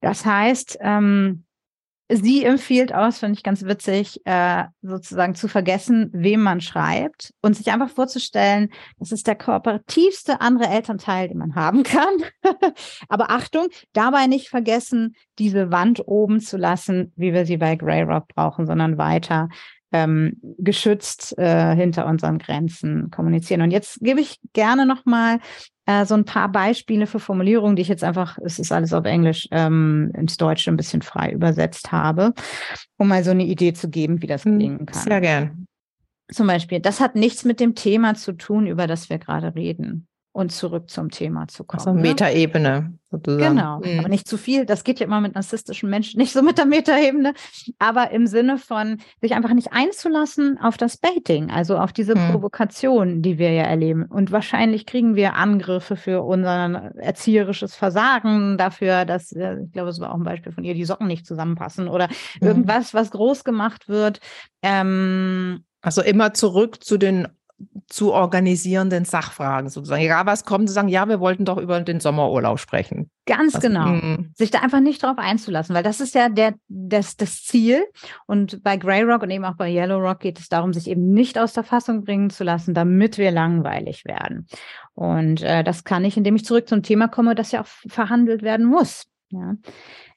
Das 0.00 0.24
heißt, 0.24 0.78
ähm, 0.80 1.44
Sie 2.12 2.44
empfiehlt 2.44 2.92
aus, 2.92 3.18
finde 3.18 3.34
ich 3.34 3.44
ganz 3.44 3.64
witzig, 3.64 4.20
äh, 4.24 4.64
sozusagen 4.82 5.36
zu 5.36 5.46
vergessen, 5.46 6.10
wem 6.12 6.42
man 6.42 6.60
schreibt 6.60 7.32
und 7.40 7.54
sich 7.54 7.70
einfach 7.70 7.88
vorzustellen, 7.90 8.70
das 8.98 9.12
ist 9.12 9.28
der 9.28 9.36
kooperativste 9.36 10.40
andere 10.40 10.68
Elternteil, 10.68 11.28
den 11.28 11.38
man 11.38 11.54
haben 11.54 11.84
kann. 11.84 12.14
Aber 13.08 13.30
Achtung, 13.30 13.68
dabei 13.92 14.26
nicht 14.26 14.48
vergessen, 14.48 15.14
diese 15.38 15.70
Wand 15.70 16.02
oben 16.06 16.40
zu 16.40 16.56
lassen, 16.56 17.12
wie 17.14 17.32
wir 17.32 17.46
sie 17.46 17.58
bei 17.58 17.76
Grey 17.76 18.02
Rock 18.02 18.26
brauchen, 18.34 18.66
sondern 18.66 18.98
weiter 18.98 19.48
ähm, 19.92 20.36
geschützt 20.58 21.36
äh, 21.38 21.74
hinter 21.74 22.06
unseren 22.06 22.38
Grenzen 22.38 23.10
kommunizieren. 23.10 23.62
Und 23.62 23.70
jetzt 23.70 24.00
gebe 24.00 24.20
ich 24.20 24.38
gerne 24.52 24.86
nochmal 24.86 25.38
äh, 25.86 26.04
so 26.04 26.14
ein 26.14 26.24
paar 26.24 26.50
Beispiele 26.50 27.06
für 27.06 27.18
Formulierungen, 27.18 27.76
die 27.76 27.82
ich 27.82 27.88
jetzt 27.88 28.04
einfach, 28.04 28.38
es 28.44 28.58
ist 28.58 28.72
alles 28.72 28.92
auf 28.92 29.04
Englisch, 29.04 29.48
ähm, 29.50 30.12
ins 30.14 30.36
Deutsche 30.36 30.70
ein 30.70 30.76
bisschen 30.76 31.02
frei 31.02 31.32
übersetzt 31.32 31.92
habe, 31.92 32.32
um 32.96 33.08
mal 33.08 33.24
so 33.24 33.30
eine 33.30 33.44
Idee 33.44 33.72
zu 33.72 33.88
geben, 33.88 34.22
wie 34.22 34.26
das 34.26 34.44
hm, 34.44 34.58
gelingen 34.58 34.86
kann. 34.86 35.02
Sehr 35.02 35.20
gern. 35.20 35.66
Zum 36.32 36.46
Beispiel, 36.46 36.78
das 36.78 37.00
hat 37.00 37.16
nichts 37.16 37.44
mit 37.44 37.58
dem 37.58 37.74
Thema 37.74 38.14
zu 38.14 38.32
tun, 38.32 38.66
über 38.66 38.86
das 38.86 39.10
wir 39.10 39.18
gerade 39.18 39.54
reden 39.54 40.06
und 40.32 40.52
zurück 40.52 40.90
zum 40.90 41.10
Thema 41.10 41.48
zu 41.48 41.64
kommen. 41.64 41.80
Also 41.80 41.92
Metaebene 41.92 42.94
sozusagen. 43.10 43.56
Genau, 43.56 43.80
mhm. 43.80 43.98
aber 43.98 44.08
nicht 44.08 44.28
zu 44.28 44.38
viel. 44.38 44.64
Das 44.64 44.84
geht 44.84 45.00
ja 45.00 45.06
immer 45.06 45.20
mit 45.20 45.34
narzisstischen 45.34 45.90
Menschen 45.90 46.18
nicht 46.18 46.32
so 46.32 46.42
mit 46.42 46.56
der 46.56 46.66
Metaebene, 46.66 47.34
aber 47.80 48.12
im 48.12 48.28
Sinne 48.28 48.56
von 48.58 48.98
sich 49.20 49.34
einfach 49.34 49.52
nicht 49.52 49.72
einzulassen 49.72 50.58
auf 50.58 50.76
das 50.76 50.96
Baiting, 50.98 51.50
also 51.50 51.78
auf 51.78 51.92
diese 51.92 52.14
mhm. 52.14 52.30
Provokation, 52.30 53.22
die 53.22 53.38
wir 53.38 53.52
ja 53.52 53.64
erleben. 53.64 54.04
Und 54.04 54.30
wahrscheinlich 54.30 54.86
kriegen 54.86 55.16
wir 55.16 55.34
Angriffe 55.34 55.96
für 55.96 56.22
unser 56.22 56.92
erzieherisches 56.96 57.74
Versagen, 57.74 58.56
dafür, 58.56 59.04
dass, 59.04 59.32
äh, 59.32 59.56
ich 59.64 59.72
glaube, 59.72 59.90
es 59.90 59.98
war 59.98 60.12
auch 60.12 60.16
ein 60.16 60.22
Beispiel 60.22 60.52
von 60.52 60.62
ihr, 60.62 60.74
die 60.74 60.84
Socken 60.84 61.08
nicht 61.08 61.26
zusammenpassen 61.26 61.88
oder 61.88 62.08
mhm. 62.40 62.46
irgendwas, 62.46 62.94
was 62.94 63.10
groß 63.10 63.42
gemacht 63.42 63.88
wird. 63.88 64.20
Ähm, 64.62 65.64
also 65.82 66.02
immer 66.02 66.34
zurück 66.34 66.84
zu 66.84 66.98
den 66.98 67.26
zu 67.88 68.12
organisierenden 68.12 69.04
Sachfragen 69.04 69.68
sozusagen. 69.68 70.02
Egal 70.02 70.24
was 70.26 70.44
kommt, 70.44 70.68
zu 70.68 70.74
sagen, 70.74 70.88
ja, 70.88 71.08
wir 71.08 71.18
wollten 71.20 71.44
doch 71.44 71.58
über 71.58 71.80
den 71.80 72.00
Sommerurlaub 72.00 72.60
sprechen. 72.60 73.10
Ganz 73.26 73.54
was, 73.54 73.62
genau. 73.62 73.86
Mh. 73.86 74.18
Sich 74.34 74.50
da 74.50 74.60
einfach 74.60 74.80
nicht 74.80 75.02
drauf 75.02 75.18
einzulassen, 75.18 75.74
weil 75.74 75.82
das 75.82 76.00
ist 76.00 76.14
ja 76.14 76.28
der, 76.28 76.54
das, 76.68 77.16
das 77.16 77.42
Ziel. 77.44 77.84
Und 78.26 78.62
bei 78.62 78.76
Grey 78.76 79.02
Rock 79.02 79.22
und 79.22 79.30
eben 79.30 79.44
auch 79.44 79.56
bei 79.56 79.70
Yellow 79.70 79.98
Rock 79.98 80.20
geht 80.20 80.38
es 80.38 80.48
darum, 80.48 80.72
sich 80.72 80.88
eben 80.88 81.12
nicht 81.12 81.38
aus 81.38 81.52
der 81.52 81.64
Fassung 81.64 82.04
bringen 82.04 82.30
zu 82.30 82.44
lassen, 82.44 82.74
damit 82.74 83.18
wir 83.18 83.32
langweilig 83.32 84.04
werden. 84.04 84.46
Und 84.94 85.42
äh, 85.42 85.64
das 85.64 85.84
kann 85.84 86.04
ich, 86.04 86.16
indem 86.16 86.36
ich 86.36 86.44
zurück 86.44 86.68
zum 86.68 86.82
Thema 86.82 87.08
komme, 87.08 87.34
das 87.34 87.52
ja 87.52 87.62
auch 87.62 87.68
verhandelt 87.88 88.42
werden 88.42 88.66
muss. 88.66 89.06
Ja. 89.30 89.54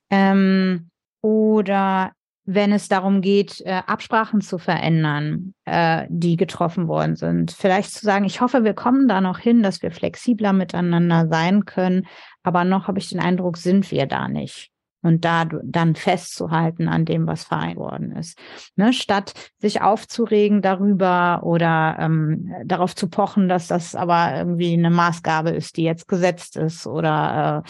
Ähm, 0.10 0.90
oder 1.22 2.12
wenn 2.46 2.74
es 2.74 2.90
darum 2.90 3.22
geht, 3.22 3.62
äh, 3.62 3.82
Absprachen 3.88 4.42
zu 4.42 4.58
verändern, 4.58 5.54
äh, 5.66 6.06
die 6.10 6.36
getroffen 6.36 6.88
worden 6.88 7.16
sind. 7.16 7.52
Vielleicht 7.52 7.92
zu 7.92 8.06
sagen, 8.06 8.26
ich 8.26 8.42
hoffe, 8.42 8.64
wir 8.64 8.74
kommen 8.74 9.08
da 9.08 9.22
noch 9.22 9.40
hin, 9.40 9.64
dass 9.64 9.82
wir 9.82 9.92
flexibler 9.92 10.52
miteinander 10.52 11.28
sein 11.30 11.66
können, 11.66 12.06
aber 12.44 12.66
noch 12.66 12.88
habe 12.88 13.00
ich 13.00 13.10
den 13.10 13.20
Eindruck, 13.20 13.58
sind 13.58 13.90
wir 13.92 14.06
da 14.06 14.28
nicht. 14.28 14.70
Und 15.02 15.26
da 15.26 15.44
dann 15.64 15.96
festzuhalten 15.96 16.88
an 16.88 17.04
dem, 17.04 17.28
was 17.28 17.44
vereinbart 17.44 17.76
worden 17.76 18.14
ist. 18.14 18.40
Ne, 18.78 18.94
statt 18.94 19.34
sich 19.58 19.82
aufzuregen 19.82 20.62
darüber 20.62 21.42
oder 21.44 21.98
ähm, 22.00 22.54
darauf 22.64 22.96
zu 22.96 23.10
pochen, 23.10 23.50
dass 23.50 23.68
das 23.68 23.96
aber 23.96 24.34
irgendwie 24.34 24.72
eine 24.72 24.90
Maßgabe 24.90 25.50
ist, 25.50 25.76
die 25.76 25.84
jetzt 25.84 26.08
gesetzt 26.08 26.56
ist 26.56 26.88
oder 26.88 27.64
äh, 27.66 27.70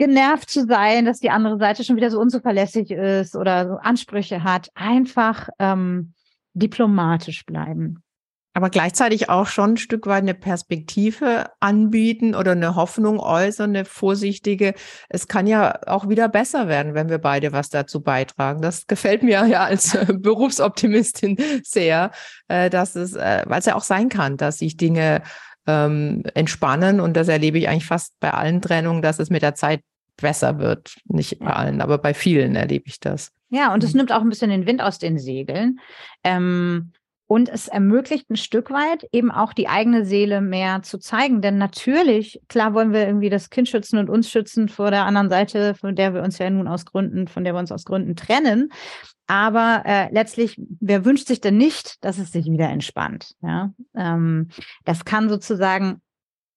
genervt 0.00 0.48
zu 0.48 0.66
sein, 0.66 1.04
dass 1.04 1.20
die 1.20 1.28
andere 1.28 1.58
Seite 1.58 1.84
schon 1.84 1.96
wieder 1.96 2.10
so 2.10 2.18
unzuverlässig 2.18 2.90
ist 2.90 3.36
oder 3.36 3.68
so 3.68 3.74
Ansprüche 3.74 4.42
hat. 4.42 4.70
Einfach 4.74 5.50
ähm, 5.58 6.14
diplomatisch 6.54 7.44
bleiben. 7.44 8.02
Aber 8.54 8.70
gleichzeitig 8.70 9.28
auch 9.28 9.46
schon 9.46 9.74
ein 9.74 9.76
Stück 9.76 10.06
weit 10.06 10.22
eine 10.22 10.32
Perspektive 10.32 11.50
anbieten 11.60 12.34
oder 12.34 12.52
eine 12.52 12.76
Hoffnung 12.76 13.20
äußern, 13.20 13.70
eine 13.70 13.84
vorsichtige. 13.84 14.72
Es 15.10 15.28
kann 15.28 15.46
ja 15.46 15.78
auch 15.86 16.08
wieder 16.08 16.30
besser 16.30 16.66
werden, 16.66 16.94
wenn 16.94 17.10
wir 17.10 17.18
beide 17.18 17.52
was 17.52 17.68
dazu 17.68 18.00
beitragen. 18.00 18.62
Das 18.62 18.86
gefällt 18.86 19.22
mir 19.22 19.46
ja 19.46 19.64
als 19.64 19.96
Berufsoptimistin 20.12 21.36
sehr, 21.62 22.10
äh, 22.48 22.70
dass 22.70 22.96
es, 22.96 23.14
äh, 23.14 23.42
weil 23.46 23.60
es 23.60 23.66
ja 23.66 23.76
auch 23.76 23.84
sein 23.84 24.08
kann, 24.08 24.38
dass 24.38 24.58
sich 24.58 24.78
Dinge 24.78 25.22
ähm, 25.66 26.22
entspannen 26.34 27.00
und 27.00 27.16
das 27.16 27.28
erlebe 27.28 27.58
ich 27.58 27.68
eigentlich 27.68 27.86
fast 27.86 28.18
bei 28.18 28.32
allen 28.32 28.60
Trennungen, 28.60 29.02
dass 29.02 29.18
es 29.18 29.30
mit 29.30 29.42
der 29.42 29.54
Zeit 29.54 29.82
besser 30.20 30.58
wird. 30.58 30.96
Nicht 31.06 31.38
bei 31.38 31.52
allen, 31.52 31.80
aber 31.80 31.98
bei 31.98 32.14
vielen 32.14 32.56
erlebe 32.56 32.84
ich 32.86 33.00
das. 33.00 33.32
Ja, 33.50 33.74
und 33.74 33.84
es 33.84 33.92
mhm. 33.92 33.98
nimmt 33.98 34.12
auch 34.12 34.20
ein 34.20 34.28
bisschen 34.28 34.50
den 34.50 34.66
Wind 34.66 34.82
aus 34.82 34.98
den 34.98 35.18
Segeln. 35.18 35.80
Ähm, 36.24 36.92
und 37.30 37.48
es 37.48 37.68
ermöglicht 37.68 38.28
ein 38.28 38.36
Stück 38.36 38.72
weit 38.72 39.06
eben 39.12 39.30
auch 39.30 39.52
die 39.52 39.68
eigene 39.68 40.04
Seele 40.04 40.40
mehr 40.40 40.82
zu 40.82 40.98
zeigen. 40.98 41.40
Denn 41.40 41.58
natürlich, 41.58 42.40
klar 42.48 42.74
wollen 42.74 42.92
wir 42.92 43.06
irgendwie 43.06 43.30
das 43.30 43.50
Kind 43.50 43.68
schützen 43.68 43.98
und 43.98 44.10
uns 44.10 44.28
schützen 44.28 44.68
vor 44.68 44.90
der 44.90 45.04
anderen 45.04 45.28
Seite, 45.28 45.76
von 45.76 45.94
der 45.94 46.12
wir 46.12 46.24
uns 46.24 46.38
ja 46.38 46.50
nun 46.50 46.66
aus 46.66 46.86
Gründen, 46.86 47.28
von 47.28 47.44
der 47.44 47.54
wir 47.54 47.60
uns 47.60 47.70
aus 47.70 47.84
Gründen 47.84 48.16
trennen. 48.16 48.72
Aber 49.28 49.84
äh, 49.86 50.12
letztlich, 50.12 50.60
wer 50.80 51.04
wünscht 51.04 51.28
sich 51.28 51.40
denn 51.40 51.56
nicht, 51.56 52.04
dass 52.04 52.18
es 52.18 52.32
sich 52.32 52.46
wieder 52.46 52.68
entspannt? 52.68 53.36
Ja, 53.42 53.72
ähm, 53.94 54.48
das 54.84 55.04
kann 55.04 55.28
sozusagen 55.28 56.00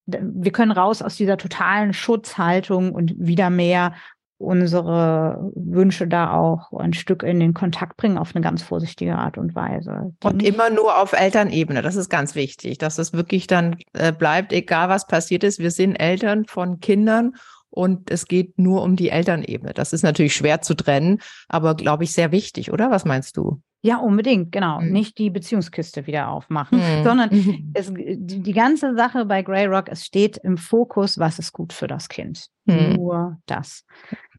wir 0.06 0.52
können 0.52 0.72
raus 0.72 1.02
aus 1.02 1.16
dieser 1.16 1.38
totalen 1.38 1.94
Schutzhaltung 1.94 2.94
und 2.94 3.14
wieder 3.18 3.50
mehr 3.50 3.94
unsere 4.38 5.52
Wünsche 5.56 6.08
da 6.08 6.34
auch 6.34 6.74
ein 6.74 6.94
Stück 6.94 7.24
in 7.24 7.40
den 7.40 7.54
Kontakt 7.54 7.98
bringen 7.98 8.18
auf 8.18 8.36
eine 8.36 8.44
ganz 8.44 8.62
vorsichtige 8.62 9.16
Art 9.16 9.38
und 9.38 9.56
Weise. 9.56 10.14
Und 10.22 10.44
immer 10.44 10.70
nur 10.70 11.00
auf 11.00 11.14
Elternebene, 11.14 11.82
das 11.82 11.96
ist 11.96 12.10
ganz 12.10 12.36
wichtig, 12.36 12.78
dass 12.78 12.98
es 12.98 13.14
wirklich 13.14 13.48
dann 13.48 13.78
äh, 13.94 14.12
bleibt, 14.12 14.52
egal 14.52 14.90
was 14.90 15.08
passiert 15.08 15.44
ist. 15.44 15.60
Wir 15.60 15.72
sind 15.72 15.96
Eltern 15.96 16.46
von 16.46 16.80
Kindern 16.82 17.36
und 17.74 18.12
es 18.12 18.28
geht 18.28 18.60
nur 18.60 18.84
um 18.84 18.96
die 18.96 19.10
Elternebene. 19.10 19.74
Das 19.74 19.94
ist 19.94 20.04
natürlich 20.04 20.36
schwer 20.36 20.62
zu 20.62 20.76
trennen, 20.76 21.20
aber 21.48 21.76
glaube 21.76 22.04
ich 22.04 22.14
sehr 22.14 22.32
wichtig, 22.32 22.72
oder? 22.72 22.92
Was 22.92 23.06
meinst 23.06 23.36
du? 23.38 23.62
Ja, 23.82 23.98
unbedingt, 23.98 24.52
genau. 24.52 24.80
Mhm. 24.80 24.92
Nicht 24.92 25.18
die 25.18 25.30
Beziehungskiste 25.30 26.08
wieder 26.08 26.30
aufmachen, 26.30 26.80
mhm. 26.80 27.04
sondern 27.04 27.30
es, 27.74 27.92
die, 27.94 28.42
die, 28.42 28.54
ganze 28.54 28.96
Sache 28.96 29.26
bei 29.26 29.42
Grey 29.42 29.66
Rock, 29.66 29.90
es 29.90 30.06
steht 30.06 30.38
im 30.38 30.58
Fokus, 30.58 31.18
was 31.18 31.38
ist 31.40 31.52
gut 31.52 31.74
für 31.74 31.88
das 31.88 32.08
Kind. 32.08 32.48
Mhm. 32.66 32.94
Nur 32.94 33.38
das. 33.46 33.84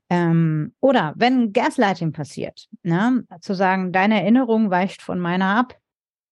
Ähm, 0.09 0.73
oder 0.81 1.13
wenn 1.17 1.53
Gaslighting 1.53 2.13
passiert, 2.13 2.69
ne, 2.83 3.25
zu 3.41 3.55
sagen, 3.55 3.93
deine 3.93 4.21
Erinnerung 4.21 4.71
weicht 4.71 5.03
von 5.03 5.19
meiner 5.19 5.57
ab, 5.57 5.75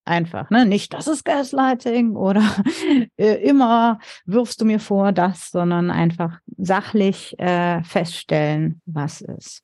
einfach, 0.04 0.50
ne? 0.50 0.66
Nicht, 0.66 0.92
das 0.94 1.06
ist 1.06 1.24
Gaslighting 1.24 2.16
oder 2.16 2.42
äh, 3.16 3.34
immer 3.42 3.98
wirfst 4.24 4.60
du 4.60 4.64
mir 4.64 4.80
vor 4.80 5.12
das, 5.12 5.50
sondern 5.50 5.90
einfach 5.90 6.38
sachlich 6.58 7.38
äh, 7.38 7.82
feststellen, 7.84 8.80
was 8.86 9.20
ist. 9.20 9.62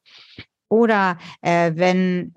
Oder 0.68 1.18
äh, 1.40 1.72
wenn 1.74 2.34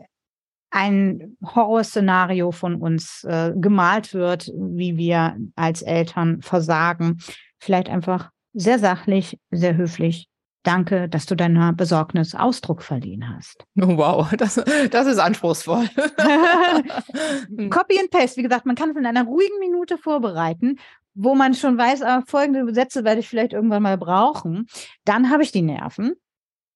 ein 0.72 1.38
Horrorszenario 1.44 2.52
von 2.52 2.76
uns 2.76 3.26
äh, 3.26 3.52
gemalt 3.56 4.14
wird, 4.14 4.52
wie 4.56 4.98
wir 4.98 5.36
als 5.56 5.82
Eltern 5.82 6.42
versagen. 6.42 7.20
Vielleicht 7.60 7.90
einfach 7.90 8.32
sehr 8.54 8.80
sachlich, 8.80 9.38
sehr 9.52 9.76
höflich. 9.76 10.31
Danke, 10.64 11.10
dass 11.10 11.26
du 11.26 11.36
deiner 11.36 11.74
Besorgnis 11.74 12.36
Ausdruck 12.36 12.84
verliehen 12.84 13.28
hast. 13.36 13.66
Oh, 13.80 13.98
wow, 13.98 14.32
das, 14.38 14.64
das 14.92 15.08
ist 15.08 15.18
anspruchsvoll. 15.18 15.90
Copy 17.70 18.00
and 18.00 18.12
Paste, 18.12 18.38
wie 18.38 18.44
gesagt, 18.44 18.66
man 18.66 18.76
kann 18.76 18.92
es 18.92 18.96
in 18.96 19.06
einer 19.06 19.24
ruhigen 19.24 19.60
Minute 19.60 19.98
vorbereiten, 19.98 20.78
wo 21.14 21.36
man 21.36 21.56
schon 21.56 21.78
weiß, 21.78 22.04
ah, 22.04 22.24
folgende 22.28 22.74
Sätze 22.74 23.04
werde 23.04 23.22
ich 23.22 23.28
vielleicht 23.28 23.54
irgendwann 23.54 23.84
mal 23.84 23.98
brauchen. 23.98 24.68
Dann 25.04 25.30
habe 25.32 25.44
ich 25.44 25.52
die 25.52 25.64
Nerven. 25.64 26.14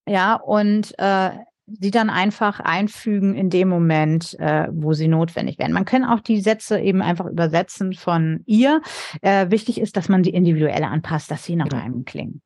Ja, 0.07 0.35
und 0.35 0.93
äh, 0.97 1.31
sie 1.67 1.91
dann 1.91 2.09
einfach 2.09 2.59
einfügen 2.59 3.35
in 3.35 3.49
dem 3.49 3.69
Moment, 3.69 4.37
äh, 4.39 4.67
wo 4.71 4.93
sie 4.93 5.07
notwendig 5.07 5.57
werden. 5.57 5.73
Man 5.73 5.85
kann 5.85 6.03
auch 6.03 6.19
die 6.19 6.41
Sätze 6.41 6.79
eben 6.79 7.01
einfach 7.01 7.25
übersetzen 7.25 7.93
von 7.93 8.41
ihr. 8.45 8.81
Äh, 9.21 9.49
wichtig 9.49 9.79
ist, 9.79 9.97
dass 9.97 10.09
man 10.09 10.21
die 10.21 10.33
individuelle 10.33 10.87
anpasst, 10.87 11.31
dass 11.31 11.43
sie 11.43 11.55
nach 11.55 11.71
ja. 11.71 11.79
einem 11.79 12.05
klingen. 12.05 12.41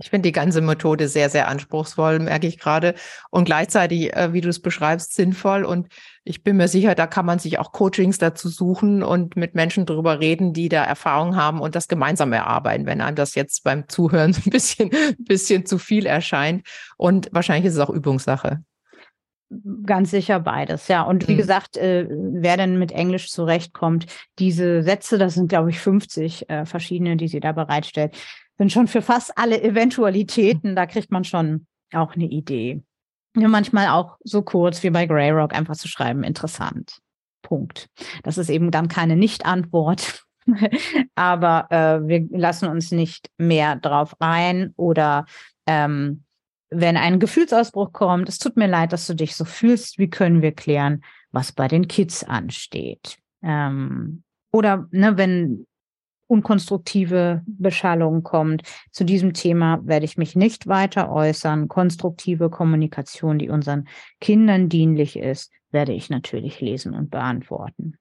Ich 0.00 0.10
finde 0.10 0.28
die 0.28 0.32
ganze 0.32 0.60
Methode 0.60 1.08
sehr, 1.08 1.28
sehr 1.28 1.48
anspruchsvoll, 1.48 2.20
merke 2.20 2.46
ich 2.46 2.58
gerade. 2.58 2.94
Und 3.30 3.44
gleichzeitig, 3.44 4.14
äh, 4.14 4.32
wie 4.32 4.40
du 4.40 4.48
es 4.48 4.60
beschreibst, 4.60 5.14
sinnvoll. 5.14 5.64
Und 5.64 5.88
ich 6.22 6.44
bin 6.44 6.56
mir 6.56 6.68
sicher, 6.68 6.94
da 6.94 7.08
kann 7.08 7.26
man 7.26 7.40
sich 7.40 7.58
auch 7.58 7.72
Coachings 7.72 8.18
dazu 8.18 8.48
suchen 8.48 9.02
und 9.02 9.34
mit 9.34 9.56
Menschen 9.56 9.86
drüber 9.86 10.20
reden, 10.20 10.52
die 10.52 10.68
da 10.68 10.84
Erfahrung 10.84 11.34
haben 11.34 11.60
und 11.60 11.74
das 11.74 11.88
gemeinsam 11.88 12.32
erarbeiten, 12.32 12.86
wenn 12.86 13.00
einem 13.00 13.16
das 13.16 13.34
jetzt 13.34 13.64
beim 13.64 13.88
Zuhören 13.88 14.36
ein 14.44 14.50
bisschen, 14.50 14.90
ein 14.92 15.24
bisschen 15.24 15.66
zu 15.66 15.78
viel 15.78 16.06
erscheint. 16.06 16.66
Und 16.96 17.28
wahrscheinlich 17.32 17.66
ist 17.66 17.74
es 17.74 17.80
auch 17.80 17.90
Übungssache. 17.90 18.62
Ganz 19.84 20.10
sicher 20.10 20.40
beides, 20.40 20.88
ja. 20.88 21.02
Und 21.02 21.26
wie 21.26 21.32
mhm. 21.32 21.38
gesagt, 21.38 21.76
äh, 21.78 22.06
wer 22.08 22.58
denn 22.58 22.78
mit 22.78 22.92
Englisch 22.92 23.30
zurechtkommt, 23.30 24.06
diese 24.38 24.82
Sätze, 24.82 25.16
das 25.16 25.34
sind, 25.34 25.48
glaube 25.48 25.70
ich, 25.70 25.80
50 25.80 26.50
äh, 26.50 26.66
verschiedene, 26.66 27.16
die 27.16 27.28
sie 27.28 27.40
da 27.40 27.52
bereitstellt, 27.52 28.14
sind 28.58 28.72
schon 28.72 28.88
für 28.88 29.02
fast 29.02 29.38
alle 29.38 29.62
Eventualitäten, 29.62 30.76
da 30.76 30.86
kriegt 30.86 31.10
man 31.10 31.24
schon 31.24 31.66
auch 31.92 32.14
eine 32.14 32.26
Idee. 32.26 32.82
Ja, 33.36 33.48
manchmal 33.48 33.88
auch 33.88 34.18
so 34.24 34.42
kurz 34.42 34.82
wie 34.82 34.90
bei 34.90 35.06
Greyrock 35.06 35.54
einfach 35.54 35.76
zu 35.76 35.88
schreiben, 35.88 36.24
interessant. 36.24 36.98
Punkt. 37.42 37.88
Das 38.24 38.36
ist 38.36 38.50
eben 38.50 38.70
dann 38.70 38.88
keine 38.88 39.16
Nicht-Antwort, 39.16 40.24
aber 41.14 41.68
äh, 41.70 42.06
wir 42.06 42.26
lassen 42.30 42.68
uns 42.68 42.90
nicht 42.90 43.30
mehr 43.38 43.76
drauf 43.76 44.14
ein 44.18 44.72
oder 44.76 45.24
ähm, 45.66 46.24
wenn 46.70 46.96
ein 46.96 47.20
Gefühlsausbruch 47.20 47.92
kommt, 47.92 48.28
es 48.28 48.38
tut 48.38 48.56
mir 48.56 48.66
leid, 48.66 48.92
dass 48.92 49.06
du 49.06 49.14
dich 49.14 49.36
so 49.36 49.44
fühlst, 49.44 49.98
wie 49.98 50.10
können 50.10 50.42
wir 50.42 50.52
klären, 50.52 51.02
was 51.30 51.52
bei 51.52 51.68
den 51.68 51.88
Kids 51.88 52.24
ansteht? 52.24 53.18
Ähm, 53.42 54.22
oder 54.52 54.88
ne, 54.90 55.16
wenn 55.16 55.66
unkonstruktive 56.28 57.42
Beschallung 57.46 58.22
kommt. 58.22 58.62
Zu 58.92 59.04
diesem 59.04 59.32
Thema 59.32 59.80
werde 59.82 60.04
ich 60.04 60.16
mich 60.16 60.36
nicht 60.36 60.66
weiter 60.66 61.10
äußern. 61.10 61.68
Konstruktive 61.68 62.50
Kommunikation, 62.50 63.38
die 63.38 63.48
unseren 63.48 63.88
Kindern 64.20 64.68
dienlich 64.68 65.18
ist, 65.18 65.50
werde 65.70 65.92
ich 65.92 66.10
natürlich 66.10 66.60
lesen 66.60 66.94
und 66.94 67.10
beantworten. 67.10 67.96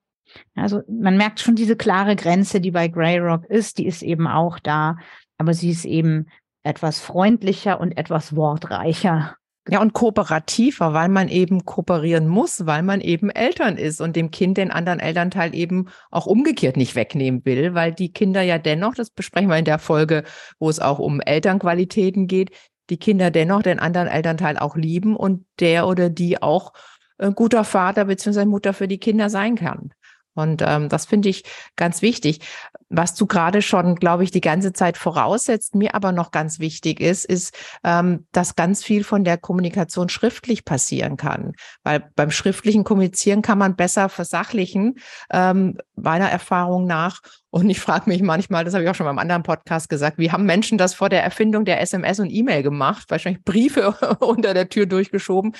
Also 0.55 0.81
man 0.89 1.17
merkt 1.17 1.39
schon 1.39 1.55
diese 1.55 1.75
klare 1.75 2.15
Grenze, 2.15 2.59
die 2.59 2.71
bei 2.71 2.87
Grey 2.87 3.17
Rock 3.17 3.45
ist, 3.45 3.77
die 3.77 3.87
ist 3.87 4.03
eben 4.03 4.27
auch 4.27 4.59
da, 4.59 4.97
aber 5.37 5.53
sie 5.53 5.69
ist 5.69 5.85
eben 5.85 6.27
etwas 6.63 6.99
freundlicher 6.99 7.79
und 7.79 7.97
etwas 7.97 8.35
wortreicher 8.35 9.35
ja, 9.69 9.81
und 9.81 9.93
kooperativer, 9.93 10.93
weil 10.93 11.09
man 11.09 11.27
eben 11.27 11.65
kooperieren 11.65 12.27
muss, 12.27 12.65
weil 12.65 12.83
man 12.83 13.01
eben 13.01 13.29
Eltern 13.29 13.77
ist 13.77 13.99
und 13.99 14.15
dem 14.15 14.31
Kind 14.31 14.57
den 14.57 14.71
anderen 14.71 14.99
Elternteil 14.99 15.53
eben 15.53 15.87
auch 16.09 16.25
umgekehrt 16.25 16.77
nicht 16.77 16.95
wegnehmen 16.95 17.43
will, 17.45 17.73
weil 17.73 17.91
die 17.91 18.13
Kinder 18.13 18.41
ja 18.41 18.57
dennoch, 18.57 18.95
das 18.95 19.09
besprechen 19.09 19.49
wir 19.49 19.57
in 19.57 19.65
der 19.65 19.79
Folge, 19.79 20.23
wo 20.59 20.69
es 20.69 20.79
auch 20.79 20.99
um 20.99 21.19
Elternqualitäten 21.19 22.27
geht, 22.27 22.51
die 22.89 22.97
Kinder 22.97 23.31
dennoch 23.31 23.61
den 23.61 23.79
anderen 23.79 24.07
Elternteil 24.07 24.57
auch 24.57 24.75
lieben 24.77 25.15
und 25.15 25.45
der 25.59 25.87
oder 25.87 26.09
die 26.09 26.41
auch 26.41 26.73
ein 27.17 27.35
guter 27.35 27.63
Vater 27.63 28.05
bzw. 28.05 28.45
Mutter 28.45 28.73
für 28.73 28.87
die 28.87 28.99
Kinder 28.99 29.29
sein 29.29 29.55
kann. 29.55 29.93
Und 30.33 30.61
ähm, 30.65 30.87
das 30.87 31.05
finde 31.05 31.29
ich 31.29 31.43
ganz 31.75 32.01
wichtig. 32.01 32.41
Was 32.89 33.15
du 33.15 33.25
gerade 33.25 33.61
schon, 33.61 33.95
glaube 33.95 34.23
ich, 34.23 34.31
die 34.31 34.41
ganze 34.41 34.71
Zeit 34.71 34.97
voraussetzt, 34.97 35.75
mir 35.75 35.93
aber 35.93 36.13
noch 36.13 36.31
ganz 36.31 36.59
wichtig 36.59 37.01
ist, 37.01 37.25
ist, 37.25 37.53
ähm, 37.83 38.27
dass 38.31 38.55
ganz 38.55 38.83
viel 38.83 39.03
von 39.03 39.25
der 39.25 39.37
Kommunikation 39.37 40.07
schriftlich 40.07 40.63
passieren 40.63 41.17
kann. 41.17 41.53
Weil 41.83 42.09
beim 42.15 42.31
schriftlichen 42.31 42.85
Kommunizieren 42.85 43.41
kann 43.41 43.57
man 43.57 43.75
besser 43.75 44.07
versachlichen, 44.07 44.99
ähm, 45.31 45.77
meiner 45.95 46.29
Erfahrung 46.29 46.85
nach. 46.85 47.19
Und 47.49 47.69
ich 47.69 47.79
frage 47.79 48.09
mich 48.09 48.21
manchmal, 48.21 48.63
das 48.63 48.73
habe 48.73 48.83
ich 48.83 48.89
auch 48.89 48.95
schon 48.95 49.05
beim 49.05 49.19
anderen 49.19 49.43
Podcast 49.43 49.89
gesagt, 49.89 50.17
wie 50.17 50.31
haben 50.31 50.45
Menschen 50.45 50.77
das 50.77 50.93
vor 50.93 51.09
der 51.09 51.23
Erfindung 51.23 51.65
der 51.65 51.81
SMS 51.81 52.19
und 52.19 52.29
E-Mail 52.29 52.63
gemacht? 52.63 53.09
Wahrscheinlich 53.09 53.43
Briefe 53.43 53.91
unter 54.19 54.53
der 54.53 54.69
Tür 54.69 54.85
durchgeschoben, 54.85 55.53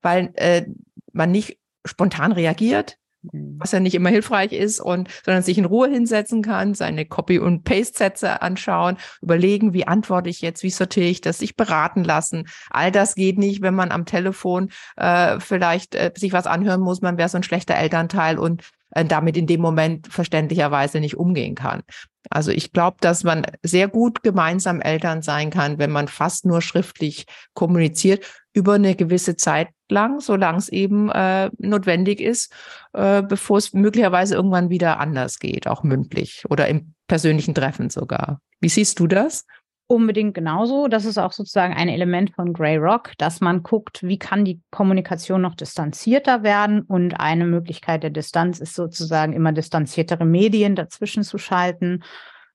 weil 0.00 0.30
äh, 0.34 0.64
man 1.12 1.30
nicht 1.30 1.58
spontan 1.84 2.32
reagiert. 2.32 2.96
Was 3.22 3.72
ja 3.72 3.80
nicht 3.80 3.94
immer 3.94 4.10
hilfreich 4.10 4.52
ist 4.52 4.80
und 4.80 5.08
sondern 5.24 5.42
sich 5.42 5.58
in 5.58 5.64
Ruhe 5.64 5.88
hinsetzen 5.88 6.42
kann, 6.42 6.74
seine 6.74 7.06
Copy- 7.06 7.38
und 7.38 7.64
Paste-Sätze 7.64 8.42
anschauen, 8.42 8.96
überlegen, 9.20 9.72
wie 9.72 9.86
antworte 9.86 10.30
ich 10.30 10.40
jetzt, 10.40 10.62
wie 10.62 10.70
sortiere 10.70 11.06
ich 11.06 11.20
das, 11.20 11.38
sich 11.38 11.56
beraten 11.56 12.04
lassen. 12.04 12.48
All 12.70 12.90
das 12.90 13.14
geht 13.14 13.38
nicht, 13.38 13.62
wenn 13.62 13.74
man 13.74 13.92
am 13.92 14.06
Telefon 14.06 14.70
äh, 14.96 15.38
vielleicht 15.40 15.94
äh, 15.94 16.12
sich 16.16 16.32
was 16.32 16.46
anhören 16.46 16.80
muss, 16.80 17.00
man 17.00 17.16
wäre 17.16 17.28
so 17.28 17.36
ein 17.36 17.42
schlechter 17.42 17.76
Elternteil 17.76 18.38
und 18.38 18.62
äh, 18.92 19.04
damit 19.04 19.36
in 19.36 19.46
dem 19.46 19.60
Moment 19.60 20.06
verständlicherweise 20.08 21.00
nicht 21.00 21.16
umgehen 21.16 21.54
kann. 21.54 21.82
Also 22.30 22.50
ich 22.50 22.72
glaube, 22.72 22.98
dass 23.00 23.24
man 23.24 23.46
sehr 23.62 23.88
gut 23.88 24.22
gemeinsam 24.22 24.80
Eltern 24.80 25.22
sein 25.22 25.50
kann, 25.50 25.78
wenn 25.78 25.90
man 25.90 26.08
fast 26.08 26.46
nur 26.46 26.62
schriftlich 26.62 27.26
kommuniziert 27.52 28.24
über 28.54 28.74
eine 28.74 28.94
gewisse 28.94 29.36
Zeit 29.36 29.68
lang, 29.88 30.20
solange 30.20 30.58
es 30.58 30.68
eben 30.68 31.10
äh, 31.10 31.50
notwendig 31.58 32.20
ist, 32.20 32.52
äh, 32.92 33.22
bevor 33.22 33.58
es 33.58 33.72
möglicherweise 33.72 34.34
irgendwann 34.34 34.70
wieder 34.70 35.00
anders 35.00 35.38
geht, 35.38 35.66
auch 35.66 35.82
mündlich 35.82 36.44
oder 36.48 36.68
im 36.68 36.94
persönlichen 37.08 37.54
Treffen 37.54 37.90
sogar. 37.90 38.40
Wie 38.60 38.68
siehst 38.68 39.00
du 39.00 39.06
das? 39.06 39.44
Unbedingt 39.92 40.32
genauso. 40.32 40.88
Das 40.88 41.04
ist 41.04 41.18
auch 41.18 41.32
sozusagen 41.32 41.74
ein 41.74 41.90
Element 41.90 42.34
von 42.34 42.54
Grey 42.54 42.78
Rock, 42.78 43.12
dass 43.18 43.42
man 43.42 43.62
guckt, 43.62 44.02
wie 44.02 44.18
kann 44.18 44.42
die 44.42 44.62
Kommunikation 44.70 45.42
noch 45.42 45.54
distanzierter 45.54 46.42
werden. 46.42 46.80
Und 46.80 47.20
eine 47.20 47.44
Möglichkeit 47.44 48.02
der 48.02 48.08
Distanz 48.08 48.58
ist 48.58 48.74
sozusagen 48.74 49.34
immer 49.34 49.52
distanziertere 49.52 50.24
Medien 50.24 50.76
dazwischen 50.76 51.24
zu 51.24 51.36
schalten 51.36 52.02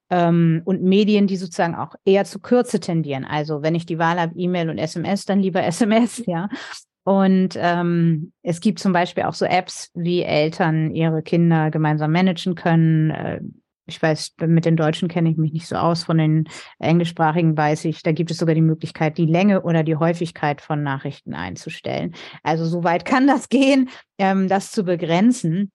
ähm, 0.10 0.64
und 0.66 0.82
Medien, 0.82 1.28
die 1.28 1.38
sozusagen 1.38 1.76
auch 1.76 1.94
eher 2.06 2.26
zu 2.26 2.40
Kürze 2.40 2.80
tendieren. 2.80 3.24
Also 3.24 3.62
wenn 3.62 3.76
ich 3.76 3.86
die 3.86 4.00
Wahl 4.00 4.20
habe, 4.20 4.34
E-Mail 4.36 4.72
und 4.72 4.80
SMS, 4.80 5.26
dann 5.26 5.40
lieber 5.40 5.64
SMS, 5.64 6.24
ja. 6.26 6.50
Und 7.04 7.50
ähm, 7.56 8.34
es 8.42 8.62
gibt 8.62 8.80
zum 8.80 8.94
Beispiel 8.94 9.26
auch 9.26 9.36
so 9.36 9.46
Apps, 9.46 9.92
wie 9.94 10.24
Eltern 10.24 10.90
ihre 10.90 11.22
Kinder 11.22 11.70
gemeinsam 11.70 12.12
managen 12.12 12.56
können. 12.56 13.12
Äh, 13.12 13.42
ich 13.88 14.02
weiß, 14.02 14.36
mit 14.46 14.66
den 14.66 14.76
Deutschen 14.76 15.08
kenne 15.08 15.30
ich 15.30 15.38
mich 15.38 15.54
nicht 15.54 15.68
so 15.68 15.78
aus, 15.78 16.04
von 16.04 16.18
den 16.18 16.48
englischsprachigen 16.80 17.58
weiß 17.58 17.86
ich, 17.86 18.04
da 18.04 18.12
gibt 18.12 18.32
es 18.32 18.38
sogar 18.38 18.54
die 18.54 18.62
Möglichkeit, 18.62 19.18
die 19.18 19.26
Länge 19.26 19.64
oder 19.64 19.84
die 19.84 19.96
Häufigkeit 19.96 20.62
von 20.62 20.84
Nachrichten 20.84 21.34
einzustellen. 21.34 22.14
Also 22.44 22.66
so 22.66 22.84
weit 22.84 23.06
kann 23.06 23.28
das 23.28 23.50
gehen, 23.50 23.90
ähm, 24.18 24.48
das 24.48 24.72
zu 24.72 24.84
begrenzen 24.84 25.72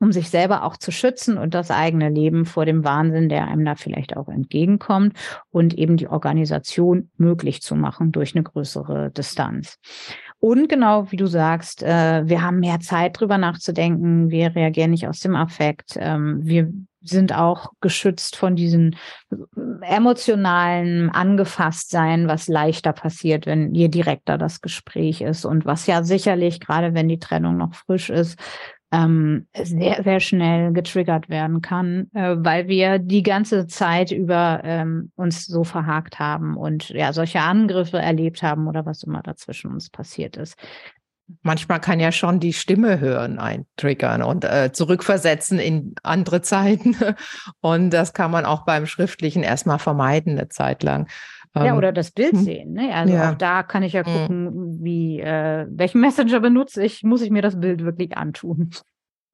um 0.00 0.12
sich 0.12 0.28
selber 0.28 0.64
auch 0.64 0.76
zu 0.76 0.92
schützen 0.92 1.38
und 1.38 1.54
das 1.54 1.70
eigene 1.70 2.10
Leben 2.10 2.44
vor 2.44 2.66
dem 2.66 2.84
Wahnsinn, 2.84 3.28
der 3.30 3.48
einem 3.48 3.64
da 3.64 3.74
vielleicht 3.74 4.16
auch 4.16 4.28
entgegenkommt 4.28 5.16
und 5.50 5.72
eben 5.74 5.96
die 5.96 6.08
Organisation 6.08 7.10
möglich 7.16 7.62
zu 7.62 7.74
machen 7.74 8.12
durch 8.12 8.34
eine 8.34 8.42
größere 8.42 9.10
Distanz. 9.10 9.78
Und 10.44 10.68
genau 10.68 11.10
wie 11.10 11.16
du 11.16 11.26
sagst, 11.26 11.82
äh, 11.82 12.28
wir 12.28 12.42
haben 12.42 12.60
mehr 12.60 12.78
Zeit 12.78 13.18
drüber 13.18 13.38
nachzudenken, 13.38 14.28
wir 14.28 14.54
reagieren 14.54 14.90
nicht 14.90 15.08
aus 15.08 15.20
dem 15.20 15.36
Affekt, 15.36 15.96
ähm, 15.98 16.40
wir 16.42 16.70
sind 17.00 17.34
auch 17.34 17.72
geschützt 17.80 18.36
von 18.36 18.54
diesen 18.54 18.96
emotionalen 19.80 21.08
Angefasstsein, 21.08 22.28
was 22.28 22.46
leichter 22.46 22.92
passiert, 22.92 23.46
wenn 23.46 23.74
je 23.74 23.88
direkter 23.88 24.36
das 24.36 24.60
Gespräch 24.60 25.22
ist. 25.22 25.46
Und 25.46 25.64
was 25.64 25.86
ja 25.86 26.02
sicherlich, 26.02 26.60
gerade 26.60 26.92
wenn 26.92 27.08
die 27.08 27.18
Trennung 27.18 27.56
noch 27.56 27.74
frisch 27.74 28.10
ist, 28.10 28.38
ähm, 28.94 29.46
sehr, 29.54 30.02
sehr 30.04 30.20
schnell 30.20 30.72
getriggert 30.72 31.28
werden 31.28 31.62
kann, 31.62 32.10
äh, 32.14 32.36
weil 32.38 32.68
wir 32.68 32.98
die 32.98 33.22
ganze 33.22 33.66
Zeit 33.66 34.12
über 34.12 34.60
ähm, 34.62 35.10
uns 35.16 35.46
so 35.46 35.64
verhakt 35.64 36.18
haben 36.18 36.56
und 36.56 36.90
ja, 36.90 37.12
solche 37.12 37.40
Angriffe 37.40 37.98
erlebt 37.98 38.42
haben 38.42 38.68
oder 38.68 38.86
was 38.86 39.02
immer 39.02 39.22
dazwischen 39.22 39.72
uns 39.72 39.90
passiert 39.90 40.36
ist. 40.36 40.56
Manchmal 41.42 41.80
kann 41.80 42.00
ja 42.00 42.12
schon 42.12 42.38
die 42.38 42.52
Stimme 42.52 43.00
hören 43.00 43.38
eintriggern 43.38 44.22
und 44.22 44.44
äh, 44.44 44.72
zurückversetzen 44.72 45.58
in 45.58 45.94
andere 46.02 46.42
Zeiten. 46.42 46.96
Und 47.62 47.90
das 47.90 48.12
kann 48.12 48.30
man 48.30 48.44
auch 48.44 48.66
beim 48.66 48.84
Schriftlichen 48.84 49.42
erstmal 49.42 49.78
vermeiden, 49.78 50.38
eine 50.38 50.50
Zeit 50.50 50.82
lang. 50.82 51.08
Ja, 51.54 51.66
ähm, 51.66 51.76
oder 51.76 51.92
das 51.92 52.10
Bild 52.10 52.32
hm. 52.32 52.42
sehen. 52.42 52.72
Ne? 52.72 52.92
Also 52.94 53.14
ja. 53.14 53.30
auch 53.30 53.36
da 53.36 53.62
kann 53.62 53.82
ich 53.82 53.92
ja 53.92 54.04
hm. 54.04 54.12
gucken, 54.12 54.84
wie, 54.84 55.20
äh, 55.20 55.66
welchen 55.70 56.00
Messenger 56.00 56.40
benutze 56.40 56.84
ich, 56.84 57.02
muss 57.02 57.22
ich 57.22 57.30
mir 57.30 57.42
das 57.42 57.60
Bild 57.60 57.84
wirklich 57.84 58.16
antun. 58.16 58.70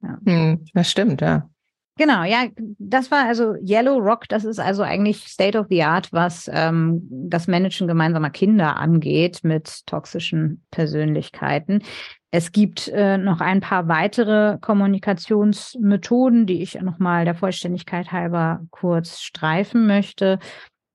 Ja. 0.03 0.17
Hm, 0.25 0.65
das 0.73 0.89
stimmt, 0.89 1.21
ja. 1.21 1.49
Genau, 1.97 2.23
ja, 2.23 2.45
das 2.79 3.11
war 3.11 3.27
also 3.27 3.53
Yellow 3.55 3.97
Rock, 3.97 4.27
das 4.29 4.45
ist 4.45 4.59
also 4.59 4.81
eigentlich 4.81 5.27
State 5.27 5.59
of 5.59 5.67
the 5.69 5.83
Art, 5.83 6.11
was 6.11 6.49
ähm, 6.51 7.01
das 7.11 7.47
Managen 7.47 7.87
gemeinsamer 7.87 8.29
Kinder 8.29 8.77
angeht 8.77 9.41
mit 9.43 9.85
toxischen 9.85 10.63
Persönlichkeiten. 10.71 11.83
Es 12.31 12.53
gibt 12.53 12.87
äh, 12.87 13.17
noch 13.17 13.41
ein 13.41 13.59
paar 13.59 13.89
weitere 13.89 14.57
Kommunikationsmethoden, 14.61 16.45
die 16.45 16.63
ich 16.63 16.79
nochmal 16.81 17.25
der 17.25 17.35
Vollständigkeit 17.35 18.11
halber 18.13 18.61
kurz 18.71 19.19
streifen 19.19 19.85
möchte. 19.85 20.39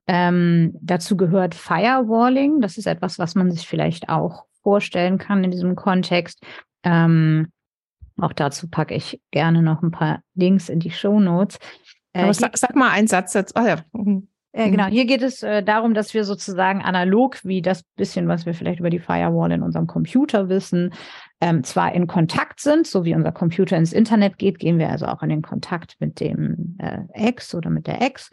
Ähm, 0.06 0.76
dazu 0.80 1.16
gehört 1.16 1.54
Firewalling. 1.54 2.60
Das 2.60 2.78
ist 2.78 2.86
etwas, 2.86 3.18
was 3.18 3.34
man 3.34 3.50
sich 3.50 3.66
vielleicht 3.66 4.08
auch 4.08 4.44
vorstellen 4.62 5.18
kann 5.18 5.44
in 5.44 5.50
diesem 5.50 5.76
Kontext. 5.76 6.42
Ähm, 6.82 7.48
auch 8.18 8.32
dazu 8.32 8.68
packe 8.68 8.94
ich 8.94 9.20
gerne 9.30 9.62
noch 9.62 9.82
ein 9.82 9.90
paar 9.90 10.20
Links 10.34 10.68
in 10.68 10.80
die 10.80 10.90
Show 10.90 11.20
Notes. 11.20 11.58
Äh, 12.12 12.32
sag, 12.32 12.56
sag, 12.56 12.74
mal 12.74 12.90
einen 12.90 13.08
Satz 13.08 13.32
dazu. 13.32 13.54
Ah, 13.56 13.68
ja. 13.68 13.76
Mhm. 13.92 14.28
Äh, 14.56 14.70
genau, 14.70 14.86
hier 14.86 15.04
geht 15.04 15.20
es 15.20 15.42
äh, 15.42 15.62
darum, 15.62 15.92
dass 15.92 16.14
wir 16.14 16.24
sozusagen 16.24 16.80
analog 16.80 17.44
wie 17.44 17.60
das 17.60 17.82
bisschen, 17.96 18.26
was 18.26 18.46
wir 18.46 18.54
vielleicht 18.54 18.80
über 18.80 18.88
die 18.88 18.98
Firewall 18.98 19.52
in 19.52 19.62
unserem 19.62 19.86
Computer 19.86 20.48
wissen, 20.48 20.94
ähm, 21.42 21.62
zwar 21.62 21.94
in 21.94 22.06
Kontakt 22.06 22.60
sind, 22.60 22.86
so 22.86 23.04
wie 23.04 23.14
unser 23.14 23.32
Computer 23.32 23.76
ins 23.76 23.92
Internet 23.92 24.38
geht, 24.38 24.58
gehen 24.58 24.78
wir 24.78 24.88
also 24.88 25.04
auch 25.06 25.22
in 25.22 25.28
den 25.28 25.42
Kontakt 25.42 25.96
mit 25.98 26.20
dem 26.20 26.78
äh, 26.78 27.00
Ex 27.12 27.54
oder 27.54 27.68
mit 27.68 27.86
der 27.86 28.00
Ex, 28.00 28.30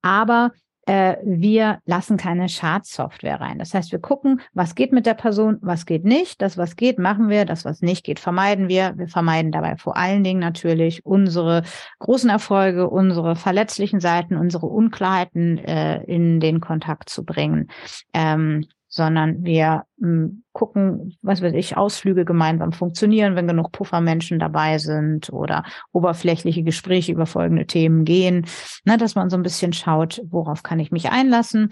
aber 0.00 0.52
äh, 0.88 1.18
wir 1.22 1.80
lassen 1.84 2.16
keine 2.16 2.48
Schadsoftware 2.48 3.42
rein. 3.42 3.58
Das 3.58 3.74
heißt, 3.74 3.92
wir 3.92 3.98
gucken, 3.98 4.40
was 4.54 4.74
geht 4.74 4.90
mit 4.90 5.04
der 5.04 5.12
Person, 5.12 5.58
was 5.60 5.84
geht 5.84 6.06
nicht. 6.06 6.40
Das, 6.40 6.56
was 6.56 6.76
geht, 6.76 6.98
machen 6.98 7.28
wir. 7.28 7.44
Das, 7.44 7.66
was 7.66 7.82
nicht 7.82 8.04
geht, 8.04 8.18
vermeiden 8.18 8.68
wir. 8.70 8.94
Wir 8.96 9.06
vermeiden 9.06 9.52
dabei 9.52 9.76
vor 9.76 9.98
allen 9.98 10.24
Dingen 10.24 10.40
natürlich 10.40 11.04
unsere 11.04 11.62
großen 11.98 12.30
Erfolge, 12.30 12.88
unsere 12.88 13.36
verletzlichen 13.36 14.00
Seiten, 14.00 14.34
unsere 14.34 14.64
Unklarheiten 14.64 15.58
äh, 15.58 16.02
in 16.04 16.40
den 16.40 16.60
Kontakt 16.60 17.10
zu 17.10 17.22
bringen. 17.22 17.68
Ähm, 18.14 18.64
sondern 18.98 19.44
wir 19.44 19.84
mh, 19.96 20.08
hm, 20.08 20.42
gucken, 20.52 21.16
was 21.22 21.40
weiß 21.40 21.54
ich, 21.54 21.76
Ausflüge 21.76 22.24
gemeinsam 22.24 22.72
funktionieren, 22.72 23.36
wenn 23.36 23.46
genug 23.46 23.70
Puffermenschen 23.72 24.40
dabei 24.40 24.78
sind 24.78 25.32
oder 25.32 25.62
oberflächliche 25.92 26.64
Gespräche 26.64 27.12
über 27.12 27.26
folgende 27.26 27.64
Themen 27.64 28.04
gehen, 28.04 28.44
ne, 28.84 28.98
dass 28.98 29.14
man 29.14 29.30
so 29.30 29.36
ein 29.36 29.44
bisschen 29.44 29.72
schaut, 29.72 30.20
worauf 30.28 30.64
kann 30.64 30.80
ich 30.80 30.90
mich 30.90 31.10
einlassen 31.10 31.70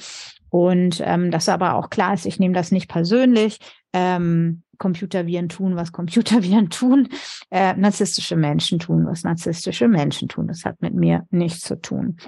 und 0.51 1.03
ähm, 1.05 1.31
dass 1.31 1.49
aber 1.49 1.74
auch 1.74 1.91
klar 1.91 2.14
ist, 2.14 2.27
ich 2.27 2.39
nehme 2.39 2.55
das 2.55 2.70
nicht 2.70 2.89
persönlich. 2.89 3.59
Ähm, 3.93 4.62
Computerviren 4.79 5.49
tun, 5.49 5.74
was 5.74 5.91
Computerviren 5.91 6.70
tun, 6.70 7.09
äh, 7.51 7.74
narzisstische 7.74 8.37
Menschen 8.37 8.79
tun, 8.79 9.07
was 9.07 9.24
narzisstische 9.24 9.89
Menschen 9.89 10.29
tun. 10.29 10.47
Das 10.47 10.64
hat 10.64 10.81
mit 10.81 10.95
mir 10.95 11.27
nichts 11.31 11.62
zu 11.62 11.81
tun. 11.81 12.18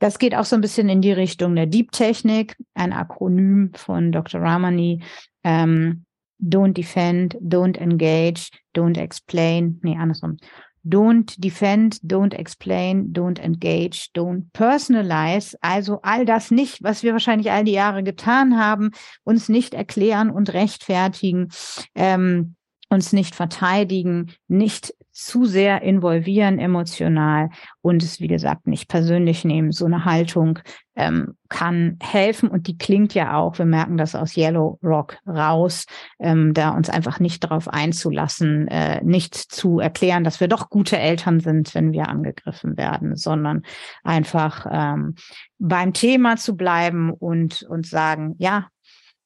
Das 0.00 0.18
geht 0.18 0.34
auch 0.34 0.46
so 0.46 0.56
ein 0.56 0.62
bisschen 0.62 0.88
in 0.88 1.02
die 1.02 1.12
Richtung 1.12 1.54
der 1.54 1.66
Deep 1.66 1.92
Technik, 1.92 2.56
ein 2.74 2.92
Akronym 2.92 3.72
von 3.74 4.12
Dr. 4.12 4.40
Ramani. 4.40 5.02
Ähm, 5.44 6.04
don't 6.42 6.72
defend, 6.72 7.36
don't 7.36 7.78
engage, 7.78 8.50
don't 8.74 8.98
explain. 8.98 9.78
Nee, 9.82 9.96
andersrum. 9.96 10.38
Don't 10.82 11.38
defend, 11.38 12.00
don't 12.02 12.32
explain, 12.32 13.12
don't 13.12 13.38
engage, 13.38 14.08
don't 14.14 14.50
personalize. 14.54 15.54
Also 15.60 16.00
all 16.02 16.24
das 16.24 16.50
nicht, 16.50 16.82
was 16.82 17.02
wir 17.02 17.12
wahrscheinlich 17.12 17.50
all 17.50 17.64
die 17.64 17.72
Jahre 17.72 18.02
getan 18.02 18.58
haben, 18.58 18.92
uns 19.22 19.50
nicht 19.50 19.74
erklären 19.74 20.30
und 20.30 20.54
rechtfertigen, 20.54 21.48
ähm, 21.94 22.54
uns 22.88 23.12
nicht 23.12 23.34
verteidigen, 23.34 24.32
nicht 24.48 24.94
zu 25.20 25.44
sehr 25.44 25.82
involvieren 25.82 26.58
emotional 26.58 27.50
und 27.82 28.02
es, 28.02 28.20
wie 28.20 28.26
gesagt, 28.26 28.66
nicht 28.66 28.88
persönlich 28.88 29.44
nehmen. 29.44 29.70
So 29.70 29.84
eine 29.84 30.04
Haltung 30.04 30.58
ähm, 30.96 31.34
kann 31.48 31.98
helfen 32.00 32.48
und 32.48 32.66
die 32.66 32.78
klingt 32.78 33.14
ja 33.14 33.36
auch, 33.36 33.58
wir 33.58 33.66
merken 33.66 33.96
das 33.96 34.14
aus 34.14 34.36
Yellow 34.36 34.78
Rock 34.82 35.18
raus, 35.26 35.84
ähm, 36.18 36.54
da 36.54 36.70
uns 36.70 36.88
einfach 36.88 37.20
nicht 37.20 37.44
darauf 37.44 37.68
einzulassen, 37.68 38.66
äh, 38.68 39.04
nicht 39.04 39.34
zu 39.34 39.78
erklären, 39.78 40.24
dass 40.24 40.40
wir 40.40 40.48
doch 40.48 40.70
gute 40.70 40.98
Eltern 40.98 41.40
sind, 41.40 41.74
wenn 41.74 41.92
wir 41.92 42.08
angegriffen 42.08 42.76
werden, 42.76 43.16
sondern 43.16 43.62
einfach 44.02 44.66
ähm, 44.70 45.16
beim 45.58 45.92
Thema 45.92 46.36
zu 46.36 46.56
bleiben 46.56 47.12
und, 47.12 47.62
und 47.64 47.86
sagen, 47.86 48.36
ja, 48.38 48.68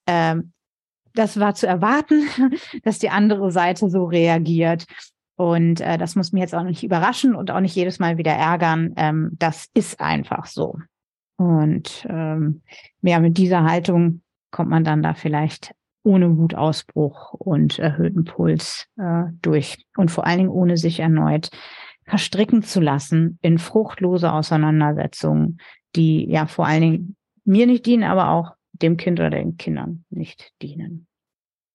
ähm, 0.06 0.52
das 1.14 1.38
war 1.38 1.54
zu 1.54 1.66
erwarten, 1.66 2.28
dass 2.82 2.98
die 2.98 3.10
andere 3.10 3.50
Seite 3.50 3.88
so 3.88 4.04
reagiert. 4.04 4.84
Und 5.36 5.80
äh, 5.80 5.98
das 5.98 6.14
muss 6.16 6.32
mich 6.32 6.40
jetzt 6.40 6.54
auch 6.54 6.62
nicht 6.62 6.84
überraschen 6.84 7.34
und 7.34 7.50
auch 7.50 7.60
nicht 7.60 7.74
jedes 7.74 7.98
Mal 7.98 8.18
wieder 8.18 8.32
ärgern. 8.32 8.94
Ähm, 8.96 9.30
das 9.38 9.68
ist 9.74 10.00
einfach 10.00 10.46
so. 10.46 10.78
Und 11.36 12.06
ähm, 12.08 12.62
ja, 13.02 13.18
mit 13.18 13.36
dieser 13.36 13.64
Haltung 13.64 14.22
kommt 14.50 14.70
man 14.70 14.84
dann 14.84 15.02
da 15.02 15.14
vielleicht 15.14 15.74
ohne 16.04 16.36
Wutausbruch 16.36 17.32
und 17.32 17.78
erhöhten 17.78 18.24
Puls 18.24 18.86
äh, 18.96 19.24
durch. 19.42 19.84
Und 19.96 20.10
vor 20.10 20.26
allen 20.26 20.38
Dingen 20.38 20.50
ohne 20.50 20.76
sich 20.76 21.00
erneut 21.00 21.50
verstricken 22.06 22.62
zu 22.62 22.80
lassen 22.80 23.38
in 23.40 23.58
fruchtlose 23.58 24.30
Auseinandersetzungen, 24.30 25.58
die 25.96 26.30
ja 26.30 26.46
vor 26.46 26.66
allen 26.66 26.80
Dingen 26.82 27.16
mir 27.44 27.66
nicht 27.66 27.86
dienen, 27.86 28.04
aber 28.04 28.30
auch 28.30 28.52
dem 28.72 28.96
Kind 28.96 29.20
oder 29.20 29.30
den 29.30 29.56
Kindern 29.56 30.04
nicht 30.10 30.52
dienen. 30.60 31.06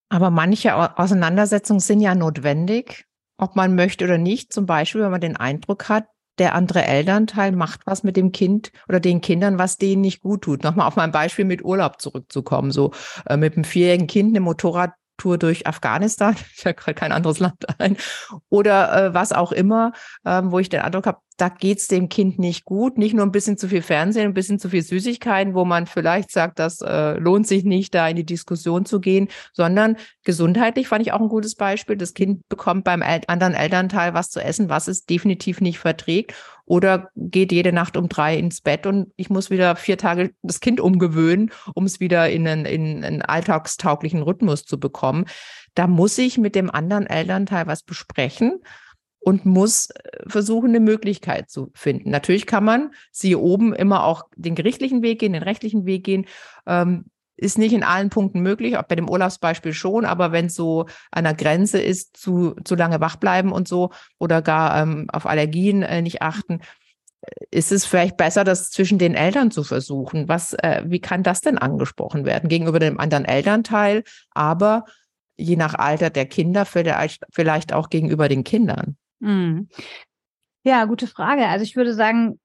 Aber 0.10 0.30
manche 0.30 0.98
Auseinandersetzungen 0.98 1.80
sind 1.80 2.02
ja 2.02 2.16
notwendig, 2.16 3.06
ob 3.40 3.56
man 3.56 3.76
möchte 3.76 4.06
oder 4.06 4.18
nicht. 4.18 4.54
Zum 4.54 4.66
Beispiel, 4.66 5.02
wenn 5.02 5.12
man 5.12 5.22
den 5.22 5.38
Eindruck 5.38 5.90
hat, 5.90 6.06
der 6.38 6.56
andere 6.56 6.86
Elternteil 6.86 7.52
macht 7.52 7.82
was 7.86 8.04
mit 8.04 8.16
dem 8.16 8.32
Kind 8.32 8.72
oder 8.88 9.00
den 9.00 9.22
Kindern, 9.22 9.60
was 9.60 9.78
denen 9.78 10.02
nicht 10.02 10.22
gut 10.22 10.44
tut. 10.44 10.64
Nochmal 10.64 10.88
auf 10.88 10.96
mein 10.96 11.12
Beispiel 11.12 11.46
mit 11.46 11.64
Urlaub 11.64 12.02
zurückzukommen. 12.02 12.72
So 12.72 12.92
äh, 13.28 13.38
mit 13.38 13.56
einem 13.56 13.66
vierjährigen 13.66 14.08
Kind 14.08 14.30
eine 14.30 14.40
Motorrad 14.40 14.92
Tour 15.18 15.38
durch 15.38 15.68
Afghanistan, 15.68 16.36
fällt 16.56 16.78
gerade 16.78 16.96
kein 16.96 17.12
anderes 17.12 17.40
Land 17.40 17.80
ein, 17.80 17.98
oder 18.50 19.08
äh, 19.08 19.14
was 19.14 19.34
auch 19.34 19.52
immer, 19.52 19.92
ähm, 20.26 20.52
wo 20.52 20.60
ich 20.60 20.70
den 20.70 20.80
Eindruck 20.80 21.06
habe, 21.06 21.20
da 21.40 21.48
geht's 21.48 21.88
dem 21.88 22.10
Kind 22.10 22.38
nicht 22.38 22.66
gut. 22.66 22.98
Nicht 22.98 23.14
nur 23.14 23.26
ein 23.26 23.32
bisschen 23.32 23.58
zu 23.58 23.70
viel 23.70 23.82
Fernsehen, 23.82 24.26
ein 24.26 24.34
bisschen 24.34 24.60
zu 24.60 24.70
viel 24.70 24.82
Süßigkeiten, 24.82 25.54
wo 25.54 25.64
man 25.64 25.88
vielleicht 25.88 26.32
sagt, 26.32 26.60
das 26.60 26.82
äh, 26.82 27.14
lohnt 27.14 27.48
sich 27.48 27.64
nicht, 27.64 27.96
da 27.96 28.10
in 28.10 28.18
die 28.18 28.26
Diskussion 28.26 28.86
zu 28.86 29.00
gehen, 29.00 29.30
sondern 29.54 29.96
gesundheitlich 30.26 30.90
fand 30.90 31.02
ich 31.02 31.14
auch 31.14 31.22
ein 31.22 31.30
gutes 31.30 31.56
Beispiel. 31.56 31.96
Das 31.96 32.14
Kind 32.14 32.48
bekommt 32.50 32.84
beim 32.84 33.02
El 33.02 33.22
anderen 33.28 33.54
Elternteil 33.54 34.14
was 34.14 34.30
zu 34.30 34.42
essen, 34.42 34.68
was 34.68 34.90
es 34.90 35.06
definitiv 35.06 35.62
nicht 35.62 35.80
verträgt 35.80 36.34
oder 36.66 37.10
geht 37.16 37.54
jede 37.54 37.72
Nacht 37.72 37.96
um 37.96 38.10
drei 38.10 38.38
ins 38.38 38.62
Bett 38.62 38.86
und 38.86 39.12
ich 39.16 39.30
muss 39.30 39.50
wieder 39.50 39.76
vier 39.76 39.98
Tage 39.98 40.34
das 40.44 40.60
Kind 40.60 40.80
umgewöhnen, 40.80 41.52
um 41.74 41.86
es 41.86 42.00
wieder 42.00 42.30
in 42.30 42.48
einen, 42.48 42.66
in 42.66 43.04
einen 43.04 43.22
alltagstauglichen 43.22 44.22
Rhythmus 44.22 44.66
zu 44.66 44.80
bekommen. 44.80 45.26
Da 45.74 45.88
muss 45.88 46.18
ich 46.18 46.38
mit 46.38 46.54
dem 46.54 46.70
anderen 46.70 47.08
Elternteil 47.08 47.66
was 47.66 47.82
besprechen 47.82 48.60
und 49.20 49.46
muss 49.46 49.90
äh, 49.90 50.10
versuchen, 50.28 50.70
eine 50.70 50.80
Möglichkeit 50.80 51.50
zu 51.50 51.72
finden. 51.74 52.10
Natürlich 52.10 52.46
kann 52.46 52.64
man, 52.64 52.92
sie 53.12 53.36
oben, 53.36 53.74
immer 53.74 54.04
auch 54.04 54.24
den 54.36 54.56
gerichtlichen 54.56 55.02
Weg 55.02 55.20
gehen, 55.20 55.34
den 55.34 55.44
rechtlichen 55.44 55.86
Weg 55.86 56.04
gehen. 56.04 56.26
Ähm, 56.66 57.06
ist 57.40 57.58
nicht 57.58 57.74
in 57.74 57.84
allen 57.84 58.10
Punkten 58.10 58.42
möglich, 58.42 58.78
auch 58.78 58.84
bei 58.84 58.96
dem 58.96 59.10
Urlaubsbeispiel 59.10 59.74
schon, 59.74 60.06
aber 60.06 60.32
wenn 60.32 60.48
es 60.48 60.56
so 60.56 60.88
an 61.12 61.24
der 61.24 61.34
Grenze 61.34 61.82
ist, 61.82 62.18
zu, 62.18 62.56
zu 62.66 62.76
lange 62.76 63.00
wach 63.00 63.16
bleiben 63.16 63.52
und 63.52 63.68
so 63.68 63.92
oder 64.18 64.42
gar 64.42 64.82
ähm, 64.82 65.08
auf 65.12 65.26
Allergien 65.26 65.82
äh, 65.82 66.02
nicht 66.02 66.22
achten, 66.22 66.60
äh, 67.22 67.32
ist 67.52 67.72
es 67.72 67.86
vielleicht 67.86 68.18
besser, 68.18 68.44
das 68.44 68.72
zwischen 68.72 69.00
den 69.00 69.16
Eltern 69.16 69.52
zu 69.52 69.64
versuchen. 69.64 70.28
Was, 70.28 70.54
äh, 70.54 70.84
wie 70.86 71.00
kann 71.00 71.24
das 71.24 71.40
denn 71.40 71.58
angesprochen 71.58 72.26
werden 72.26 72.50
gegenüber 72.50 72.80
dem 72.80 73.00
anderen 73.00 73.26
Elternteil, 73.26 74.04
aber 74.32 74.84
je 75.38 75.56
nach 75.56 75.76
Alter 75.76 76.10
der 76.10 76.26
Kinder 76.26 76.66
vielleicht, 76.66 77.24
vielleicht 77.32 77.72
auch 77.72 77.90
gegenüber 77.90 78.28
den 78.28 78.44
Kindern? 78.44 78.98
Mhm. 79.20 79.68
Ja, 80.64 80.86
gute 80.86 81.08
Frage. 81.08 81.48
Also 81.48 81.64
ich 81.64 81.76
würde 81.76 81.94
sagen, 81.94 82.40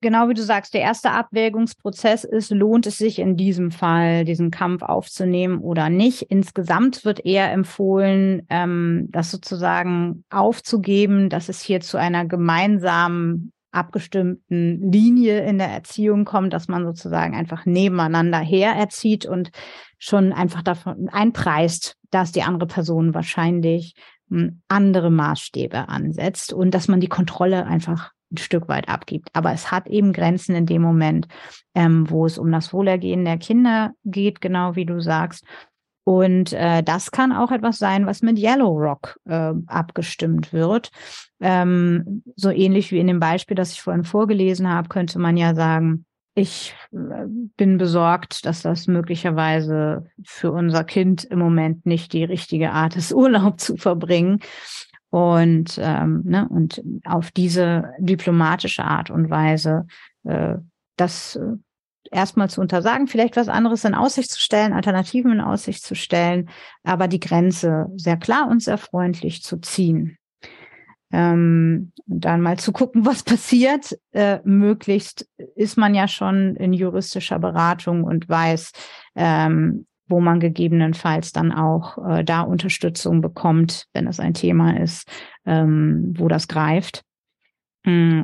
genau 0.00 0.28
wie 0.28 0.34
du 0.34 0.42
sagst, 0.42 0.74
der 0.74 0.80
erste 0.80 1.10
Abwägungsprozess 1.12 2.24
ist, 2.24 2.50
lohnt 2.50 2.86
es 2.86 2.98
sich 2.98 3.18
in 3.18 3.36
diesem 3.36 3.70
Fall, 3.70 4.24
diesen 4.24 4.50
Kampf 4.50 4.82
aufzunehmen 4.82 5.58
oder 5.58 5.90
nicht. 5.90 6.22
Insgesamt 6.22 7.04
wird 7.04 7.24
eher 7.24 7.52
empfohlen, 7.52 8.46
ähm, 8.48 9.08
das 9.10 9.30
sozusagen 9.30 10.24
aufzugeben, 10.30 11.28
dass 11.28 11.48
es 11.48 11.60
hier 11.60 11.80
zu 11.80 11.98
einer 11.98 12.24
gemeinsamen 12.24 13.52
abgestimmten 13.72 14.90
Linie 14.90 15.46
in 15.46 15.58
der 15.58 15.68
Erziehung 15.68 16.24
kommt, 16.24 16.52
dass 16.52 16.66
man 16.66 16.84
sozusagen 16.84 17.36
einfach 17.36 17.66
nebeneinander 17.66 18.38
her 18.38 18.72
erzieht 18.72 19.26
und 19.26 19.50
schon 19.98 20.32
einfach 20.32 20.62
davon 20.62 21.08
einpreist, 21.08 21.96
dass 22.10 22.32
die 22.32 22.42
andere 22.42 22.66
Person 22.66 23.14
wahrscheinlich 23.14 23.94
andere 24.68 25.10
Maßstäbe 25.10 25.88
ansetzt 25.88 26.52
und 26.52 26.72
dass 26.72 26.88
man 26.88 27.00
die 27.00 27.08
Kontrolle 27.08 27.66
einfach 27.66 28.12
ein 28.32 28.36
Stück 28.36 28.68
weit 28.68 28.88
abgibt. 28.88 29.28
Aber 29.32 29.52
es 29.52 29.70
hat 29.70 29.88
eben 29.88 30.12
Grenzen 30.12 30.54
in 30.54 30.66
dem 30.66 30.82
Moment, 30.82 31.26
ähm, 31.74 32.08
wo 32.08 32.26
es 32.26 32.38
um 32.38 32.52
das 32.52 32.72
Wohlergehen 32.72 33.24
der 33.24 33.38
Kinder 33.38 33.92
geht, 34.04 34.40
genau 34.40 34.76
wie 34.76 34.86
du 34.86 35.00
sagst. 35.00 35.44
Und 36.04 36.52
äh, 36.52 36.82
das 36.82 37.10
kann 37.10 37.32
auch 37.32 37.50
etwas 37.50 37.78
sein, 37.78 38.06
was 38.06 38.22
mit 38.22 38.38
Yellow 38.38 38.76
Rock 38.76 39.18
äh, 39.26 39.52
abgestimmt 39.66 40.52
wird. 40.52 40.90
Ähm, 41.40 42.22
so 42.36 42.50
ähnlich 42.50 42.90
wie 42.90 42.98
in 42.98 43.06
dem 43.06 43.20
Beispiel, 43.20 43.54
das 43.54 43.72
ich 43.72 43.82
vorhin 43.82 44.04
vorgelesen 44.04 44.68
habe, 44.68 44.88
könnte 44.88 45.18
man 45.18 45.36
ja 45.36 45.54
sagen, 45.54 46.06
ich 46.34 46.74
äh, 46.92 47.26
bin 47.56 47.78
besorgt, 47.78 48.46
dass 48.46 48.62
das 48.62 48.86
möglicherweise 48.86 50.06
für 50.24 50.52
unser 50.52 50.84
Kind 50.84 51.24
im 51.24 51.38
Moment 51.38 51.86
nicht 51.86 52.12
die 52.12 52.24
richtige 52.24 52.72
Art 52.72 52.96
ist, 52.96 53.12
Urlaub 53.14 53.60
zu 53.60 53.76
verbringen. 53.76 54.40
Und, 55.10 55.76
ähm, 55.82 56.22
ne, 56.24 56.48
und 56.48 56.82
auf 57.04 57.32
diese 57.32 57.92
diplomatische 57.98 58.84
Art 58.84 59.10
und 59.10 59.28
Weise 59.28 59.86
äh, 60.22 60.54
das 60.96 61.34
äh, 61.34 61.56
erstmal 62.12 62.48
zu 62.48 62.60
untersagen, 62.60 63.08
vielleicht 63.08 63.36
was 63.36 63.48
anderes 63.48 63.84
in 63.84 63.94
Aussicht 63.94 64.30
zu 64.30 64.40
stellen, 64.40 64.72
Alternativen 64.72 65.32
in 65.32 65.40
Aussicht 65.40 65.82
zu 65.82 65.96
stellen, 65.96 66.48
aber 66.84 67.08
die 67.08 67.20
Grenze 67.20 67.86
sehr 67.96 68.16
klar 68.16 68.48
und 68.48 68.62
sehr 68.62 68.78
freundlich 68.78 69.42
zu 69.42 69.58
ziehen. 69.58 70.16
Ähm, 71.12 71.92
dann 72.06 72.40
mal 72.40 72.58
zu 72.58 72.72
gucken, 72.72 73.06
was 73.06 73.22
passiert. 73.22 73.98
Äh, 74.12 74.40
möglichst 74.44 75.28
ist 75.56 75.76
man 75.76 75.94
ja 75.94 76.08
schon 76.08 76.56
in 76.56 76.72
juristischer 76.72 77.38
Beratung 77.38 78.04
und 78.04 78.28
weiß, 78.28 78.72
ähm, 79.16 79.86
wo 80.06 80.20
man 80.20 80.40
gegebenenfalls 80.40 81.32
dann 81.32 81.52
auch 81.52 81.98
äh, 82.08 82.24
da 82.24 82.42
Unterstützung 82.42 83.20
bekommt, 83.20 83.86
wenn 83.92 84.06
es 84.06 84.20
ein 84.20 84.34
Thema 84.34 84.80
ist, 84.80 85.08
ähm, 85.46 86.14
wo 86.16 86.28
das 86.28 86.48
greift. 86.48 87.04
Mm, 87.84 88.22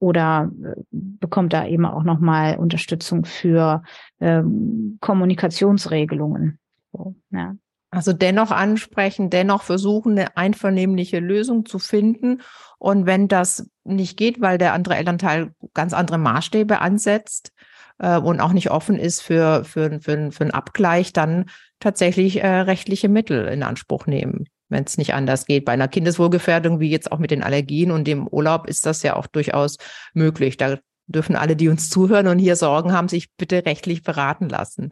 oder 0.00 0.50
äh, 0.62 0.80
bekommt 0.90 1.52
da 1.52 1.66
eben 1.66 1.86
auch 1.86 2.04
nochmal 2.04 2.56
Unterstützung 2.56 3.24
für 3.24 3.82
ähm, 4.20 4.98
Kommunikationsregelungen. 5.00 6.58
So, 6.92 7.14
ja. 7.30 7.54
Also 7.90 8.12
dennoch 8.12 8.50
ansprechen, 8.50 9.30
dennoch 9.30 9.62
versuchen, 9.62 10.12
eine 10.12 10.36
einvernehmliche 10.36 11.20
Lösung 11.20 11.64
zu 11.64 11.78
finden. 11.78 12.42
Und 12.78 13.06
wenn 13.06 13.28
das 13.28 13.70
nicht 13.84 14.18
geht, 14.18 14.40
weil 14.40 14.58
der 14.58 14.74
andere 14.74 14.96
Elternteil 14.96 15.52
ganz 15.72 15.94
andere 15.94 16.18
Maßstäbe 16.18 16.80
ansetzt 16.80 17.52
äh, 17.98 18.18
und 18.18 18.40
auch 18.40 18.52
nicht 18.52 18.70
offen 18.70 18.98
ist 18.98 19.22
für, 19.22 19.64
für, 19.64 20.00
für, 20.00 20.32
für 20.32 20.40
einen 20.44 20.50
Abgleich, 20.50 21.14
dann 21.14 21.46
tatsächlich 21.80 22.42
äh, 22.42 22.46
rechtliche 22.46 23.08
Mittel 23.08 23.46
in 23.46 23.62
Anspruch 23.62 24.06
nehmen, 24.06 24.44
wenn 24.68 24.84
es 24.84 24.98
nicht 24.98 25.14
anders 25.14 25.46
geht. 25.46 25.64
Bei 25.64 25.72
einer 25.72 25.88
Kindeswohlgefährdung, 25.88 26.80
wie 26.80 26.90
jetzt 26.90 27.10
auch 27.10 27.18
mit 27.18 27.30
den 27.30 27.42
Allergien 27.42 27.90
und 27.90 28.06
dem 28.06 28.28
Urlaub, 28.28 28.68
ist 28.68 28.84
das 28.84 29.02
ja 29.02 29.16
auch 29.16 29.26
durchaus 29.26 29.78
möglich. 30.12 30.58
Da 30.58 30.76
dürfen 31.06 31.36
alle, 31.36 31.56
die 31.56 31.68
uns 31.68 31.88
zuhören 31.88 32.26
und 32.26 32.38
hier 32.38 32.54
Sorgen 32.54 32.92
haben, 32.92 33.08
sich 33.08 33.34
bitte 33.36 33.64
rechtlich 33.64 34.02
beraten 34.02 34.48
lassen. 34.48 34.90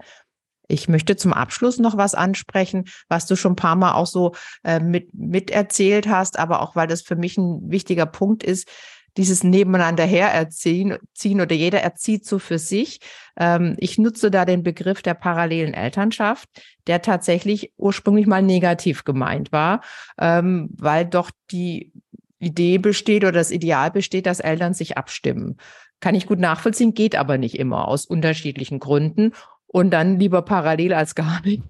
Ich 0.68 0.88
möchte 0.88 1.16
zum 1.16 1.32
Abschluss 1.32 1.78
noch 1.78 1.96
was 1.96 2.14
ansprechen, 2.14 2.84
was 3.08 3.26
du 3.26 3.36
schon 3.36 3.52
ein 3.52 3.56
paar 3.56 3.76
Mal 3.76 3.94
auch 3.94 4.06
so 4.06 4.34
äh, 4.64 4.80
mit, 4.80 5.14
miterzählt 5.14 6.08
hast, 6.08 6.38
aber 6.38 6.62
auch 6.62 6.76
weil 6.76 6.86
das 6.86 7.02
für 7.02 7.16
mich 7.16 7.36
ein 7.36 7.70
wichtiger 7.70 8.06
Punkt 8.06 8.42
ist, 8.42 8.68
dieses 9.16 9.42
Nebeneinander 9.44 10.04
hererziehen 10.04 10.98
ziehen 11.14 11.40
oder 11.40 11.54
jeder 11.54 11.80
erzieht 11.80 12.26
so 12.26 12.38
für 12.38 12.58
sich. 12.58 13.00
Ähm, 13.38 13.76
ich 13.78 13.98
nutze 13.98 14.30
da 14.30 14.44
den 14.44 14.62
Begriff 14.62 15.02
der 15.02 15.14
parallelen 15.14 15.74
Elternschaft, 15.74 16.48
der 16.86 17.02
tatsächlich 17.02 17.72
ursprünglich 17.76 18.26
mal 18.26 18.42
negativ 18.42 19.04
gemeint 19.04 19.52
war, 19.52 19.82
ähm, 20.18 20.68
weil 20.76 21.06
doch 21.06 21.30
die 21.50 21.92
Idee 22.38 22.78
besteht 22.78 23.24
oder 23.24 23.32
das 23.32 23.50
Ideal 23.50 23.90
besteht, 23.90 24.26
dass 24.26 24.40
Eltern 24.40 24.74
sich 24.74 24.98
abstimmen. 24.98 25.56
Kann 26.00 26.14
ich 26.14 26.26
gut 26.26 26.38
nachvollziehen, 26.38 26.92
geht 26.92 27.16
aber 27.16 27.38
nicht 27.38 27.58
immer 27.58 27.88
aus 27.88 28.04
unterschiedlichen 28.04 28.80
Gründen 28.80 29.32
und 29.66 29.90
dann 29.90 30.18
lieber 30.18 30.42
parallel 30.42 30.94
als 30.94 31.14
gar 31.14 31.40
nicht, 31.44 31.62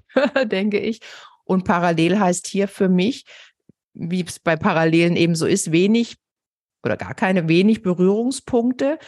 denke 0.44 0.78
ich. 0.78 1.00
Und 1.44 1.64
parallel 1.64 2.18
heißt 2.18 2.46
hier 2.46 2.68
für 2.68 2.88
mich, 2.88 3.24
wie 3.94 4.24
es 4.24 4.38
bei 4.38 4.56
Parallelen 4.56 5.16
eben 5.16 5.34
so 5.34 5.46
ist, 5.46 5.72
wenig 5.72 6.16
oder 6.82 6.96
gar 6.96 7.14
keine 7.14 7.48
wenig 7.48 7.82
Berührungspunkte. 7.82 8.98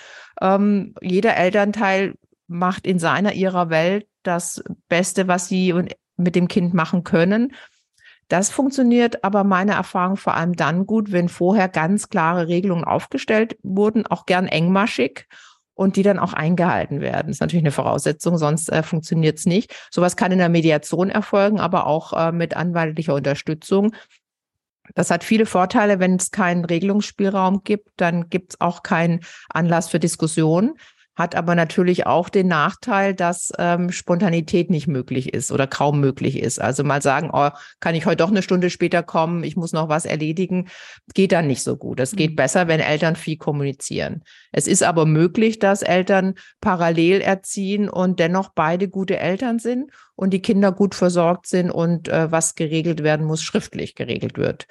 Ähm, 0.41 0.95
jeder 1.01 1.36
Elternteil 1.36 2.14
macht 2.47 2.86
in 2.86 2.99
seiner 2.99 3.34
ihrer 3.34 3.70
Welt 3.70 4.07
das 4.22 4.62
Beste, 4.89 5.28
was 5.28 5.49
sie 5.49 5.74
mit 6.16 6.34
dem 6.34 6.49
Kind 6.49 6.74
machen 6.74 7.05
können. 7.05 7.55
Das 8.28 8.51
funktioniert 8.51 9.24
aber 9.24 9.43
meiner 9.43 9.74
Erfahrung 9.74 10.16
vor 10.16 10.34
allem 10.34 10.55
dann 10.55 10.86
gut, 10.86 11.12
wenn 11.12 11.28
vorher 11.28 11.68
ganz 11.68 12.09
klare 12.09 12.47
Regelungen 12.47 12.84
aufgestellt 12.84 13.59
wurden, 13.62 14.07
auch 14.07 14.26
gern 14.26 14.47
engmaschig 14.47 15.26
und 15.78 15.94
die 15.94 16.02
dann 16.02 16.18
auch 16.18 16.32
eingehalten 16.32 17.00
werden. 17.00 17.28
Das 17.28 17.36
ist 17.36 17.40
natürlich 17.40 17.62
eine 17.62 17.70
Voraussetzung, 17.70 18.36
sonst 18.36 18.68
äh, 18.68 18.82
funktioniert 18.82 19.38
es 19.38 19.46
nicht. 19.46 19.72
Sowas 19.92 20.16
kann 20.16 20.32
in 20.32 20.38
der 20.38 20.48
Mediation 20.48 21.08
erfolgen, 21.08 21.60
aber 21.60 21.86
auch 21.86 22.12
äh, 22.12 22.32
mit 22.32 22.56
anwaltlicher 22.56 23.14
Unterstützung. 23.14 23.94
Das 24.96 25.12
hat 25.12 25.22
viele 25.22 25.46
Vorteile. 25.46 26.00
Wenn 26.00 26.16
es 26.16 26.32
keinen 26.32 26.64
Regelungsspielraum 26.64 27.62
gibt, 27.62 27.90
dann 27.96 28.28
gibt 28.28 28.54
es 28.54 28.60
auch 28.60 28.82
keinen 28.82 29.20
Anlass 29.50 29.88
für 29.88 30.00
Diskussion 30.00 30.74
hat 31.18 31.34
aber 31.34 31.56
natürlich 31.56 32.06
auch 32.06 32.28
den 32.28 32.46
Nachteil, 32.46 33.12
dass 33.12 33.52
ähm, 33.58 33.90
Spontanität 33.90 34.70
nicht 34.70 34.86
möglich 34.86 35.34
ist 35.34 35.50
oder 35.50 35.66
kaum 35.66 35.98
möglich 35.98 36.38
ist. 36.40 36.60
Also 36.60 36.84
mal 36.84 37.02
sagen, 37.02 37.30
oh, 37.32 37.50
kann 37.80 37.96
ich 37.96 38.06
heute 38.06 38.18
doch 38.18 38.30
eine 38.30 38.40
Stunde 38.40 38.70
später 38.70 39.02
kommen, 39.02 39.42
ich 39.42 39.56
muss 39.56 39.72
noch 39.72 39.88
was 39.88 40.04
erledigen, 40.04 40.68
geht 41.14 41.32
dann 41.32 41.48
nicht 41.48 41.64
so 41.64 41.76
gut. 41.76 41.98
Es 41.98 42.12
geht 42.12 42.30
mhm. 42.30 42.36
besser, 42.36 42.68
wenn 42.68 42.78
Eltern 42.78 43.16
viel 43.16 43.36
kommunizieren. 43.36 44.22
Es 44.52 44.68
ist 44.68 44.84
aber 44.84 45.06
möglich, 45.06 45.58
dass 45.58 45.82
Eltern 45.82 46.34
parallel 46.60 47.20
erziehen 47.20 47.88
und 47.88 48.20
dennoch 48.20 48.50
beide 48.54 48.88
gute 48.88 49.18
Eltern 49.18 49.58
sind 49.58 49.90
und 50.14 50.30
die 50.30 50.42
Kinder 50.42 50.70
gut 50.70 50.94
versorgt 50.94 51.48
sind 51.48 51.72
und 51.72 52.08
äh, 52.08 52.30
was 52.30 52.54
geregelt 52.54 53.02
werden 53.02 53.26
muss, 53.26 53.42
schriftlich 53.42 53.96
geregelt 53.96 54.38
wird. 54.38 54.68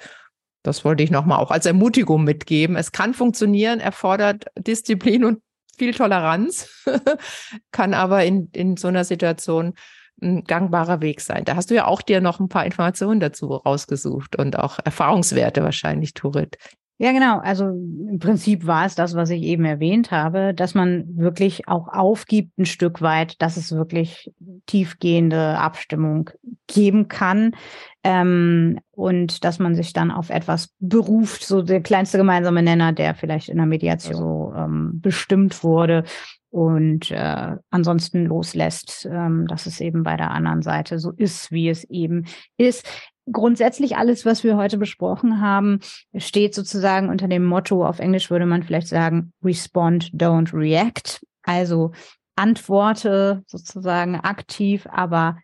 Das 0.62 0.82
wollte 0.82 1.02
ich 1.02 1.10
nochmal 1.10 1.40
auch 1.40 1.50
als 1.50 1.66
Ermutigung 1.66 2.24
mitgeben. 2.24 2.74
Es 2.74 2.90
kann 2.90 3.12
funktionieren, 3.12 3.80
erfordert 3.80 4.46
Disziplin 4.56 5.24
und 5.24 5.42
viel 5.78 5.94
Toleranz, 5.94 6.84
kann 7.72 7.94
aber 7.94 8.24
in, 8.24 8.50
in 8.52 8.76
so 8.76 8.88
einer 8.88 9.04
Situation 9.04 9.74
ein 10.20 10.44
gangbarer 10.44 11.00
Weg 11.00 11.20
sein. 11.20 11.44
Da 11.44 11.54
hast 11.54 11.70
du 11.70 11.74
ja 11.74 11.86
auch 11.86 12.02
dir 12.02 12.20
noch 12.20 12.40
ein 12.40 12.48
paar 12.48 12.66
Informationen 12.66 13.20
dazu 13.20 13.46
rausgesucht 13.46 14.36
und 14.36 14.58
auch 14.58 14.78
Erfahrungswerte 14.84 15.62
wahrscheinlich, 15.62 16.14
Turit. 16.14 16.58
Ja, 17.00 17.12
genau. 17.12 17.38
Also 17.38 17.66
im 17.66 18.18
Prinzip 18.18 18.66
war 18.66 18.84
es 18.84 18.96
das, 18.96 19.14
was 19.14 19.30
ich 19.30 19.42
eben 19.42 19.64
erwähnt 19.64 20.10
habe, 20.10 20.52
dass 20.52 20.74
man 20.74 21.16
wirklich 21.16 21.68
auch 21.68 21.86
aufgibt 21.86 22.58
ein 22.58 22.66
Stück 22.66 23.00
weit, 23.00 23.40
dass 23.40 23.56
es 23.56 23.70
wirklich 23.70 24.32
tiefgehende 24.66 25.58
Abstimmung 25.58 26.30
geben 26.66 27.06
kann. 27.06 27.54
Ähm, 28.02 28.80
und 28.90 29.44
dass 29.44 29.60
man 29.60 29.76
sich 29.76 29.92
dann 29.92 30.10
auf 30.10 30.28
etwas 30.30 30.74
beruft, 30.80 31.44
so 31.44 31.62
der 31.62 31.82
kleinste 31.82 32.18
gemeinsame 32.18 32.64
Nenner, 32.64 32.92
der 32.92 33.14
vielleicht 33.14 33.48
in 33.48 33.58
der 33.58 33.66
Mediation 33.66 34.16
so 34.16 34.52
ähm, 34.56 35.00
bestimmt 35.00 35.62
wurde 35.62 36.02
und 36.50 37.12
äh, 37.12 37.56
ansonsten 37.70 38.24
loslässt, 38.24 39.08
ähm, 39.10 39.46
dass 39.46 39.66
es 39.66 39.80
eben 39.80 40.02
bei 40.02 40.16
der 40.16 40.32
anderen 40.32 40.62
Seite 40.62 40.98
so 40.98 41.12
ist, 41.12 41.52
wie 41.52 41.68
es 41.68 41.84
eben 41.84 42.24
ist 42.56 42.88
grundsätzlich 43.32 43.96
alles, 43.96 44.24
was 44.24 44.44
wir 44.44 44.56
heute 44.56 44.78
besprochen 44.78 45.40
haben, 45.40 45.80
steht 46.16 46.54
sozusagen 46.54 47.08
unter 47.08 47.28
dem 47.28 47.44
Motto, 47.44 47.84
auf 47.84 47.98
Englisch 47.98 48.30
würde 48.30 48.46
man 48.46 48.62
vielleicht 48.62 48.88
sagen, 48.88 49.32
respond, 49.42 50.10
don't 50.12 50.52
react. 50.52 51.24
Also 51.42 51.92
antworte 52.36 53.42
sozusagen 53.46 54.16
aktiv, 54.16 54.86
aber 54.90 55.38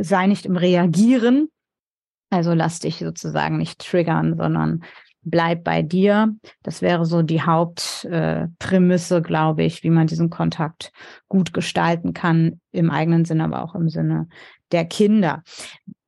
sei 0.00 0.26
nicht 0.26 0.46
im 0.46 0.56
Reagieren. 0.56 1.48
Also 2.30 2.54
lass 2.54 2.80
dich 2.80 2.98
sozusagen 2.98 3.56
nicht 3.56 3.80
triggern, 3.80 4.36
sondern 4.36 4.82
bleib 5.26 5.64
bei 5.64 5.82
dir. 5.82 6.34
Das 6.62 6.82
wäre 6.82 7.04
so 7.04 7.22
die 7.22 7.42
Hauptprämisse, 7.42 9.16
äh, 9.16 9.22
glaube 9.22 9.64
ich, 9.64 9.82
wie 9.82 9.90
man 9.90 10.06
diesen 10.06 10.30
Kontakt 10.30 10.92
gut 11.28 11.52
gestalten 11.52 12.14
kann, 12.14 12.60
im 12.70 12.90
eigenen 12.90 13.24
Sinne, 13.24 13.44
aber 13.44 13.62
auch 13.62 13.74
im 13.74 13.88
Sinne 13.88 14.28
der 14.72 14.84
Kinder. 14.84 15.42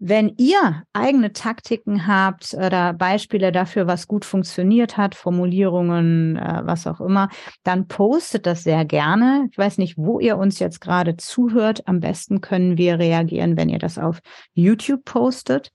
Wenn 0.00 0.34
ihr 0.36 0.84
eigene 0.92 1.32
Taktiken 1.32 2.06
habt 2.06 2.54
oder 2.54 2.92
Beispiele 2.92 3.50
dafür, 3.50 3.88
was 3.88 4.06
gut 4.06 4.24
funktioniert 4.24 4.96
hat, 4.96 5.16
Formulierungen, 5.16 6.36
äh, 6.36 6.60
was 6.64 6.86
auch 6.86 7.00
immer, 7.00 7.28
dann 7.64 7.88
postet 7.88 8.46
das 8.46 8.62
sehr 8.62 8.84
gerne. 8.84 9.48
Ich 9.50 9.58
weiß 9.58 9.78
nicht, 9.78 9.98
wo 9.98 10.20
ihr 10.20 10.38
uns 10.38 10.60
jetzt 10.60 10.80
gerade 10.80 11.16
zuhört. 11.16 11.88
Am 11.88 11.98
besten 11.98 12.40
können 12.40 12.78
wir 12.78 13.00
reagieren, 13.00 13.56
wenn 13.56 13.68
ihr 13.68 13.80
das 13.80 13.98
auf 13.98 14.20
YouTube 14.54 15.04
postet. 15.04 15.72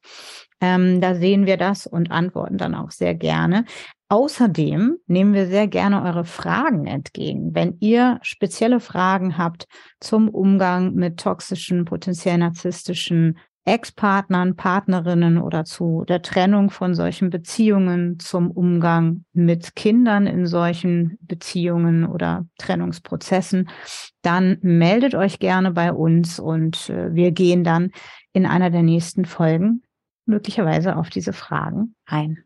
Ähm, 0.61 1.01
da 1.01 1.15
sehen 1.15 1.45
wir 1.45 1.57
das 1.57 1.86
und 1.86 2.09
antworten 2.09 2.57
dann 2.57 2.75
auch 2.75 2.91
sehr 2.91 3.15
gerne. 3.15 3.65
Außerdem 4.10 4.97
nehmen 5.08 5.34
wir 5.34 5.47
sehr 5.47 5.68
gerne 5.68 6.04
eure 6.04 6.26
Fragen 6.26 6.86
entgegen. 6.86 7.56
Wenn 7.56 7.78
ihr 7.80 8.20
spezielle 8.22 8.80
Fragen 8.80 9.38
habt 9.38 9.66
zum 9.99 10.30
Umgang 10.30 10.93
mit 10.93 11.20
toxischen, 11.20 11.86
potenziell 11.86 12.38
narzisstischen 12.38 13.39
Ex-Partnern, 13.66 14.58
Partnerinnen 14.58 15.38
oder 15.38 15.64
zu 15.64 16.04
der 16.08 16.22
Trennung 16.22 16.70
von 16.70 16.93
solchen 16.93 17.30
Beziehungen, 17.30 18.20
zum 18.20 18.51
Umgang 18.51 19.24
mit 19.32 19.76
Kindern 19.76 20.28
in 20.28 20.45
solchen 20.45 21.18
Beziehungen 21.22 22.06
oder 22.06 22.45
Trennungsprozessen, 22.58 23.70
dann 24.22 24.58
meldet 24.62 25.16
euch 25.16 25.39
gerne 25.39 25.72
bei 25.72 25.93
uns 25.93 26.39
und 26.39 26.89
äh, 26.89 27.14
wir 27.16 27.32
gehen 27.32 27.64
dann 27.64 27.91
in 28.34 28.45
einer 28.45 28.70
der 28.70 28.84
nächsten 28.84 29.24
Folgen 29.24 29.84
möglicherweise 30.26 30.97
auf 30.97 31.10
diese 31.10 31.34
Fragen 31.34 31.95
ein. 32.06 32.43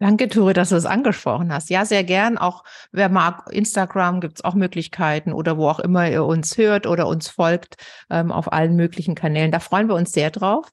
Danke, 0.00 0.28
Turi, 0.28 0.52
dass 0.52 0.70
du 0.70 0.76
es 0.76 0.86
angesprochen 0.86 1.52
hast. 1.52 1.70
Ja, 1.70 1.84
sehr 1.84 2.02
gern. 2.02 2.36
Auch 2.36 2.64
wer 2.90 3.08
mag, 3.08 3.48
Instagram 3.52 4.20
gibt 4.20 4.38
es 4.38 4.44
auch 4.44 4.54
Möglichkeiten 4.54 5.32
oder 5.32 5.56
wo 5.56 5.68
auch 5.68 5.78
immer 5.78 6.10
ihr 6.10 6.24
uns 6.24 6.58
hört 6.58 6.86
oder 6.86 7.06
uns 7.06 7.28
folgt 7.28 7.76
ähm, 8.10 8.32
auf 8.32 8.52
allen 8.52 8.74
möglichen 8.74 9.14
Kanälen. 9.14 9.52
Da 9.52 9.60
freuen 9.60 9.88
wir 9.88 9.94
uns 9.94 10.12
sehr 10.12 10.30
drauf. 10.30 10.72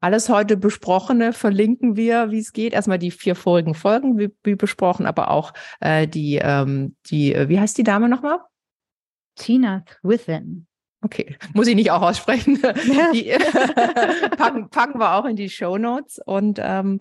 Alles 0.00 0.28
heute 0.28 0.56
Besprochene 0.56 1.32
verlinken 1.32 1.96
wir, 1.96 2.30
wie 2.30 2.38
es 2.38 2.52
geht. 2.52 2.72
Erstmal 2.72 2.98
die 2.98 3.10
vier 3.10 3.34
vorigen 3.34 3.74
Folgen, 3.74 4.18
wie, 4.18 4.30
wie 4.44 4.54
besprochen, 4.54 5.06
aber 5.06 5.30
auch 5.30 5.52
äh, 5.80 6.06
die, 6.06 6.36
ähm, 6.42 6.96
die, 7.06 7.34
äh, 7.34 7.48
wie 7.48 7.58
heißt 7.58 7.78
die 7.78 7.84
Dame 7.84 8.08
nochmal? 8.08 8.38
Tina 9.34 9.84
Within. 10.02 10.66
Okay, 11.00 11.36
muss 11.54 11.68
ich 11.68 11.74
nicht 11.74 11.90
auch 11.90 12.02
aussprechen. 12.02 12.60
Ja. 12.60 12.72
Die 13.12 13.30
packen, 14.36 14.68
packen 14.68 14.98
wir 14.98 15.14
auch 15.14 15.24
in 15.24 15.36
die 15.36 15.48
Show 15.48 15.78
Notes 15.78 16.20
und 16.24 16.58
ähm, 16.60 16.98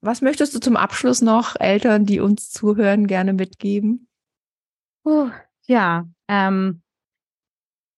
Was 0.00 0.22
möchtest 0.22 0.54
du 0.54 0.60
zum 0.60 0.76
Abschluss 0.76 1.22
noch 1.22 1.56
Eltern, 1.58 2.04
die 2.04 2.20
uns 2.20 2.50
zuhören, 2.50 3.06
gerne 3.06 3.32
mitgeben? 3.32 4.08
Uh, 5.04 5.30
ja, 5.66 6.06
ähm, 6.28 6.82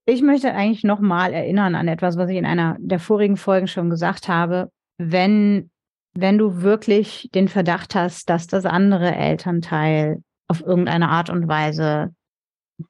ich 0.07 0.22
möchte 0.22 0.55
eigentlich 0.55 0.84
nochmal 0.84 1.34
erinnern 1.34 1.74
an 1.74 1.86
etwas, 1.86 2.16
was 2.16 2.30
ich 2.30 2.36
in 2.36 2.46
einer 2.46 2.76
der 2.78 2.99
vorigen 2.99 3.36
Folgen 3.36 3.66
schon 3.66 3.90
gesagt 3.90 4.28
habe. 4.28 4.70
Wenn, 4.96 5.70
wenn 6.14 6.38
du 6.38 6.62
wirklich 6.62 7.28
den 7.34 7.49
Verdacht 7.49 7.94
hast, 7.94 8.30
dass 8.30 8.46
das 8.46 8.64
andere 8.64 9.14
Elternteil 9.14 10.22
auf 10.49 10.62
irgendeine 10.62 11.11
Art 11.11 11.28
und 11.28 11.46
Weise 11.46 12.14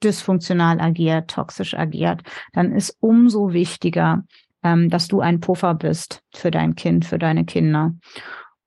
dysfunktional 0.02 0.80
agiert, 0.80 1.28
toxisch 1.28 1.74
agiert, 1.74 2.22
dann 2.52 2.72
ist 2.72 2.96
umso 3.00 3.52
wichtiger, 3.52 4.24
ähm, 4.62 4.88
dass 4.88 5.08
du 5.08 5.20
ein 5.20 5.40
Puffer 5.40 5.74
bist 5.74 6.22
für 6.34 6.50
dein 6.50 6.76
Kind, 6.76 7.04
für 7.04 7.18
deine 7.18 7.44
Kinder. 7.44 7.94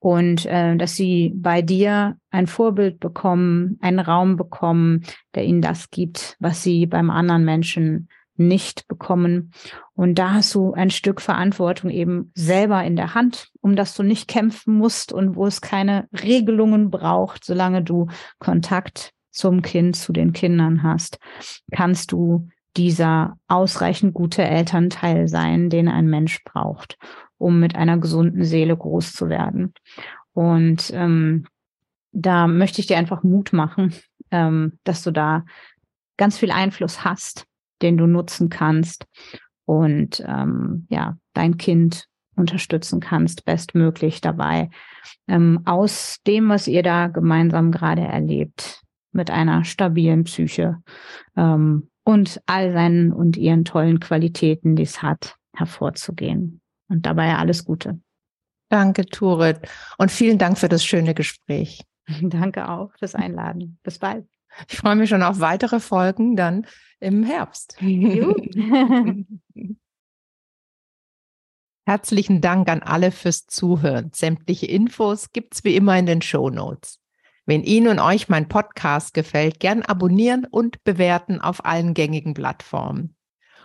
Und 0.02 0.48
äh, 0.48 0.76
dass 0.78 0.96
sie 0.96 1.32
bei 1.36 1.62
dir 1.62 2.18
ein 2.32 2.48
Vorbild 2.48 3.00
bekommen, 3.00 3.78
einen 3.82 4.00
Raum 4.00 4.36
bekommen, 4.36 5.04
der 5.36 5.46
ihnen 5.46 5.62
das 5.62 5.92
gibt, 5.92 6.38
was 6.40 6.64
sie 6.64 6.88
beim 6.88 7.12
anderen 7.12 7.46
Menschen 7.46 8.10
nicht 8.36 8.88
bekommen. 8.88 9.52
Und 9.94 10.16
da 10.16 10.34
hast 10.34 10.56
du 10.56 10.74
ein 10.74 10.90
Stück 10.90 11.22
Verantwortung 11.22 11.92
eben 11.92 12.32
selber 12.34 12.84
in 12.84 12.96
der 12.96 13.14
Hand, 13.14 13.52
um 13.62 13.76
das 13.76 13.96
du 13.96 14.02
nicht 14.02 14.28
kämpfen 14.28 14.74
musst 14.74 15.14
und 15.14 15.36
wo 15.36 15.46
es 15.46 15.62
keine 15.62 16.08
Regelungen 16.12 16.90
braucht, 16.90 17.46
solange 17.46 17.84
du 17.84 18.08
Kontakt 18.40 19.14
zum 19.30 19.62
Kind, 19.62 19.96
zu 19.96 20.14
den 20.14 20.34
Kindern 20.34 20.82
hast, 20.82 21.20
kannst 21.72 22.12
du 22.12 22.50
dieser 22.78 23.38
ausreichend 23.48 24.14
gute 24.14 24.44
Elternteil 24.44 25.28
sein, 25.28 25.70
den 25.70 25.88
ein 25.88 26.08
Mensch 26.08 26.44
braucht, 26.44 26.98
um 27.42 27.60
mit 27.60 27.76
einer 27.76 27.98
gesunden 27.98 28.44
Seele 28.44 28.78
groß 28.78 29.14
zu 29.14 29.28
werden. 29.28 29.74
Und 30.34 30.92
ähm, 30.94 31.46
da 32.12 32.48
möchte 32.48 32.80
ich 32.82 32.88
dir 32.88 32.98
einfach 32.98 33.24
Mut 33.24 33.52
machen, 33.52 33.94
ähm, 34.32 34.78
dass 34.84 35.04
du 35.04 35.12
da 35.12 35.46
ganz 36.18 36.38
viel 36.38 36.52
Einfluss 36.52 37.04
hast, 37.04 37.46
den 37.82 37.98
du 37.98 38.06
nutzen 38.06 38.50
kannst 38.50 39.08
und 39.66 40.24
ähm, 40.28 40.86
ja, 40.90 41.18
dein 41.34 41.58
Kind 41.58 42.06
unterstützen 42.36 43.00
kannst, 43.00 43.44
bestmöglich 43.44 44.22
dabei, 44.22 44.70
ähm, 45.28 45.62
aus 45.66 46.18
dem, 46.28 46.50
was 46.50 46.68
ihr 46.68 46.84
da 46.84 47.08
gemeinsam 47.08 47.72
gerade 47.72 48.02
erlebt, 48.02 48.82
mit 49.12 49.30
einer 49.30 49.64
stabilen 49.66 50.24
Psyche 50.24 50.78
ähm, 51.36 51.90
und 52.04 52.42
all 52.46 52.72
seinen 52.72 53.12
und 53.12 53.36
ihren 53.36 53.66
tollen 53.66 54.00
Qualitäten, 54.00 54.76
die 54.76 54.84
es 54.84 55.02
hat, 55.02 55.36
hervorzugehen. 55.54 56.61
Und 56.92 57.06
dabei 57.06 57.36
alles 57.38 57.64
Gute. 57.64 58.02
Danke, 58.68 59.06
Turit. 59.06 59.60
Und 59.98 60.12
vielen 60.12 60.38
Dank 60.38 60.58
für 60.58 60.68
das 60.68 60.84
schöne 60.84 61.14
Gespräch. 61.14 61.86
Danke 62.22 62.70
auch 62.70 62.92
fürs 63.00 63.16
Einladen. 63.16 63.80
Bis 63.82 63.98
bald. 63.98 64.28
Ich 64.68 64.76
freue 64.76 64.98
mich 64.98 65.10
schon 65.10 65.24
auf 65.24 65.40
weitere 65.40 65.80
Folgen 65.80 66.36
dann 66.36 66.68
im 67.00 67.24
Herbst. 67.24 67.78
Herzlichen 71.86 72.42
Dank 72.42 72.70
an 72.70 72.84
alle 72.84 73.12
fürs 73.12 73.48
Zuhören. 73.48 74.12
Sämtliche 74.14 74.66
Infos 74.66 75.32
gibt 75.32 75.56
es 75.56 75.64
wie 75.64 75.78
immer 75.78 75.98
in 75.98 76.06
den 76.06 76.22
Show 76.22 76.50
Notes. 76.50 77.00
Wenn 77.46 77.64
Ihnen 77.64 77.88
und 77.88 78.00
euch 78.00 78.28
mein 78.28 78.50
Podcast 78.50 79.14
gefällt, 79.14 79.62
gern 79.62 79.82
abonnieren 79.82 80.46
und 80.46 80.84
bewerten 80.84 81.40
auf 81.40 81.64
allen 81.64 81.94
gängigen 81.94 82.34
Plattformen. 82.34 83.16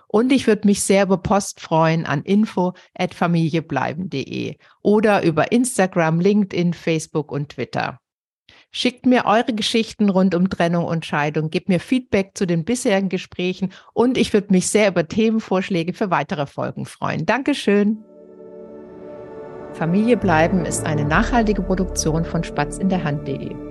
Und 0.08 0.32
ich 0.32 0.46
würde 0.46 0.66
mich 0.66 0.82
sehr 0.82 1.02
über 1.04 1.18
Post 1.18 1.60
freuen 1.60 2.06
an 2.06 2.22
info@familiebleiben.de 2.22 4.56
oder 4.82 5.22
über 5.22 5.52
Instagram, 5.52 6.20
LinkedIn, 6.20 6.72
Facebook 6.74 7.32
und 7.32 7.50
Twitter. 7.50 8.00
Schickt 8.70 9.06
mir 9.06 9.24
eure 9.24 9.54
Geschichten 9.54 10.10
rund 10.10 10.34
um 10.34 10.50
Trennung 10.50 10.84
und 10.84 11.06
Scheidung, 11.06 11.50
gebt 11.50 11.68
mir 11.68 11.80
Feedback 11.80 12.32
zu 12.34 12.46
den 12.46 12.64
bisherigen 12.64 13.08
Gesprächen 13.08 13.72
und 13.94 14.18
ich 14.18 14.32
würde 14.32 14.52
mich 14.52 14.68
sehr 14.68 14.88
über 14.88 15.08
Themenvorschläge 15.08 15.94
für 15.94 16.10
weitere 16.10 16.46
Folgen 16.46 16.84
freuen. 16.84 17.24
Dankeschön. 17.24 18.04
Familie 19.72 20.16
bleiben 20.16 20.64
ist 20.64 20.84
eine 20.84 21.04
nachhaltige 21.04 21.62
Produktion 21.62 22.24
von 22.24 22.44
spatzinderhand.de. 22.44 23.65